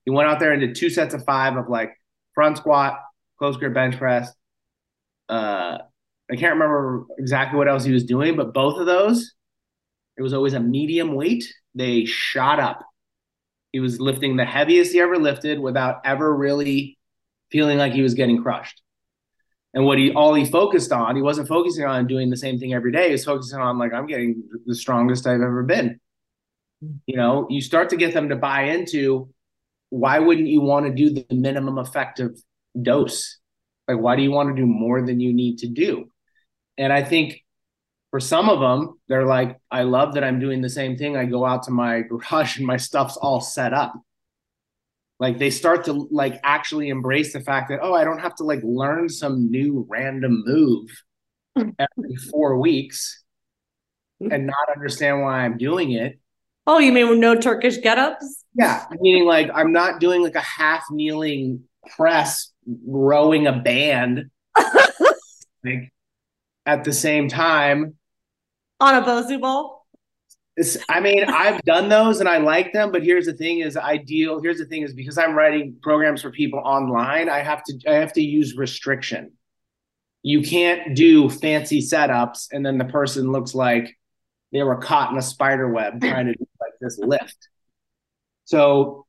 He 0.04 0.10
went 0.10 0.28
out 0.28 0.40
there 0.40 0.50
and 0.50 0.60
did 0.60 0.74
two 0.74 0.90
sets 0.90 1.14
of 1.14 1.24
five 1.24 1.56
of 1.56 1.68
like 1.68 1.92
front 2.34 2.56
squat, 2.56 2.98
close 3.38 3.56
grip 3.56 3.74
bench 3.74 3.96
press. 3.96 4.28
Uh, 5.28 5.78
I 6.28 6.34
can't 6.34 6.54
remember 6.54 7.04
exactly 7.16 7.58
what 7.58 7.68
else 7.68 7.84
he 7.84 7.92
was 7.92 8.06
doing, 8.06 8.34
but 8.34 8.52
both 8.52 8.80
of 8.80 8.86
those, 8.86 9.34
it 10.18 10.22
was 10.22 10.34
always 10.34 10.54
a 10.54 10.58
medium 10.60 11.14
weight. 11.14 11.44
They 11.76 12.06
shot 12.06 12.58
up 12.58 12.80
he 13.74 13.80
was 13.80 13.98
lifting 13.98 14.36
the 14.36 14.44
heaviest 14.44 14.92
he 14.92 15.00
ever 15.00 15.18
lifted 15.18 15.58
without 15.58 16.00
ever 16.04 16.32
really 16.32 16.96
feeling 17.50 17.76
like 17.76 17.92
he 17.92 18.02
was 18.02 18.14
getting 18.14 18.40
crushed. 18.40 18.80
And 19.74 19.84
what 19.84 19.98
he 19.98 20.12
all 20.12 20.32
he 20.32 20.44
focused 20.44 20.92
on, 20.92 21.16
he 21.16 21.22
wasn't 21.22 21.48
focusing 21.48 21.84
on 21.84 22.06
doing 22.06 22.30
the 22.30 22.36
same 22.36 22.60
thing 22.60 22.72
every 22.72 22.92
day. 22.92 23.06
He 23.06 23.12
was 23.12 23.24
focusing 23.24 23.58
on 23.58 23.76
like 23.76 23.92
I'm 23.92 24.06
getting 24.06 24.44
the 24.64 24.76
strongest 24.76 25.26
I've 25.26 25.40
ever 25.40 25.64
been. 25.64 25.98
You 27.06 27.16
know, 27.16 27.48
you 27.50 27.60
start 27.60 27.88
to 27.88 27.96
get 27.96 28.14
them 28.14 28.28
to 28.28 28.36
buy 28.36 28.66
into 28.66 29.30
why 29.90 30.20
wouldn't 30.20 30.46
you 30.46 30.60
want 30.60 30.86
to 30.86 30.92
do 30.92 31.10
the 31.10 31.34
minimum 31.34 31.78
effective 31.78 32.40
dose? 32.80 33.38
Like 33.88 33.98
why 33.98 34.14
do 34.14 34.22
you 34.22 34.30
want 34.30 34.50
to 34.50 34.62
do 34.62 34.66
more 34.66 35.02
than 35.02 35.18
you 35.18 35.32
need 35.32 35.58
to 35.58 35.66
do? 35.66 36.12
And 36.78 36.92
I 36.92 37.02
think 37.02 37.43
for 38.14 38.20
some 38.20 38.48
of 38.48 38.60
them, 38.60 38.96
they're 39.08 39.26
like, 39.26 39.58
I 39.72 39.82
love 39.82 40.14
that 40.14 40.22
I'm 40.22 40.38
doing 40.38 40.60
the 40.60 40.70
same 40.70 40.96
thing. 40.96 41.16
I 41.16 41.24
go 41.24 41.44
out 41.44 41.64
to 41.64 41.72
my 41.72 42.00
garage 42.08 42.58
and 42.58 42.64
my 42.64 42.76
stuff's 42.76 43.16
all 43.16 43.40
set 43.40 43.72
up. 43.72 43.92
Like 45.18 45.38
they 45.38 45.50
start 45.50 45.86
to 45.86 46.06
like 46.12 46.38
actually 46.44 46.90
embrace 46.90 47.32
the 47.32 47.40
fact 47.40 47.70
that, 47.70 47.80
oh, 47.82 47.92
I 47.92 48.04
don't 48.04 48.20
have 48.20 48.36
to 48.36 48.44
like 48.44 48.60
learn 48.62 49.08
some 49.08 49.50
new 49.50 49.84
random 49.90 50.44
move 50.46 50.90
every 51.56 52.14
four 52.30 52.60
weeks 52.60 53.24
and 54.20 54.46
not 54.46 54.70
understand 54.72 55.20
why 55.20 55.40
I'm 55.40 55.58
doing 55.58 55.90
it. 55.90 56.20
Oh, 56.68 56.78
you 56.78 56.92
mean 56.92 57.18
no 57.18 57.34
Turkish 57.34 57.78
get-ups? 57.78 58.44
Yeah. 58.54 58.84
Meaning 58.92 59.24
like 59.24 59.50
I'm 59.52 59.72
not 59.72 59.98
doing 59.98 60.22
like 60.22 60.36
a 60.36 60.40
half 60.40 60.84
kneeling 60.88 61.64
press 61.96 62.52
rowing 62.86 63.48
a 63.48 63.58
band 63.58 64.30
like 65.64 65.92
at 66.64 66.84
the 66.84 66.92
same 66.92 67.26
time 67.26 67.96
on 68.80 68.94
a 68.94 69.38
ball? 69.38 69.86
It's, 70.56 70.76
I 70.88 71.00
mean, 71.00 71.24
I've 71.24 71.60
done 71.62 71.88
those 71.88 72.20
and 72.20 72.28
I 72.28 72.38
like 72.38 72.72
them, 72.72 72.92
but 72.92 73.02
here's 73.02 73.26
the 73.26 73.32
thing: 73.32 73.58
is 73.60 73.76
ideal. 73.76 74.40
Here's 74.40 74.58
the 74.58 74.66
thing: 74.66 74.82
is 74.82 74.94
because 74.94 75.18
I'm 75.18 75.34
writing 75.34 75.76
programs 75.82 76.22
for 76.22 76.30
people 76.30 76.60
online, 76.60 77.28
I 77.28 77.40
have 77.40 77.62
to 77.64 77.78
I 77.88 77.94
have 77.94 78.12
to 78.14 78.22
use 78.22 78.56
restriction. 78.56 79.32
You 80.22 80.42
can't 80.42 80.94
do 80.96 81.28
fancy 81.28 81.82
setups 81.82 82.48
and 82.50 82.64
then 82.64 82.78
the 82.78 82.86
person 82.86 83.30
looks 83.30 83.54
like 83.54 83.94
they 84.52 84.62
were 84.62 84.76
caught 84.76 85.10
in 85.12 85.18
a 85.18 85.22
spider 85.22 85.68
web 85.68 86.00
trying 86.00 86.26
to 86.26 86.34
do 86.34 86.46
like 86.60 86.72
this 86.80 86.98
lift. 86.98 87.48
So 88.44 89.06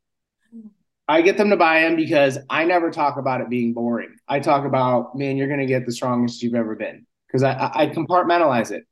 I 1.08 1.22
get 1.22 1.38
them 1.38 1.52
to 1.52 1.58
buy 1.58 1.82
them 1.82 1.96
because 1.96 2.38
I 2.50 2.66
never 2.66 2.90
talk 2.90 3.18
about 3.18 3.42
it 3.42 3.50
being 3.50 3.74
boring. 3.74 4.16
I 4.28 4.40
talk 4.40 4.66
about, 4.66 5.16
man, 5.16 5.38
you're 5.38 5.48
going 5.48 5.60
to 5.60 5.66
get 5.68 5.86
the 5.86 5.92
strongest 5.92 6.42
you've 6.42 6.56
ever 6.56 6.76
been 6.76 7.06
because 7.28 7.44
I, 7.44 7.72
I 7.74 7.88
compartmentalize 7.88 8.72
it. 8.72 8.86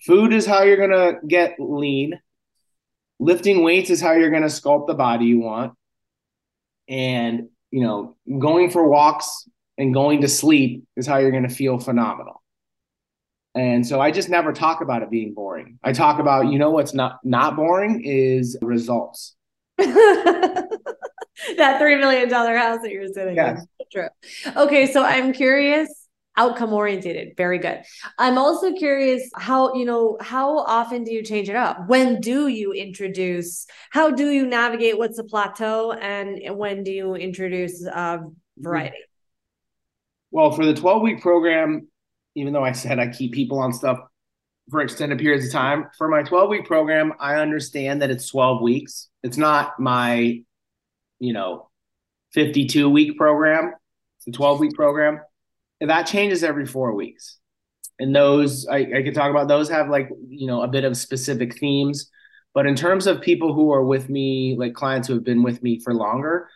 Food 0.00 0.32
is 0.32 0.46
how 0.46 0.62
you're 0.62 0.76
going 0.76 0.90
to 0.90 1.26
get 1.26 1.56
lean. 1.58 2.18
Lifting 3.18 3.62
weights 3.62 3.90
is 3.90 4.00
how 4.00 4.12
you're 4.12 4.30
going 4.30 4.42
to 4.42 4.48
sculpt 4.48 4.86
the 4.86 4.94
body 4.94 5.26
you 5.26 5.40
want. 5.40 5.74
And, 6.88 7.48
you 7.70 7.82
know, 7.82 8.16
going 8.38 8.70
for 8.70 8.88
walks 8.88 9.48
and 9.78 9.94
going 9.94 10.22
to 10.22 10.28
sleep 10.28 10.84
is 10.96 11.06
how 11.06 11.18
you're 11.18 11.30
going 11.30 11.48
to 11.48 11.54
feel 11.54 11.78
phenomenal. 11.78 12.42
And 13.54 13.86
so 13.86 14.00
I 14.00 14.10
just 14.10 14.30
never 14.30 14.52
talk 14.52 14.80
about 14.80 15.02
it 15.02 15.10
being 15.10 15.34
boring. 15.34 15.78
I 15.84 15.92
talk 15.92 16.18
about, 16.18 16.48
you 16.50 16.58
know, 16.58 16.70
what's 16.70 16.94
not 16.94 17.18
not 17.22 17.54
boring 17.54 18.02
is 18.02 18.56
results. 18.62 19.34
that 19.76 20.68
three 21.78 21.96
million 21.96 22.30
dollar 22.30 22.56
house 22.56 22.80
that 22.82 22.90
you're 22.90 23.12
sitting 23.12 23.34
yes. 23.34 23.60
in. 23.60 23.66
True. 23.92 24.08
Okay, 24.56 24.90
so 24.90 25.04
I'm 25.04 25.34
curious 25.34 26.01
outcome 26.36 26.72
oriented 26.72 27.34
very 27.36 27.58
good. 27.58 27.82
I'm 28.18 28.38
also 28.38 28.72
curious 28.72 29.28
how 29.36 29.74
you 29.74 29.84
know 29.84 30.16
how 30.20 30.58
often 30.58 31.04
do 31.04 31.12
you 31.12 31.22
change 31.22 31.48
it 31.48 31.56
up? 31.56 31.88
When 31.88 32.20
do 32.20 32.48
you 32.48 32.72
introduce 32.72 33.66
how 33.90 34.10
do 34.10 34.30
you 34.30 34.46
navigate 34.46 34.98
what's 34.98 35.18
a 35.18 35.24
plateau 35.24 35.92
and 35.92 36.40
when 36.56 36.82
do 36.84 36.90
you 36.90 37.14
introduce 37.14 37.86
uh, 37.86 38.18
variety? 38.58 38.96
Well 40.30 40.52
for 40.52 40.64
the 40.64 40.74
12 40.74 41.02
week 41.02 41.20
program 41.20 41.88
even 42.34 42.54
though 42.54 42.64
i 42.64 42.72
said 42.72 42.98
i 42.98 43.06
keep 43.06 43.32
people 43.32 43.58
on 43.58 43.74
stuff 43.74 43.98
for 44.70 44.80
extended 44.80 45.18
periods 45.18 45.44
of 45.44 45.52
time 45.52 45.86
for 45.98 46.08
my 46.08 46.22
12 46.22 46.48
week 46.48 46.64
program 46.64 47.12
i 47.20 47.36
understand 47.36 48.00
that 48.00 48.10
it's 48.10 48.30
12 48.30 48.62
weeks. 48.62 49.10
It's 49.22 49.36
not 49.36 49.78
my 49.78 50.42
you 51.18 51.32
know 51.32 51.68
52 52.32 52.88
week 52.88 53.18
program. 53.18 53.74
It's 54.18 54.28
a 54.28 54.30
12 54.32 54.60
week 54.60 54.74
program 54.74 55.20
that 55.86 56.06
changes 56.06 56.44
every 56.44 56.66
four 56.66 56.94
weeks. 56.94 57.38
And 57.98 58.14
those 58.14 58.66
I, 58.66 58.78
I 58.78 59.02
could 59.02 59.14
talk 59.14 59.30
about 59.30 59.48
those 59.48 59.68
have 59.68 59.88
like, 59.88 60.08
you 60.28 60.46
know, 60.46 60.62
a 60.62 60.68
bit 60.68 60.84
of 60.84 60.96
specific 60.96 61.58
themes. 61.58 62.10
But 62.54 62.66
in 62.66 62.74
terms 62.74 63.06
of 63.06 63.20
people 63.20 63.54
who 63.54 63.72
are 63.72 63.84
with 63.84 64.08
me, 64.08 64.56
like 64.58 64.74
clients 64.74 65.08
who 65.08 65.14
have 65.14 65.24
been 65.24 65.42
with 65.42 65.62
me 65.62 65.80
for 65.80 65.94
longer, 65.94 66.48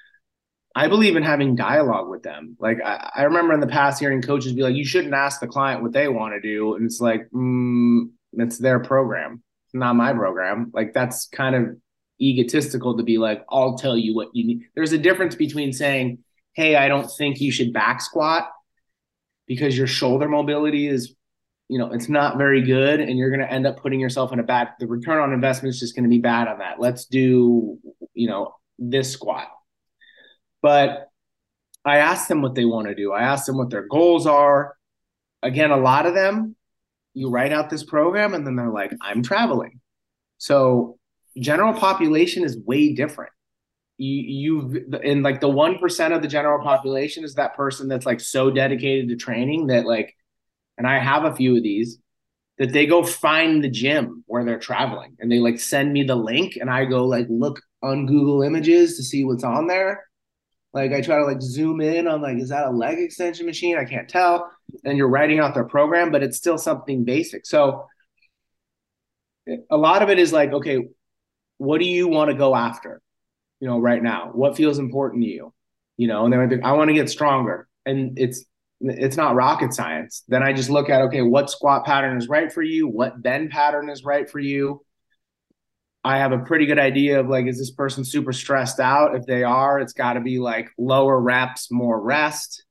I 0.75 0.89
believe 0.89 1.17
in 1.17 1.23
having 1.23 1.57
dialogue 1.57 2.09
with 2.09 2.23
them. 2.23 2.57
Like 2.61 2.79
I, 2.85 3.11
I 3.17 3.23
remember 3.23 3.55
in 3.55 3.61
the 3.61 3.67
past 3.67 3.99
hearing 3.99 4.21
coaches 4.21 4.53
be 4.53 4.63
like, 4.63 4.75
you 4.75 4.85
shouldn't 4.85 5.15
ask 5.15 5.41
the 5.41 5.47
client 5.47 5.83
what 5.83 5.93
they 5.93 6.09
want 6.09 6.35
to 6.35 6.41
do. 6.41 6.75
And 6.75 6.85
it's 6.85 7.01
like, 7.01 7.29
mm, 7.33 8.11
it's 8.33 8.59
their 8.59 8.81
program, 8.81 9.43
not 9.73 9.97
my 9.97 10.13
program. 10.13 10.71
Like 10.75 10.93
that's 10.93 11.29
kind 11.29 11.57
of 11.57 11.77
egotistical 12.21 12.97
to 12.97 13.03
be 13.03 13.17
like, 13.17 13.45
I'll 13.49 13.79
tell 13.79 13.97
you 13.97 14.15
what 14.15 14.29
you 14.35 14.47
need. 14.47 14.63
There's 14.75 14.93
a 14.93 14.99
difference 14.99 15.35
between 15.35 15.73
saying, 15.73 16.19
hey, 16.55 16.77
I 16.77 16.89
don't 16.89 17.11
think 17.11 17.41
you 17.41 17.51
should 17.51 17.73
back 17.73 18.03
squat 18.03 18.51
because 19.47 19.77
your 19.77 19.87
shoulder 19.87 20.29
mobility 20.29 20.87
is, 20.89 21.15
you 21.69 21.79
know, 21.79 21.93
it's 21.93 22.09
not 22.09 22.39
very 22.39 22.63
good 22.63 23.01
and 23.01 23.19
you're 23.19 23.31
going 23.31 23.41
to 23.41 23.51
end 23.51 23.67
up 23.67 23.81
putting 23.81 24.01
yourself 24.01 24.33
in 24.33 24.39
a 24.39 24.43
bad, 24.43 24.71
the 24.79 24.87
return 24.87 25.19
on 25.19 25.33
investment 25.33 25.75
is 25.75 25.81
just 25.81 25.95
going 25.95 26.05
to 26.05 26.11
be 26.11 26.19
bad 26.19 26.49
on 26.49 26.59
that. 26.59 26.81
Let's 26.81 27.07
do, 27.07 27.79
you 28.15 28.29
know, 28.29 28.55
this 28.79 29.13
squat. 29.13 29.49
But 30.63 31.09
I 31.85 31.99
asked 31.99 32.29
them 32.29 32.43
what 32.43 32.55
they 32.55 32.65
want 32.65 32.89
to 32.89 32.95
do. 32.95 33.13
I 33.13 33.23
asked 33.23 33.47
them 33.47 33.59
what 33.59 33.71
their 33.71 33.87
goals 33.87 34.27
are. 34.27 34.77
Again, 35.43 35.71
a 35.71 35.77
lot 35.77 36.07
of 36.07 36.15
them, 36.15 36.57
you 37.15 37.31
write 37.31 37.53
out 37.53 37.71
this 37.71 37.85
program 37.85 38.35
and 38.35 38.47
then 38.47 38.57
they're 38.57 38.71
like, 38.71 38.93
I'm 39.01 39.23
traveling. 39.23 39.81
So 40.39 40.99
general 41.39 41.73
population 41.73 42.45
is 42.45 42.59
way 42.59 42.95
different 42.95 43.33
you 43.99 44.69
you 44.69 44.99
in 45.03 45.23
like 45.23 45.41
the 45.41 45.49
1% 45.49 46.15
of 46.15 46.23
the 46.23 46.29
general 46.29 46.63
population 46.63 47.25
is 47.25 47.35
that 47.35 47.57
person 47.57 47.89
that's 47.89 48.07
like 48.07 48.21
so 48.21 48.51
dedicated 48.51 49.09
to 49.09 49.17
training 49.17 49.69
that 49.69 49.87
like 49.87 50.15
and 50.79 50.87
I 50.87 50.99
have 50.99 51.25
a 51.25 51.35
few 51.35 51.57
of 51.57 51.63
these 51.63 51.99
that 52.59 52.73
they 52.73 52.87
go 52.87 53.03
find 53.05 53.63
the 53.63 53.71
gym 53.71 54.25
where 54.27 54.45
they're 54.45 54.59
traveling 54.59 55.17
and 55.19 55.31
they 55.31 55.39
like 55.39 55.59
send 55.59 55.93
me 55.93 56.03
the 56.03 56.17
link 56.17 56.57
and 56.57 56.71
I 56.71 56.85
go 56.85 57.07
like 57.07 57.27
look 57.29 57.61
on 57.83 58.07
Google 58.07 58.43
Images 58.43 58.97
to 58.97 59.03
see 59.03 59.25
what's 59.25 59.45
on 59.45 59.67
there. 59.67 60.05
Like 60.73 60.93
I 60.93 61.01
try 61.01 61.17
to 61.17 61.25
like 61.25 61.41
zoom 61.41 61.81
in 61.81 62.07
on 62.07 62.21
like 62.21 62.39
is 62.39 62.51
that 62.51 62.67
a 62.67 62.71
leg 62.71 62.99
extension 62.99 63.47
machine? 63.47 63.79
I 63.79 63.85
can't 63.85 64.09
tell. 64.09 64.51
And 64.85 64.99
you're 64.99 65.09
writing 65.09 65.39
out 65.39 65.55
their 65.55 65.65
program, 65.65 66.11
but 66.11 66.23
it's 66.23 66.37
still 66.37 66.59
something 66.59 67.05
basic. 67.05 67.47
So 67.47 67.87
a 69.71 69.77
lot 69.77 70.03
of 70.03 70.11
it 70.11 70.19
is 70.19 70.33
like 70.33 70.53
okay, 70.53 70.87
what 71.59 71.79
do 71.79 71.87
you 71.87 72.09
want 72.09 72.31
to 72.31 72.37
go 72.37 72.55
after? 72.55 73.01
You 73.61 73.69
know, 73.69 73.79
right 73.79 74.03
now? 74.03 74.31
What 74.33 74.57
feels 74.57 74.79
important 74.79 75.23
to 75.23 75.29
you? 75.29 75.53
You 75.97 76.09
know, 76.09 76.25
and 76.25 76.33
then 76.33 76.65
I, 76.65 76.71
I 76.71 76.73
want 76.73 76.89
to 76.89 76.95
get 76.95 77.09
stronger. 77.09 77.69
And 77.85 78.19
it's 78.19 78.45
it's 78.81 79.17
not 79.17 79.35
rocket 79.35 79.73
science. 79.73 80.23
Then 80.29 80.43
I 80.43 80.53
just 80.53 80.69
look 80.69 80.91
at 80.91 81.03
okay, 81.03 81.23
what 81.23 81.51
squat 81.51 81.85
pattern 81.85 82.19
is 82.19 82.29
right 82.29 82.53
for 82.53 82.63
you? 82.63 82.89
What 82.89 83.23
bend 83.23 83.51
pattern 83.51 83.89
is 83.89 84.05
right 84.05 84.29
for 84.29 84.39
you? 84.39 84.83
I 86.05 86.19
have 86.19 86.31
a 86.31 86.39
pretty 86.39 86.67
good 86.67 86.79
idea 86.79 87.19
of 87.19 87.29
like, 87.29 87.47
is 87.47 87.59
this 87.59 87.73
person 87.73 88.05
super 88.05 88.33
stressed 88.33 88.79
out? 88.79 89.17
If 89.17 89.27
they 89.27 89.43
are, 89.43 89.81
it's 89.81 89.93
got 89.93 90.13
to 90.13 90.21
be 90.21 90.39
like 90.39 90.71
lower 90.79 91.21
reps, 91.21 91.69
more 91.73 92.01
rest. 92.01 92.65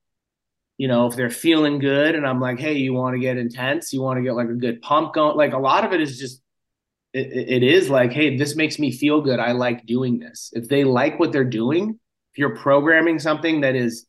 You 0.78 0.88
know, 0.88 1.08
if 1.08 1.18
they're 1.18 1.30
feeling 1.30 1.80
good 1.80 2.16
and 2.16 2.26
I'm 2.26 2.40
like, 2.40 2.60
hey, 2.60 2.76
you 2.78 2.94
want 2.94 3.16
to 3.16 3.20
get 3.20 3.38
intense, 3.38 3.92
you 3.92 4.02
want 4.02 4.20
to 4.20 4.24
get 4.24 4.36
like 4.36 4.48
a 4.48 4.54
good 4.54 4.82
pump 4.82 5.14
going. 5.14 5.36
Like 5.36 5.52
a 5.52 5.58
lot 5.58 5.84
of 5.84 5.92
it 5.92 6.00
is 6.00 6.18
just 6.18 6.42
it, 7.16 7.64
it 7.64 7.64
is 7.64 7.90
like, 7.90 8.12
hey, 8.12 8.36
this 8.36 8.58
makes 8.58 8.78
me 8.78 8.92
feel 8.92 9.22
good. 9.22 9.40
I 9.40 9.54
like 9.54 9.86
doing 9.86 10.20
this. 10.20 10.52
If 10.54 10.68
they 10.68 10.84
like 10.84 11.18
what 11.18 11.32
they're 11.32 11.46
doing, 11.46 11.98
if 12.34 12.38
you're 12.38 12.58
programming 12.58 13.20
something 13.20 13.62
that 13.62 13.74
is 13.74 14.06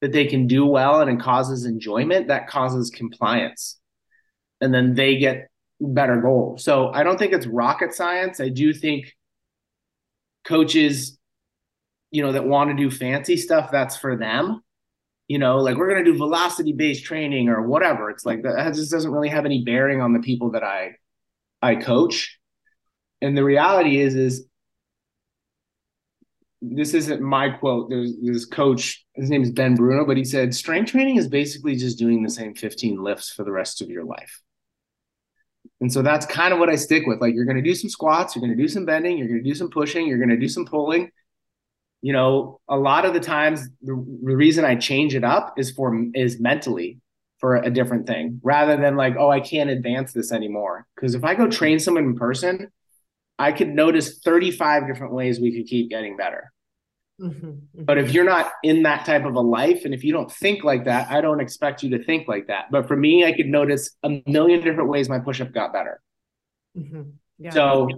that 0.00 0.12
they 0.12 0.26
can 0.26 0.48
do 0.48 0.66
well 0.66 1.00
and 1.00 1.10
it 1.10 1.22
causes 1.22 1.64
enjoyment, 1.64 2.26
that 2.28 2.48
causes 2.48 2.90
compliance. 2.90 3.78
And 4.60 4.74
then 4.74 4.94
they 4.94 5.18
get 5.18 5.48
better 5.80 6.20
goals. 6.20 6.64
So 6.64 6.88
I 6.88 7.04
don't 7.04 7.18
think 7.18 7.32
it's 7.32 7.46
rocket 7.46 7.94
science. 7.94 8.40
I 8.40 8.48
do 8.48 8.72
think 8.72 9.14
coaches, 10.44 11.18
you 12.10 12.22
know, 12.22 12.32
that 12.32 12.46
want 12.46 12.70
to 12.70 12.76
do 12.76 12.90
fancy 12.90 13.36
stuff, 13.36 13.70
that's 13.70 13.96
for 13.96 14.16
them. 14.16 14.62
You 15.28 15.38
know, 15.38 15.58
like 15.58 15.76
we're 15.76 15.88
going 15.88 16.04
to 16.04 16.10
do 16.10 16.18
velocity 16.18 16.72
based 16.72 17.04
training 17.04 17.48
or 17.48 17.62
whatever. 17.62 18.10
It's 18.10 18.26
like 18.26 18.42
that 18.42 18.74
just 18.74 18.90
doesn't 18.90 19.12
really 19.12 19.28
have 19.28 19.44
any 19.44 19.62
bearing 19.62 20.00
on 20.00 20.12
the 20.12 20.18
people 20.18 20.50
that 20.52 20.64
I 20.64 20.96
I 21.62 21.76
coach 21.76 22.39
and 23.20 23.36
the 23.36 23.44
reality 23.44 23.98
is 23.98 24.14
is 24.14 24.46
this 26.62 26.94
isn't 26.94 27.22
my 27.22 27.48
quote. 27.48 27.88
There's 27.88 28.12
this 28.20 28.44
coach, 28.44 29.04
his 29.14 29.30
name 29.30 29.42
is 29.42 29.50
Ben 29.50 29.74
Bruno, 29.74 30.04
but 30.04 30.16
he 30.16 30.24
said 30.24 30.54
strength 30.54 30.90
training 30.90 31.16
is 31.16 31.26
basically 31.26 31.74
just 31.76 31.98
doing 31.98 32.22
the 32.22 32.30
same 32.30 32.54
15 32.54 33.02
lifts 33.02 33.32
for 33.32 33.44
the 33.44 33.52
rest 33.52 33.80
of 33.80 33.88
your 33.88 34.04
life. 34.04 34.42
And 35.80 35.90
so 35.90 36.02
that's 36.02 36.26
kind 36.26 36.52
of 36.52 36.58
what 36.58 36.68
I 36.68 36.76
stick 36.76 37.06
with. 37.06 37.20
Like 37.20 37.34
you're 37.34 37.46
going 37.46 37.56
to 37.56 37.62
do 37.62 37.74
some 37.74 37.88
squats, 37.88 38.34
you're 38.34 38.40
going 38.40 38.56
to 38.56 38.62
do 38.62 38.68
some 38.68 38.84
bending, 38.84 39.16
you're 39.16 39.28
going 39.28 39.42
to 39.42 39.48
do 39.48 39.54
some 39.54 39.70
pushing, 39.70 40.06
you're 40.06 40.18
going 40.18 40.28
to 40.30 40.36
do 40.36 40.48
some 40.48 40.66
pulling. 40.66 41.10
You 42.02 42.12
know, 42.12 42.60
a 42.68 42.76
lot 42.76 43.04
of 43.04 43.14
the 43.14 43.20
times 43.20 43.62
the, 43.82 43.94
the 44.22 44.36
reason 44.36 44.64
I 44.64 44.74
change 44.74 45.14
it 45.14 45.24
up 45.24 45.54
is 45.58 45.70
for 45.70 45.98
is 46.14 46.40
mentally 46.40 46.98
for 47.38 47.56
a 47.56 47.70
different 47.70 48.06
thing 48.06 48.40
rather 48.42 48.76
than 48.76 48.96
like, 48.96 49.16
oh, 49.18 49.30
I 49.30 49.40
can't 49.40 49.70
advance 49.70 50.12
this 50.12 50.30
anymore. 50.30 50.86
Because 50.94 51.14
if 51.14 51.24
I 51.24 51.34
go 51.34 51.48
train 51.48 51.78
someone 51.78 52.04
in 52.04 52.16
person, 52.16 52.70
I 53.40 53.52
could 53.52 53.68
notice 53.68 54.18
35 54.22 54.86
different 54.86 55.14
ways 55.14 55.40
we 55.40 55.56
could 55.56 55.66
keep 55.66 55.88
getting 55.88 56.14
better. 56.14 56.52
Mm-hmm, 57.18 57.46
mm-hmm. 57.46 57.84
But 57.84 57.96
if 57.96 58.12
you're 58.12 58.24
not 58.24 58.52
in 58.62 58.82
that 58.82 59.06
type 59.06 59.24
of 59.24 59.34
a 59.34 59.40
life, 59.40 59.86
and 59.86 59.94
if 59.94 60.04
you 60.04 60.12
don't 60.12 60.30
think 60.30 60.62
like 60.62 60.84
that, 60.84 61.10
I 61.10 61.22
don't 61.22 61.40
expect 61.40 61.82
you 61.82 61.88
to 61.96 62.04
think 62.04 62.28
like 62.28 62.48
that. 62.48 62.66
But 62.70 62.86
for 62.86 62.96
me, 62.96 63.24
I 63.24 63.32
could 63.32 63.46
notice 63.46 63.96
a 64.02 64.20
million 64.26 64.62
different 64.62 64.90
ways 64.90 65.08
my 65.08 65.20
pushup 65.20 65.54
got 65.54 65.72
better. 65.72 66.02
Mm-hmm. 66.76 67.02
Yeah. 67.38 67.50
So, 67.50 67.88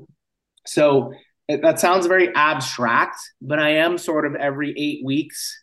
so 0.64 1.12
it, 1.48 1.60
that 1.62 1.80
sounds 1.80 2.06
very 2.06 2.32
abstract, 2.36 3.16
but 3.40 3.58
I 3.58 3.76
am 3.76 3.98
sort 3.98 4.26
of 4.26 4.36
every 4.36 4.72
eight 4.78 5.04
weeks 5.04 5.60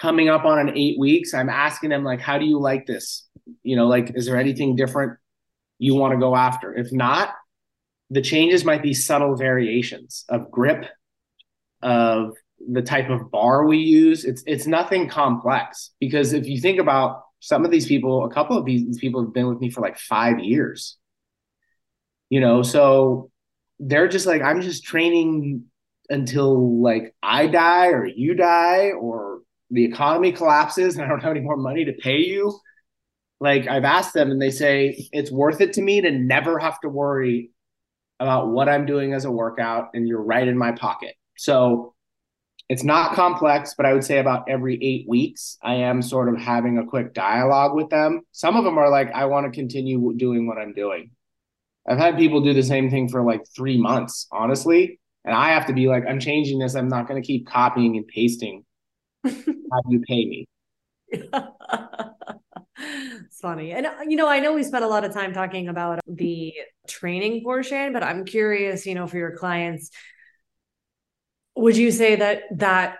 coming 0.00 0.28
up 0.28 0.44
on 0.44 0.58
an 0.58 0.76
eight 0.76 0.98
weeks. 0.98 1.32
I'm 1.32 1.48
asking 1.48 1.90
them 1.90 2.02
like, 2.02 2.20
how 2.20 2.38
do 2.38 2.44
you 2.44 2.58
like 2.58 2.86
this? 2.86 3.24
You 3.62 3.76
know, 3.76 3.86
like, 3.86 4.16
is 4.16 4.26
there 4.26 4.36
anything 4.36 4.74
different 4.74 5.16
you 5.78 5.94
want 5.94 6.12
to 6.12 6.18
go 6.18 6.34
after? 6.34 6.74
If 6.74 6.92
not, 6.92 7.30
the 8.12 8.20
changes 8.20 8.62
might 8.62 8.82
be 8.82 8.92
subtle 8.92 9.36
variations 9.36 10.26
of 10.28 10.50
grip, 10.50 10.84
of 11.82 12.36
the 12.68 12.82
type 12.82 13.08
of 13.08 13.30
bar 13.30 13.64
we 13.64 13.78
use. 13.78 14.26
It's 14.26 14.42
it's 14.46 14.66
nothing 14.66 15.08
complex 15.08 15.92
because 15.98 16.34
if 16.34 16.46
you 16.46 16.60
think 16.60 16.78
about 16.78 17.22
some 17.40 17.64
of 17.64 17.70
these 17.70 17.86
people, 17.86 18.26
a 18.26 18.30
couple 18.30 18.58
of 18.58 18.66
these, 18.66 18.98
people 18.98 19.24
have 19.24 19.32
been 19.32 19.48
with 19.48 19.60
me 19.60 19.70
for 19.70 19.80
like 19.80 19.98
five 19.98 20.40
years. 20.40 20.98
You 22.28 22.40
know, 22.40 22.62
so 22.62 23.30
they're 23.80 24.08
just 24.08 24.26
like, 24.26 24.42
I'm 24.42 24.60
just 24.60 24.84
training 24.84 25.64
until 26.10 26.82
like 26.82 27.14
I 27.22 27.46
die 27.46 27.88
or 27.88 28.04
you 28.04 28.34
die 28.34 28.90
or 28.90 29.40
the 29.70 29.86
economy 29.86 30.32
collapses 30.32 30.96
and 30.96 31.04
I 31.04 31.08
don't 31.08 31.22
have 31.22 31.30
any 31.30 31.40
more 31.40 31.56
money 31.56 31.86
to 31.86 31.94
pay 31.94 32.18
you. 32.18 32.60
Like 33.40 33.66
I've 33.68 33.84
asked 33.84 34.12
them 34.12 34.30
and 34.30 34.40
they 34.40 34.50
say 34.50 35.08
it's 35.12 35.32
worth 35.32 35.62
it 35.62 35.72
to 35.74 35.82
me 35.82 36.02
to 36.02 36.10
never 36.10 36.58
have 36.58 36.78
to 36.80 36.90
worry 36.90 37.50
about 38.22 38.48
what 38.48 38.68
I'm 38.68 38.86
doing 38.86 39.12
as 39.12 39.24
a 39.24 39.30
workout, 39.30 39.90
and 39.94 40.06
you're 40.06 40.22
right 40.22 40.46
in 40.46 40.56
my 40.56 40.72
pocket. 40.72 41.14
So 41.36 41.94
it's 42.68 42.84
not 42.84 43.14
complex, 43.14 43.74
but 43.76 43.84
I 43.84 43.92
would 43.92 44.04
say 44.04 44.18
about 44.18 44.48
every 44.48 44.78
eight 44.82 45.06
weeks, 45.08 45.58
I 45.62 45.74
am 45.74 46.00
sort 46.00 46.32
of 46.32 46.40
having 46.40 46.78
a 46.78 46.86
quick 46.86 47.12
dialogue 47.12 47.74
with 47.74 47.90
them. 47.90 48.22
Some 48.30 48.56
of 48.56 48.64
them 48.64 48.78
are 48.78 48.88
like, 48.88 49.10
I 49.12 49.24
want 49.26 49.44
to 49.44 49.50
continue 49.50 50.14
doing 50.16 50.46
what 50.46 50.58
I'm 50.58 50.72
doing. 50.72 51.10
I've 51.86 51.98
had 51.98 52.16
people 52.16 52.40
do 52.40 52.54
the 52.54 52.62
same 52.62 52.90
thing 52.90 53.08
for 53.08 53.22
like 53.24 53.42
three 53.54 53.76
months, 53.76 54.28
honestly. 54.30 55.00
And 55.24 55.34
I 55.34 55.50
have 55.50 55.66
to 55.66 55.72
be 55.72 55.88
like, 55.88 56.04
I'm 56.08 56.20
changing 56.20 56.60
this. 56.60 56.74
I'm 56.74 56.88
not 56.88 57.08
going 57.08 57.20
to 57.20 57.26
keep 57.26 57.46
copying 57.46 57.96
and 57.96 58.06
pasting. 58.06 58.64
How 59.24 59.30
do 59.30 59.88
you 59.88 60.00
pay 60.06 60.24
me? 60.24 60.46
It's 61.12 61.28
funny. 63.40 63.72
And, 63.72 63.86
uh, 63.86 63.92
you 64.08 64.16
know, 64.16 64.28
I 64.28 64.40
know 64.40 64.54
we 64.54 64.62
spent 64.62 64.84
a 64.84 64.88
lot 64.88 65.04
of 65.04 65.12
time 65.12 65.32
talking 65.32 65.68
about 65.68 66.00
the 66.06 66.54
training 66.88 67.42
portion, 67.42 67.92
but 67.92 68.02
I'm 68.02 68.24
curious, 68.24 68.86
you 68.86 68.94
know, 68.94 69.06
for 69.06 69.18
your 69.18 69.36
clients, 69.36 69.90
would 71.54 71.76
you 71.76 71.90
say 71.90 72.16
that, 72.16 72.42
that, 72.56 72.96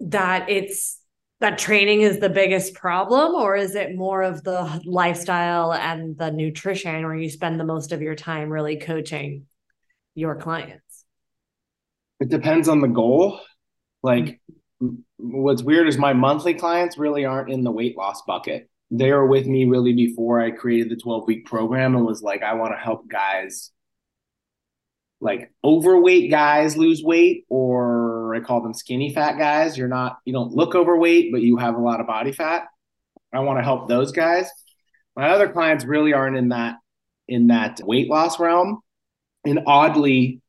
that 0.00 0.48
it's, 0.48 1.00
that 1.40 1.58
training 1.58 2.00
is 2.00 2.18
the 2.18 2.28
biggest 2.28 2.74
problem, 2.74 3.34
or 3.34 3.54
is 3.54 3.76
it 3.76 3.94
more 3.94 4.22
of 4.22 4.42
the 4.42 4.82
lifestyle 4.84 5.72
and 5.72 6.18
the 6.18 6.32
nutrition 6.32 7.04
where 7.04 7.14
you 7.14 7.30
spend 7.30 7.60
the 7.60 7.64
most 7.64 7.92
of 7.92 8.02
your 8.02 8.16
time 8.16 8.50
really 8.50 8.76
coaching 8.76 9.46
your 10.16 10.34
clients? 10.34 11.04
It 12.18 12.28
depends 12.28 12.68
on 12.68 12.80
the 12.80 12.88
goal. 12.88 13.40
Like, 14.02 14.40
what's 15.18 15.62
weird 15.62 15.88
is 15.88 15.98
my 15.98 16.12
monthly 16.12 16.54
clients 16.54 16.96
really 16.98 17.24
aren't 17.24 17.50
in 17.50 17.64
the 17.64 17.70
weight 17.70 17.96
loss 17.96 18.22
bucket 18.22 18.68
they 18.90 19.12
were 19.12 19.26
with 19.26 19.46
me 19.46 19.66
really 19.66 19.92
before 19.92 20.40
I 20.40 20.50
created 20.50 20.90
the 20.90 20.96
12 20.96 21.26
week 21.26 21.46
program 21.46 21.94
and 21.94 22.06
was 22.06 22.22
like, 22.22 22.42
I 22.42 22.54
want 22.54 22.72
to 22.72 22.78
help 22.78 23.08
guys 23.08 23.70
like 25.20 25.52
overweight 25.64 26.30
guys 26.30 26.76
lose 26.76 27.02
weight, 27.02 27.44
or 27.48 28.34
I 28.36 28.40
call 28.40 28.62
them 28.62 28.72
skinny 28.72 29.12
fat 29.12 29.36
guys. 29.36 29.76
You're 29.76 29.88
not, 29.88 30.18
you 30.24 30.32
don't 30.32 30.52
look 30.52 30.74
overweight, 30.74 31.32
but 31.32 31.42
you 31.42 31.56
have 31.56 31.74
a 31.74 31.80
lot 31.80 32.00
of 32.00 32.06
body 32.06 32.32
fat. 32.32 32.66
I 33.32 33.40
want 33.40 33.58
to 33.58 33.64
help 33.64 33.88
those 33.88 34.12
guys. 34.12 34.48
My 35.16 35.30
other 35.30 35.48
clients 35.48 35.84
really 35.84 36.12
aren't 36.12 36.36
in 36.36 36.50
that 36.50 36.76
in 37.26 37.48
that 37.48 37.80
weight 37.82 38.08
loss 38.08 38.38
realm. 38.40 38.80
And 39.44 39.60
oddly, 39.66 40.40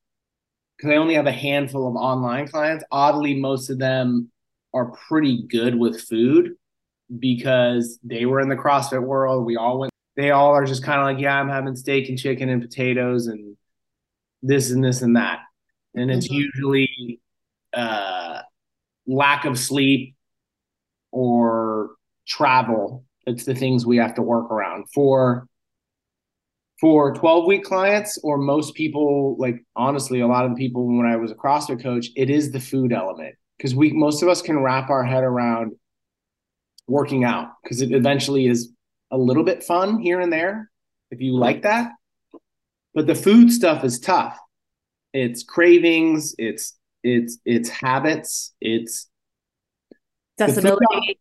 because 0.77 0.91
I 0.91 0.97
only 0.97 1.15
have 1.15 1.25
a 1.25 1.31
handful 1.31 1.87
of 1.89 1.95
online 1.95 2.47
clients, 2.47 2.85
oddly, 2.91 3.35
most 3.35 3.69
of 3.69 3.79
them 3.79 4.31
are 4.73 4.91
pretty 5.07 5.43
good 5.47 5.75
with 5.75 6.01
food 6.01 6.55
because 7.17 7.99
they 8.03 8.25
were 8.25 8.39
in 8.39 8.49
the 8.49 8.55
CrossFit 8.55 9.01
world. 9.01 9.45
We 9.45 9.57
all 9.57 9.79
went, 9.79 9.91
they 10.15 10.31
all 10.31 10.51
are 10.51 10.65
just 10.65 10.83
kind 10.83 10.99
of 10.99 11.05
like, 11.05 11.19
yeah, 11.19 11.39
I'm 11.39 11.49
having 11.49 11.75
steak 11.75 12.09
and 12.09 12.19
chicken 12.19 12.49
and 12.49 12.61
potatoes 12.61 13.27
and 13.27 13.57
this 14.41 14.71
and 14.71 14.83
this 14.83 15.01
and 15.01 15.15
that. 15.15 15.39
And 15.95 16.11
it's 16.11 16.27
mm-hmm. 16.27 16.35
usually 16.35 17.19
uh, 17.73 18.41
lack 19.07 19.45
of 19.45 19.57
sleep, 19.57 20.15
or 21.11 21.91
travel. 22.27 23.05
It's 23.25 23.45
the 23.45 23.55
things 23.55 23.85
we 23.85 23.97
have 23.97 24.15
to 24.15 24.21
work 24.21 24.51
around 24.51 24.85
for 24.93 25.47
for 26.79 27.13
12 27.13 27.45
week 27.45 27.63
clients 27.65 28.17
or 28.23 28.37
most 28.37 28.73
people 28.73 29.35
like 29.37 29.57
honestly 29.75 30.21
a 30.21 30.27
lot 30.27 30.45
of 30.45 30.51
the 30.51 30.55
people 30.55 30.87
when 30.87 31.05
I 31.05 31.17
was 31.17 31.29
a 31.29 31.35
CrossFit 31.35 31.83
coach, 31.83 32.07
it 32.15 32.29
is 32.29 32.51
the 32.51 32.59
food 32.59 32.93
element 32.93 33.35
because 33.59 33.75
we 33.75 33.91
most 33.91 34.23
of 34.23 34.29
us 34.29 34.41
can 34.41 34.59
wrap 34.59 34.89
our 34.89 35.03
head 35.03 35.23
around 35.23 35.73
working 36.87 37.23
out 37.23 37.51
because 37.61 37.81
it 37.81 37.91
eventually 37.91 38.47
is 38.47 38.71
a 39.11 39.17
little 39.17 39.43
bit 39.43 39.63
fun 39.63 39.99
here 39.99 40.21
and 40.21 40.33
there 40.33 40.71
if 41.11 41.21
you 41.21 41.35
like 41.35 41.63
that. 41.63 41.91
But 42.93 43.05
the 43.05 43.15
food 43.15 43.51
stuff 43.51 43.83
is 43.83 43.99
tough. 43.99 44.39
It's 45.13 45.43
cravings, 45.43 46.33
it's 46.37 46.77
it's 47.03 47.37
it's 47.45 47.69
habits, 47.69 48.53
it's 48.61 49.07
accessibility. 50.39 51.19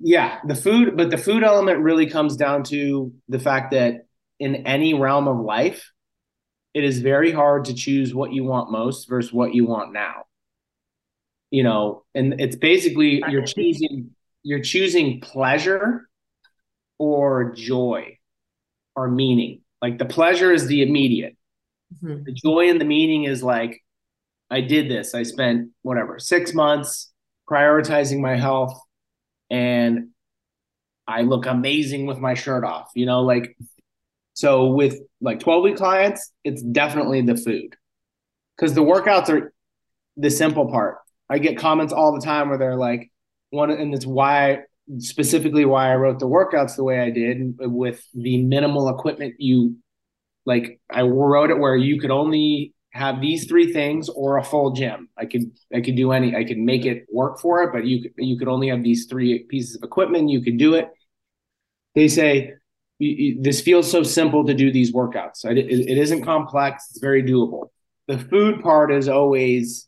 yeah, 0.00 0.38
the 0.46 0.54
food, 0.54 0.96
but 0.96 1.10
the 1.10 1.18
food 1.18 1.42
element 1.42 1.80
really 1.80 2.08
comes 2.08 2.36
down 2.36 2.64
to 2.64 3.12
the 3.28 3.38
fact 3.38 3.72
that 3.72 4.06
in 4.38 4.66
any 4.66 4.94
realm 4.94 5.28
of 5.28 5.38
life, 5.38 5.90
it 6.74 6.84
is 6.84 7.00
very 7.00 7.32
hard 7.32 7.66
to 7.66 7.74
choose 7.74 8.14
what 8.14 8.32
you 8.32 8.44
want 8.44 8.70
most 8.70 9.08
versus 9.08 9.32
what 9.32 9.54
you 9.54 9.66
want 9.66 9.92
now. 9.92 10.24
You 11.50 11.62
know, 11.62 12.04
and 12.14 12.40
it's 12.40 12.56
basically 12.56 13.22
you're 13.28 13.46
choosing 13.46 14.10
you're 14.42 14.60
choosing 14.60 15.20
pleasure 15.20 16.08
or 16.98 17.52
joy 17.52 18.18
or 18.96 19.10
meaning. 19.10 19.60
Like 19.80 19.98
the 19.98 20.04
pleasure 20.04 20.52
is 20.52 20.66
the 20.66 20.82
immediate. 20.82 21.36
Mm-hmm. 22.02 22.24
The 22.24 22.32
joy 22.32 22.68
and 22.68 22.80
the 22.80 22.84
meaning 22.84 23.24
is 23.24 23.42
like, 23.42 23.82
I 24.50 24.60
did 24.60 24.90
this. 24.90 25.14
I 25.14 25.22
spent 25.22 25.70
whatever, 25.82 26.18
six 26.18 26.54
months 26.54 27.12
prioritizing 27.48 28.20
my 28.20 28.36
health 28.36 28.78
and 29.50 30.08
I 31.06 31.22
look 31.22 31.46
amazing 31.46 32.06
with 32.06 32.18
my 32.18 32.34
shirt 32.34 32.64
off, 32.64 32.90
you 32.94 33.06
know, 33.06 33.22
like 33.22 33.56
so 34.34 34.66
with 34.66 34.98
like 35.20 35.40
12 35.40 35.64
week 35.64 35.76
clients, 35.76 36.32
it's 36.44 36.62
definitely 36.62 37.22
the 37.22 37.36
food. 37.36 37.76
Cuz 38.58 38.74
the 38.74 38.82
workouts 38.82 39.28
are 39.28 39.52
the 40.16 40.30
simple 40.30 40.70
part. 40.70 40.98
I 41.28 41.38
get 41.38 41.58
comments 41.58 41.92
all 41.92 42.12
the 42.12 42.24
time 42.24 42.48
where 42.48 42.58
they're 42.58 42.76
like 42.76 43.10
one 43.50 43.70
and 43.70 43.94
it's 43.94 44.06
why 44.06 44.60
specifically 44.98 45.64
why 45.64 45.92
I 45.92 45.96
wrote 45.96 46.18
the 46.18 46.28
workouts 46.28 46.76
the 46.76 46.84
way 46.84 47.00
I 47.00 47.10
did 47.10 47.56
with 47.58 48.02
the 48.14 48.42
minimal 48.42 48.88
equipment 48.88 49.34
you 49.38 49.76
like 50.46 50.80
I 50.90 51.02
wrote 51.02 51.50
it 51.50 51.58
where 51.58 51.76
you 51.76 52.00
could 52.00 52.10
only 52.10 52.74
have 52.92 53.20
these 53.20 53.46
three 53.46 53.72
things 53.72 54.08
or 54.08 54.38
a 54.38 54.44
full 54.44 54.72
gym. 54.72 55.08
I 55.16 55.26
could 55.26 55.52
I 55.74 55.80
could 55.80 55.96
do 55.96 56.12
any 56.12 56.34
I 56.34 56.44
could 56.44 56.58
make 56.58 56.86
it 56.86 57.06
work 57.12 57.38
for 57.38 57.62
it, 57.62 57.72
but 57.72 57.84
you 57.84 58.02
could 58.02 58.12
you 58.16 58.38
could 58.38 58.48
only 58.48 58.68
have 58.68 58.82
these 58.82 59.06
three 59.06 59.44
pieces 59.44 59.76
of 59.76 59.82
equipment. 59.82 60.30
You 60.30 60.42
could 60.42 60.58
do 60.58 60.74
it. 60.74 60.88
They 61.94 62.08
say 62.08 62.54
this 62.98 63.60
feels 63.60 63.88
so 63.88 64.02
simple 64.02 64.44
to 64.46 64.54
do 64.54 64.72
these 64.72 64.92
workouts. 64.92 65.44
It, 65.44 65.58
it 65.58 65.98
isn't 65.98 66.24
complex. 66.24 66.86
It's 66.90 66.98
very 66.98 67.22
doable. 67.22 67.68
The 68.08 68.18
food 68.18 68.60
part 68.62 68.92
is 68.92 69.08
always 69.08 69.86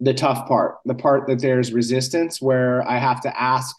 the 0.00 0.14
tough 0.14 0.46
part, 0.46 0.76
the 0.84 0.94
part 0.94 1.26
that 1.26 1.40
there's 1.40 1.72
resistance 1.72 2.40
where 2.40 2.86
I 2.88 2.98
have 2.98 3.20
to 3.22 3.40
ask 3.40 3.74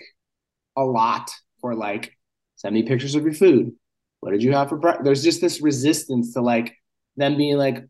a 0.75 0.83
lot 0.83 1.31
for 1.61 1.75
like, 1.75 2.15
send 2.55 2.75
me 2.75 2.83
pictures 2.83 3.15
of 3.15 3.23
your 3.23 3.33
food. 3.33 3.71
What 4.19 4.31
did 4.31 4.43
you 4.43 4.53
have 4.53 4.69
for 4.69 4.77
breakfast? 4.77 5.05
There's 5.05 5.23
just 5.23 5.39
this 5.39 5.61
resistance 5.61 6.33
to 6.33 6.41
like 6.41 6.75
them 7.15 7.37
being 7.37 7.57
like, 7.57 7.85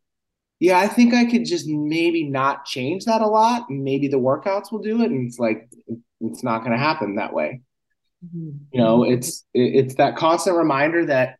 yeah, 0.59 0.77
I 0.77 0.88
think 0.88 1.13
I 1.13 1.25
could 1.25 1.45
just 1.45 1.67
maybe 1.67 2.30
not 2.30 2.65
change 2.65 3.05
that 3.05 3.21
a 3.21 3.27
lot. 3.27 3.69
Maybe 3.69 4.09
the 4.09 4.19
workouts 4.19 4.71
will 4.71 4.82
do 4.82 5.01
it. 5.01 5.09
And 5.09 5.27
it's 5.27 5.39
like, 5.39 5.69
it's 6.21 6.43
not 6.43 6.59
going 6.59 6.73
to 6.73 6.77
happen 6.77 7.15
that 7.15 7.34
way. 7.34 7.61
Mm-hmm. 8.23 8.57
You 8.73 8.80
know, 8.80 9.03
it's, 9.03 9.45
it's 9.53 9.95
that 9.95 10.17
constant 10.17 10.57
reminder 10.57 11.05
that 11.05 11.38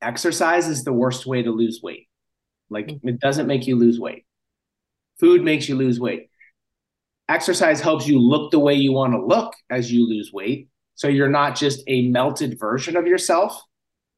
exercise 0.00 0.66
is 0.66 0.82
the 0.82 0.92
worst 0.92 1.26
way 1.26 1.42
to 1.42 1.50
lose 1.50 1.80
weight. 1.82 2.08
Like 2.70 2.86
mm-hmm. 2.86 3.08
it 3.08 3.20
doesn't 3.20 3.46
make 3.46 3.66
you 3.66 3.76
lose 3.76 4.00
weight. 4.00 4.24
Food 5.18 5.42
makes 5.42 5.68
you 5.68 5.76
lose 5.76 5.98
weight. 5.98 6.30
Exercise 7.28 7.80
helps 7.80 8.06
you 8.06 8.18
look 8.18 8.50
the 8.50 8.58
way 8.58 8.74
you 8.74 8.92
want 8.92 9.12
to 9.12 9.24
look 9.24 9.54
as 9.70 9.92
you 9.92 10.08
lose 10.08 10.32
weight. 10.32 10.68
So 10.94 11.08
you're 11.08 11.28
not 11.28 11.56
just 11.56 11.82
a 11.86 12.08
melted 12.08 12.58
version 12.58 12.96
of 12.96 13.06
yourself. 13.06 13.60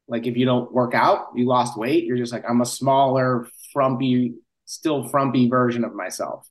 Like 0.07 0.27
if 0.27 0.37
you 0.37 0.45
don't 0.45 0.71
work 0.73 0.93
out, 0.93 1.27
you 1.35 1.45
lost 1.47 1.77
weight, 1.77 2.05
you're 2.05 2.17
just 2.17 2.33
like, 2.33 2.43
I'm 2.47 2.61
a 2.61 2.65
smaller, 2.65 3.47
frumpy, 3.73 4.33
still 4.65 5.07
frumpy 5.07 5.49
version 5.49 5.83
of 5.83 5.93
myself. 5.93 6.47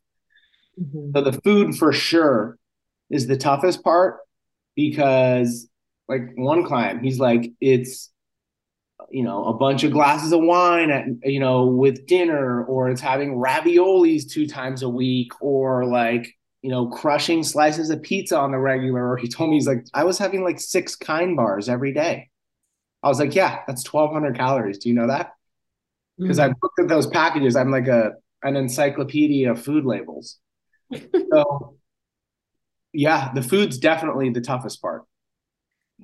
Mm-hmm. 0.81 1.13
So 1.15 1.23
the 1.23 1.41
food 1.41 1.77
for 1.77 1.93
sure 1.93 2.59
is 3.11 3.27
the 3.27 3.37
toughest 3.37 3.83
part 3.83 4.19
because 4.77 5.69
like 6.09 6.23
one 6.37 6.65
client, 6.65 7.03
he's 7.03 7.19
like, 7.19 7.53
it's 7.61 8.11
you 9.11 9.25
know 9.25 9.45
a 9.45 9.53
bunch 9.53 9.83
of 9.85 9.93
glasses 9.93 10.33
of 10.33 10.41
wine 10.41 10.91
at 10.91 11.05
you 11.25 11.41
know 11.41 11.67
with 11.67 12.07
dinner 12.07 12.65
or 12.65 12.89
it's 12.89 13.01
having 13.01 13.37
raviolis 13.37 14.31
two 14.31 14.47
times 14.47 14.83
a 14.83 14.89
week 14.89 15.33
or 15.41 15.85
like 15.85 16.37
you 16.63 16.71
know 16.71 16.87
crushing 16.87 17.43
slices 17.43 17.91
of 17.91 18.03
pizza 18.03 18.39
on 18.39 18.53
the 18.53 18.59
regular. 18.59 19.13
Or 19.13 19.17
he 19.17 19.29
told 19.29 19.51
me 19.51 19.57
he's 19.57 19.67
like 19.67 19.85
i 19.95 20.05
was 20.05 20.19
having 20.19 20.45
like 20.45 20.61
six 20.61 20.97
kind 20.97 21.37
bars 21.37 21.69
every 21.69 21.93
day. 21.93 22.31
I 23.03 23.09
was 23.09 23.19
like 23.19 23.35
yeah 23.35 23.61
that's 23.67 23.91
1200 23.91 24.37
calories. 24.37 24.79
Do 24.79 24.89
you 24.89 24.95
know 24.95 25.09
that? 25.09 25.33
Because 26.19 26.39
mm-hmm. 26.39 26.53
i 26.53 26.55
looked 26.63 26.79
at 26.79 26.89
those 26.89 27.07
packages 27.07 27.57
i'm 27.57 27.71
like 27.71 27.89
a 27.89 28.13
an 28.43 28.57
encyclopedia 28.57 29.51
of 29.51 29.63
food 29.63 29.85
labels. 29.85 30.39
So 31.33 31.77
yeah 32.93 33.33
the 33.35 33.43
food's 33.43 33.79
definitely 33.79 34.31
the 34.31 34.41
toughest 34.41 34.81
part. 34.83 35.05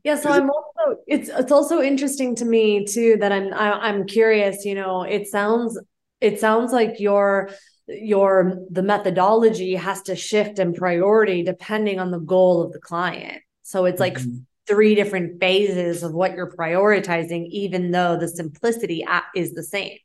Yeah, 0.05 0.17
so 0.17 0.31
I'm 0.31 0.51
also 0.87 1.01
it's 1.07 1.29
it's 1.29 1.53
also 1.53 1.81
interesting 1.81 2.35
to 2.37 2.45
me 2.45 2.85
too 2.85 3.17
that 3.21 3.33
I'm 3.33 3.53
I, 3.53 3.73
am 3.73 3.81
i 3.81 3.89
am 3.89 4.07
curious. 4.07 4.65
You 4.65 4.75
know, 4.75 5.03
it 5.03 5.27
sounds 5.29 5.79
it 6.21 6.41
sounds 6.41 6.73
like 6.73 6.99
your 7.01 7.51
your 7.89 8.59
the 8.71 8.83
methodology 8.83 9.75
has 9.75 10.03
to 10.03 10.17
shift 10.17 10.59
in 10.59 10.75
priority 10.75 11.43
depending 11.43 11.99
on 11.99 12.11
the 12.11 12.21
goal 12.21 12.63
of 12.63 12.73
the 12.73 12.81
client. 12.81 13.43
So 13.63 13.85
it's 13.85 14.01
like 14.01 14.19
mm-hmm. 14.19 14.39
three 14.67 14.95
different 14.95 15.41
phases 15.41 16.03
of 16.03 16.13
what 16.13 16.35
you're 16.35 16.53
prioritizing, 16.53 17.47
even 17.51 17.91
though 17.91 18.17
the 18.17 18.29
simplicity 18.29 19.05
is 19.35 19.53
the 19.53 19.63
same. 19.63 19.99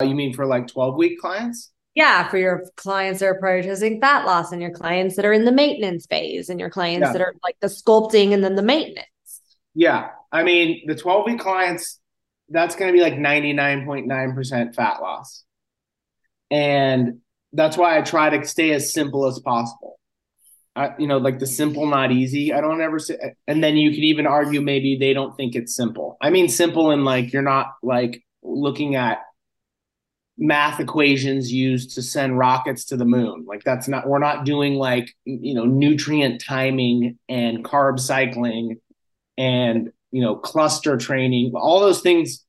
You 0.00 0.14
mean 0.14 0.34
for 0.34 0.46
like 0.46 0.66
12 0.66 0.96
week 0.96 1.20
clients? 1.20 1.71
Yeah, 1.94 2.28
for 2.28 2.38
your 2.38 2.64
clients 2.76 3.20
that 3.20 3.26
are 3.26 3.40
prioritizing 3.40 4.00
fat 4.00 4.24
loss 4.24 4.50
and 4.50 4.62
your 4.62 4.70
clients 4.70 5.16
that 5.16 5.26
are 5.26 5.32
in 5.32 5.44
the 5.44 5.52
maintenance 5.52 6.06
phase 6.06 6.48
and 6.48 6.58
your 6.58 6.70
clients 6.70 7.06
yeah. 7.06 7.12
that 7.12 7.20
are 7.20 7.34
like 7.42 7.60
the 7.60 7.66
sculpting 7.66 8.32
and 8.32 8.42
then 8.42 8.54
the 8.54 8.62
maintenance. 8.62 9.06
Yeah. 9.74 10.10
I 10.30 10.42
mean, 10.42 10.86
the 10.86 10.94
12 10.94 11.26
week 11.26 11.40
clients, 11.40 12.00
that's 12.48 12.76
going 12.76 12.90
to 12.90 12.96
be 12.96 13.02
like 13.02 13.14
99.9% 13.14 14.74
fat 14.74 15.02
loss. 15.02 15.44
And 16.50 17.20
that's 17.52 17.76
why 17.76 17.98
I 17.98 18.02
try 18.02 18.30
to 18.30 18.46
stay 18.46 18.72
as 18.72 18.92
simple 18.92 19.26
as 19.26 19.38
possible. 19.38 19.98
I, 20.74 20.94
you 20.98 21.06
know, 21.06 21.18
like 21.18 21.38
the 21.38 21.46
simple, 21.46 21.86
not 21.86 22.12
easy. 22.12 22.52
I 22.54 22.62
don't 22.62 22.80
ever 22.80 22.98
say, 22.98 23.18
and 23.46 23.62
then 23.62 23.76
you 23.76 23.90
could 23.90 24.04
even 24.04 24.26
argue 24.26 24.62
maybe 24.62 24.96
they 24.96 25.12
don't 25.12 25.36
think 25.36 25.54
it's 25.54 25.76
simple. 25.76 26.16
I 26.20 26.30
mean, 26.30 26.48
simple 26.48 26.90
and 26.90 27.04
like 27.04 27.32
you're 27.32 27.42
not 27.42 27.74
like 27.82 28.24
looking 28.42 28.96
at 28.96 29.18
math 30.38 30.80
equations 30.80 31.52
used 31.52 31.94
to 31.94 32.02
send 32.02 32.38
rockets 32.38 32.86
to 32.86 32.96
the 32.96 33.04
moon. 33.04 33.44
Like 33.46 33.64
that's 33.64 33.88
not 33.88 34.08
we're 34.08 34.18
not 34.18 34.44
doing 34.44 34.74
like 34.74 35.10
you 35.24 35.54
know 35.54 35.64
nutrient 35.64 36.42
timing 36.42 37.18
and 37.28 37.64
carb 37.64 38.00
cycling 38.00 38.80
and 39.36 39.90
you 40.10 40.22
know 40.22 40.36
cluster 40.36 40.96
training. 40.96 41.52
All 41.54 41.80
those 41.80 42.00
things 42.00 42.44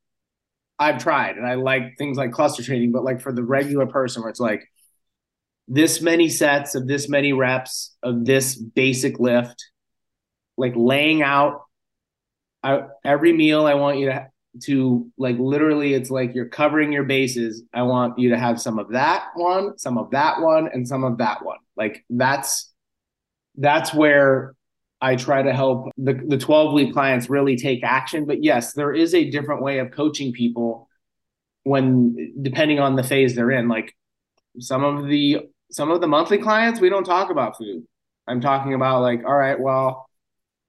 I've 0.79 1.01
tried 1.01 1.37
and 1.37 1.45
I 1.45 1.55
like 1.55 1.97
things 1.97 2.17
like 2.17 2.31
cluster 2.31 2.63
training, 2.63 2.91
but 2.91 3.03
like 3.03 3.21
for 3.21 3.31
the 3.31 3.43
regular 3.43 3.85
person 3.85 4.21
where 4.21 4.29
it's 4.29 4.39
like 4.39 4.63
this 5.67 6.01
many 6.01 6.29
sets 6.29 6.75
of 6.75 6.87
this 6.87 7.07
many 7.07 7.33
reps 7.33 7.95
of 8.01 8.25
this 8.25 8.55
basic 8.55 9.19
lift, 9.19 9.63
like 10.57 10.73
laying 10.75 11.21
out 11.21 11.61
I, 12.63 12.83
every 13.03 13.33
meal 13.33 13.65
I 13.65 13.73
want 13.73 13.99
you 13.99 14.07
to 14.07 14.27
to 14.61 15.11
like 15.17 15.37
literally 15.39 15.93
it's 15.93 16.09
like 16.09 16.33
you're 16.35 16.47
covering 16.47 16.91
your 16.91 17.03
bases. 17.03 17.63
I 17.73 17.83
want 17.83 18.17
you 18.19 18.29
to 18.29 18.37
have 18.37 18.61
some 18.61 18.79
of 18.79 18.89
that 18.89 19.27
one 19.35 19.77
some 19.77 19.97
of 19.97 20.11
that 20.11 20.41
one 20.41 20.69
and 20.73 20.87
some 20.87 21.03
of 21.03 21.17
that 21.17 21.43
one. 21.43 21.57
Like 21.75 22.05
that's 22.09 22.71
that's 23.57 23.93
where 23.93 24.55
i 24.99 25.15
try 25.15 25.43
to 25.43 25.53
help 25.53 25.91
the, 25.97 26.13
the 26.27 26.37
12 26.37 26.73
week 26.73 26.93
clients 26.93 27.29
really 27.29 27.55
take 27.55 27.83
action. 27.83 28.25
But 28.25 28.43
yes 28.43 28.73
there 28.73 28.93
is 28.93 29.13
a 29.13 29.29
different 29.29 29.61
way 29.61 29.79
of 29.79 29.91
coaching 29.91 30.31
people 30.33 30.87
when 31.63 32.33
depending 32.41 32.79
on 32.79 32.95
the 32.95 33.03
phase 33.03 33.35
they're 33.35 33.51
in. 33.51 33.67
Like 33.67 33.95
some 34.59 34.83
of 34.83 35.07
the 35.07 35.39
some 35.71 35.89
of 35.89 36.01
the 36.01 36.07
monthly 36.07 36.37
clients 36.37 36.79
we 36.79 36.89
don't 36.89 37.05
talk 37.05 37.31
about 37.31 37.57
food. 37.57 37.83
I'm 38.27 38.39
talking 38.41 38.73
about 38.73 39.01
like 39.01 39.23
all 39.25 39.35
right 39.35 39.59
well 39.59 40.07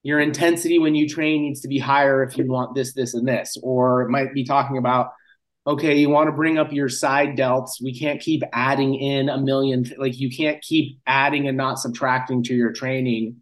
your 0.05 0.21
intensity 0.21 0.79
when 0.79 0.95
you 0.95 1.09
train 1.09 1.43
needs 1.43 1.63
to 1.63 1.69
be 1.69 1.79
higher 1.79 2.23
if 2.23 2.39
you 2.39 2.47
want 2.47 2.77
this, 2.77 2.93
this, 2.93 3.15
and 3.15 3.27
this. 3.27 3.57
Or 3.61 4.03
it 4.03 4.11
might 4.11 4.33
be 4.33 4.45
talking 4.45 4.79
about 4.79 5.11
okay, 5.67 5.97
you 5.97 6.11
want 6.11 6.29
to 6.29 6.33
bring 6.33 6.59
up 6.59 6.73
your 6.73 6.91
side 6.91 7.39
delts. 7.39 7.83
We 7.83 7.99
can't 7.99 8.21
keep 8.21 8.43
adding 8.53 8.95
in 8.97 9.31
a 9.31 9.39
million, 9.39 9.91
like 9.97 10.19
you 10.19 10.31
can't 10.31 10.61
keep 10.61 10.99
adding 11.07 11.49
and 11.49 11.57
not 11.57 11.79
subtracting 11.79 12.43
to 12.45 12.55
your 12.55 12.73
training, 12.73 13.37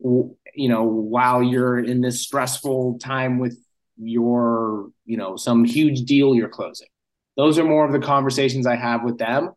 you 0.00 0.36
know, 0.56 0.84
while 0.84 1.42
you're 1.42 1.78
in 1.78 2.00
this 2.00 2.22
stressful 2.22 2.98
time 3.00 3.38
with 3.38 3.58
your, 3.98 4.88
you 5.04 5.18
know, 5.18 5.36
some 5.36 5.64
huge 5.64 6.06
deal 6.06 6.34
you're 6.34 6.48
closing. 6.48 6.88
Those 7.36 7.58
are 7.58 7.64
more 7.64 7.84
of 7.84 7.92
the 7.92 8.00
conversations 8.00 8.66
I 8.66 8.76
have 8.76 9.04
with 9.04 9.18
them. 9.18 9.50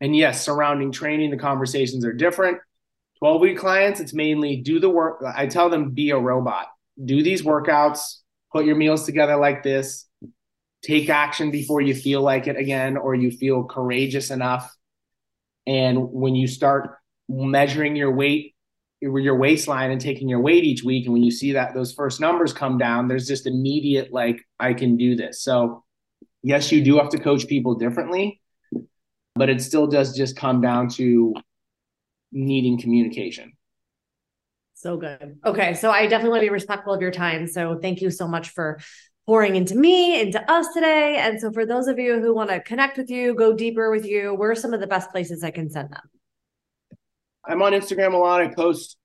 And 0.00 0.16
yes, 0.16 0.44
surrounding 0.44 0.90
training, 0.90 1.30
the 1.30 1.36
conversations 1.36 2.04
are 2.04 2.12
different. 2.12 2.58
12 3.22 3.40
week 3.40 3.56
clients, 3.56 4.00
it's 4.00 4.12
mainly 4.12 4.56
do 4.56 4.80
the 4.80 4.90
work. 4.90 5.22
I 5.24 5.46
tell 5.46 5.70
them 5.70 5.90
be 5.90 6.10
a 6.10 6.18
robot, 6.18 6.66
do 7.04 7.22
these 7.22 7.42
workouts, 7.42 8.16
put 8.50 8.64
your 8.64 8.74
meals 8.74 9.06
together 9.06 9.36
like 9.36 9.62
this, 9.62 10.08
take 10.82 11.08
action 11.08 11.52
before 11.52 11.80
you 11.80 11.94
feel 11.94 12.20
like 12.20 12.48
it 12.48 12.56
again 12.56 12.96
or 12.96 13.14
you 13.14 13.30
feel 13.30 13.62
courageous 13.62 14.30
enough 14.30 14.74
and 15.66 16.10
when 16.10 16.34
you 16.34 16.48
start 16.48 16.98
measuring 17.28 17.96
your 17.96 18.10
weight 18.10 18.54
your 19.00 19.36
waistline 19.36 19.90
and 19.90 20.00
taking 20.00 20.28
your 20.28 20.40
weight 20.40 20.64
each 20.64 20.84
week 20.84 21.04
and 21.06 21.12
when 21.12 21.24
you 21.24 21.30
see 21.30 21.52
that 21.52 21.74
those 21.74 21.92
first 21.92 22.20
numbers 22.20 22.52
come 22.52 22.78
down 22.78 23.08
there's 23.08 23.26
just 23.26 23.46
immediate 23.46 24.12
like 24.12 24.40
i 24.60 24.72
can 24.72 24.96
do 24.96 25.16
this 25.16 25.42
so 25.42 25.84
yes 26.42 26.70
you 26.70 26.82
do 26.82 26.98
have 26.98 27.08
to 27.08 27.18
coach 27.18 27.46
people 27.46 27.74
differently 27.74 28.40
but 29.34 29.48
it 29.48 29.60
still 29.60 29.86
does 29.86 30.16
just 30.16 30.36
come 30.36 30.60
down 30.60 30.88
to 30.88 31.34
needing 32.32 32.80
communication 32.80 33.52
so 34.74 34.96
good 34.96 35.38
okay 35.44 35.74
so 35.74 35.90
i 35.90 36.06
definitely 36.06 36.30
want 36.30 36.40
to 36.40 36.46
be 36.46 36.50
respectful 36.50 36.92
of 36.92 37.00
your 37.00 37.10
time 37.10 37.46
so 37.46 37.78
thank 37.80 38.00
you 38.00 38.10
so 38.10 38.26
much 38.26 38.48
for 38.48 38.78
pouring 39.26 39.56
into 39.56 39.76
me, 39.76 40.20
into 40.20 40.50
us 40.50 40.66
today. 40.74 41.16
And 41.18 41.40
so, 41.40 41.52
for 41.52 41.64
those 41.64 41.86
of 41.86 41.98
you 41.98 42.20
who 42.20 42.34
want 42.34 42.50
to 42.50 42.60
connect 42.60 42.98
with 42.98 43.10
you, 43.10 43.34
go 43.34 43.52
deeper 43.54 43.90
with 43.90 44.04
you, 44.04 44.34
where 44.34 44.50
are 44.50 44.54
some 44.54 44.74
of 44.74 44.80
the 44.80 44.86
best 44.86 45.10
places 45.10 45.44
I 45.44 45.50
can 45.50 45.70
send 45.70 45.90
them? 45.90 46.02
I'm 47.44 47.62
on 47.62 47.72
Instagram 47.72 48.14
a 48.14 48.16
lot. 48.16 48.40
I 48.40 48.48
post 48.48 48.96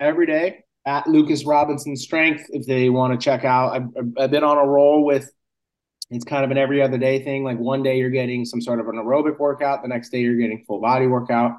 every 0.00 0.26
day 0.26 0.64
at 0.86 1.06
Lucas 1.06 1.44
Robinson 1.44 1.96
Strength 1.96 2.46
if 2.50 2.66
they 2.66 2.88
want 2.88 3.18
to 3.18 3.24
check 3.24 3.44
out. 3.44 3.72
I've, 3.72 4.06
I've 4.18 4.30
been 4.30 4.44
on 4.44 4.58
a 4.58 4.64
roll 4.64 5.04
with 5.04 5.30
it's 6.10 6.24
kind 6.24 6.42
of 6.42 6.50
an 6.50 6.56
every 6.56 6.80
other 6.80 6.96
day 6.96 7.22
thing. 7.22 7.44
Like 7.44 7.58
one 7.58 7.82
day 7.82 7.98
you're 7.98 8.08
getting 8.08 8.44
some 8.44 8.62
sort 8.62 8.80
of 8.80 8.88
an 8.88 8.94
aerobic 8.94 9.38
workout, 9.38 9.82
the 9.82 9.88
next 9.88 10.08
day 10.08 10.20
you're 10.20 10.36
getting 10.36 10.64
full 10.66 10.80
body 10.80 11.06
workout. 11.06 11.52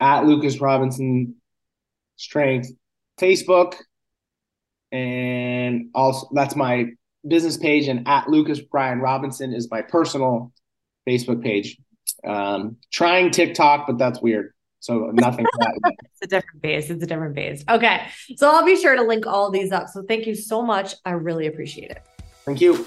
At 0.00 0.26
Lucas 0.26 0.60
Robinson 0.60 1.36
Strength, 2.16 2.70
Facebook, 3.20 3.74
and 4.92 5.90
also 5.94 6.28
that's 6.32 6.54
my 6.56 6.86
business 7.26 7.56
page 7.56 7.88
and 7.88 8.06
at 8.06 8.28
lucas 8.28 8.60
brian 8.60 9.00
robinson 9.00 9.52
is 9.52 9.68
my 9.70 9.82
personal 9.82 10.52
facebook 11.08 11.42
page. 11.42 11.76
Um 12.24 12.76
trying 12.92 13.30
tiktok 13.30 13.86
but 13.86 13.98
that's 13.98 14.20
weird. 14.20 14.52
So 14.80 15.10
nothing 15.12 15.46
it's 15.84 16.22
a 16.22 16.26
different 16.26 16.62
base 16.62 16.90
it's 16.90 17.02
a 17.02 17.06
different 17.06 17.34
base 17.34 17.64
okay. 17.68 18.06
So 18.36 18.50
i'll 18.50 18.64
be 18.64 18.76
sure 18.76 18.94
to 18.94 19.02
link 19.02 19.26
all 19.26 19.50
these 19.50 19.72
up. 19.72 19.88
So 19.88 20.02
thank 20.02 20.26
you 20.26 20.34
so 20.34 20.62
much. 20.62 20.94
I 21.04 21.10
really 21.10 21.46
appreciate 21.46 21.90
it. 21.90 22.02
Thank 22.44 22.60
you 22.60 22.86